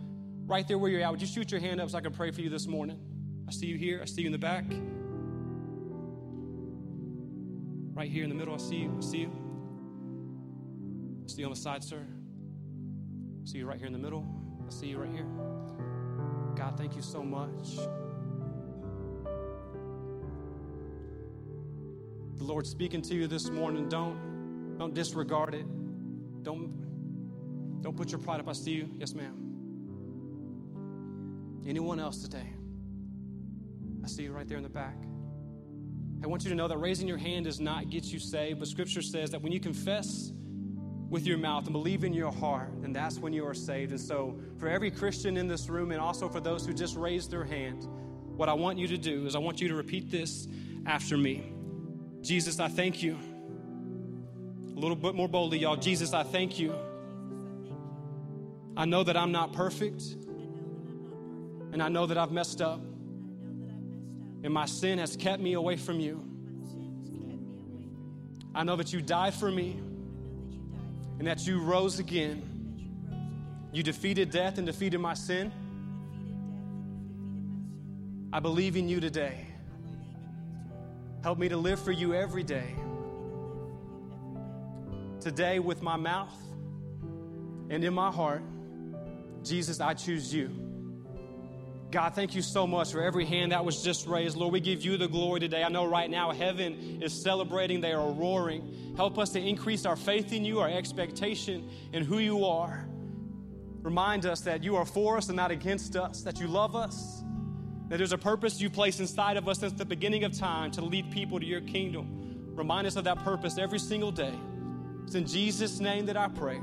right 0.47 0.67
there 0.67 0.79
where 0.79 0.91
you're 0.91 1.03
at, 1.03 1.11
would 1.11 1.21
you 1.21 1.27
shoot 1.27 1.53
your 1.53 1.61
hand 1.61 1.79
up 1.79 1.91
so 1.91 1.99
I 1.99 2.01
can 2.01 2.15
pray 2.15 2.31
for 2.31 2.41
you 2.41 2.49
this 2.49 2.67
morning? 2.67 2.99
I 3.47 3.53
see 3.53 3.67
you 3.67 3.77
here. 3.77 4.01
I 4.01 4.07
see 4.07 4.23
you 4.23 4.29
in 4.29 4.33
the 4.33 4.39
back. 4.39 4.65
Right 7.93 8.11
here 8.11 8.25
in 8.25 8.31
the 8.31 8.35
middle, 8.35 8.55
I 8.55 8.57
see 8.57 8.77
you. 8.77 8.97
I 8.97 9.03
see 9.03 9.19
you. 9.19 9.31
I 11.27 11.31
see 11.31 11.41
you 11.41 11.45
on 11.45 11.53
the 11.53 11.61
side, 11.61 11.85
sir. 11.85 11.99
I 11.99 13.47
see 13.47 13.59
you 13.59 13.67
right 13.67 13.77
here 13.77 13.89
in 13.89 13.93
the 13.93 13.99
middle. 13.99 14.27
I 14.67 14.71
see 14.71 14.87
you 14.87 14.97
right 14.97 15.13
here. 15.13 15.27
God, 16.57 16.79
thank 16.79 16.97
you 16.97 17.03
so 17.03 17.23
much. 17.23 17.77
The 22.39 22.45
Lord 22.45 22.67
speaking 22.67 23.03
to 23.03 23.15
you 23.15 23.27
this 23.27 23.51
morning. 23.51 23.87
Don't 23.87 24.30
don't 24.81 24.95
disregard 24.95 25.55
it. 25.55 25.67
Don't 26.43 27.83
don't 27.83 27.95
put 27.97 28.11
your 28.11 28.19
pride 28.19 28.41
up. 28.41 28.49
I 28.49 28.53
see 28.53 28.73
you. 28.73 28.89
Yes, 28.99 29.15
ma'am. 29.15 29.37
Anyone 31.67 32.01
else 32.01 32.23
today? 32.23 32.47
I 34.03 34.07
see 34.07 34.23
you 34.23 34.33
right 34.33 34.49
there 34.49 34.57
in 34.57 34.63
the 34.63 34.71
back. 34.71 34.97
I 36.25 36.27
want 36.27 36.45
you 36.45 36.51
to 36.51 36.57
know 36.57 36.67
that 36.67 36.79
raising 36.79 37.07
your 37.07 37.19
hand 37.19 37.45
does 37.45 37.61
not 37.61 37.91
get 37.91 38.07
you 38.07 38.19
saved, 38.19 38.59
but 38.59 38.69
Scripture 38.69 39.03
says 39.03 39.31
that 39.31 39.43
when 39.43 39.53
you 39.53 39.61
confess 39.61 40.33
with 41.11 41.27
your 41.27 41.37
mouth 41.37 41.65
and 41.65 41.75
believe 41.75 42.03
in 42.03 42.15
your 42.15 42.33
heart, 42.33 42.73
then 42.81 42.95
that's 42.95 43.19
when 43.19 43.35
you 43.35 43.47
are 43.47 43.55
saved. 43.55 43.91
And 43.91 44.01
so, 44.01 44.41
for 44.59 44.69
every 44.69 44.91
Christian 44.91 45.37
in 45.37 45.47
this 45.47 45.69
room, 45.69 45.93
and 45.93 46.01
also 46.01 46.27
for 46.29 46.41
those 46.41 46.65
who 46.65 46.73
just 46.73 46.97
raised 46.97 47.31
their 47.31 47.45
hand, 47.45 47.87
what 48.37 48.49
I 48.49 48.55
want 48.55 48.79
you 48.79 48.89
to 48.89 48.97
do 48.97 49.27
is 49.27 49.35
I 49.35 49.41
want 49.41 49.61
you 49.61 49.69
to 49.69 49.75
repeat 49.75 50.11
this 50.11 50.49
after 50.87 51.19
me 51.19 51.53
Jesus, 52.23 52.61
I 52.61 52.69
thank 52.69 53.03
you. 53.03 53.19
A 54.81 54.83
little 54.83 54.97
bit 54.97 55.15
more 55.15 55.29
boldly, 55.29 55.59
y'all. 55.59 55.77
Jesus, 55.77 56.15
I 56.15 56.23
thank 56.23 56.59
you. 56.59 56.75
I 58.77 58.87
know 58.87 59.05
that 59.05 59.17
I'm 59.17 59.31
not 59.31 59.53
perfect, 59.53 60.03
and 61.73 61.83
I 61.83 61.89
know 61.89 62.07
that 62.07 62.17
I've 62.17 62.33
messed 62.33 62.63
up 62.63 62.81
and 64.43 64.53
my 64.53 64.67
sin 64.67 64.99
has 64.99 65.17
kept 65.17 65.43
me 65.43 65.53
away 65.55 65.77
from 65.77 66.01
you. 66.01 66.25
I 68.55 68.65
know 68.65 68.77
that 68.77 68.93
you 68.93 69.01
died 69.03 69.35
for 69.35 69.51
me 69.51 69.79
and 71.19 71.27
that 71.27 71.47
you 71.47 71.61
rose 71.61 71.99
again. 71.99 72.47
You 73.73 73.83
defeated 73.83 74.31
death 74.31 74.59
and 74.59 74.67
defeated 74.67 74.99
my 74.99 75.15
sin. 75.15 75.53
I 78.33 78.41
believe 78.41 78.77
in 78.77 78.89
you 78.89 79.01
today. 79.01 79.47
Help 81.23 81.39
me 81.39 81.49
to 81.51 81.57
live 81.57 81.79
for 81.79 81.93
you 81.93 82.15
every 82.15 82.43
day. 82.43 82.75
Today, 85.21 85.59
with 85.59 85.83
my 85.83 85.97
mouth 85.97 86.35
and 87.69 87.85
in 87.85 87.93
my 87.93 88.11
heart, 88.11 88.43
Jesus, 89.43 89.81
I 89.81 89.95
choose 89.95 90.33
you. 90.33 90.51
God, 91.91 92.15
thank 92.15 92.35
you 92.35 92.43
so 92.43 92.67
much 92.67 92.93
for 92.93 93.03
every 93.03 93.27
hand 93.27 93.53
that 93.53 93.65
was 93.65 93.83
just 93.83 94.07
raised. 94.07 94.37
Lord, 94.37 94.53
we 94.53 94.61
give 94.61 94.83
you 94.83 94.97
the 94.97 95.09
glory 95.09 95.41
today. 95.41 95.65
I 95.65 95.69
know 95.69 95.85
right 95.85 96.09
now 96.09 96.31
heaven 96.31 97.03
is 97.03 97.13
celebrating, 97.13 97.81
they 97.81 97.93
are 97.93 98.11
roaring. 98.11 98.95
Help 98.97 99.19
us 99.19 99.31
to 99.31 99.41
increase 99.41 99.85
our 99.85 99.97
faith 99.97 100.33
in 100.33 100.45
you, 100.45 100.61
our 100.61 100.71
expectation 100.71 101.69
in 101.93 102.05
who 102.05 102.19
you 102.19 102.45
are. 102.45 102.89
Remind 103.83 104.25
us 104.25 104.41
that 104.43 104.63
you 104.63 104.77
are 104.77 104.85
for 104.87 105.17
us 105.17 105.29
and 105.29 105.37
not 105.37 105.51
against 105.51 105.97
us, 105.97 106.23
that 106.23 106.39
you 106.39 106.47
love 106.47 106.77
us, 106.77 107.25
that 107.89 107.97
there's 107.97 108.13
a 108.13 108.19
purpose 108.19 108.61
you 108.61 108.71
place 108.71 109.01
inside 109.01 109.37
of 109.37 109.49
us 109.49 109.59
since 109.59 109.73
the 109.73 109.85
beginning 109.85 110.25
of 110.25 110.33
time 110.33 110.71
to 110.73 110.85
lead 110.85 111.11
people 111.11 111.41
to 111.41 111.47
your 111.47 111.61
kingdom. 111.63 112.53
Remind 112.55 112.87
us 112.87 112.97
of 112.97 113.05
that 113.05 113.19
purpose 113.19 113.59
every 113.59 113.79
single 113.79 114.13
day. 114.13 114.35
It's 115.11 115.17
in 115.17 115.27
Jesus' 115.27 115.81
name 115.81 116.07
that 116.07 116.17
I 116.17 116.29
pray. 116.29 116.61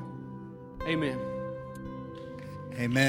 Amen. 0.83 1.19
Amen. 2.79 3.05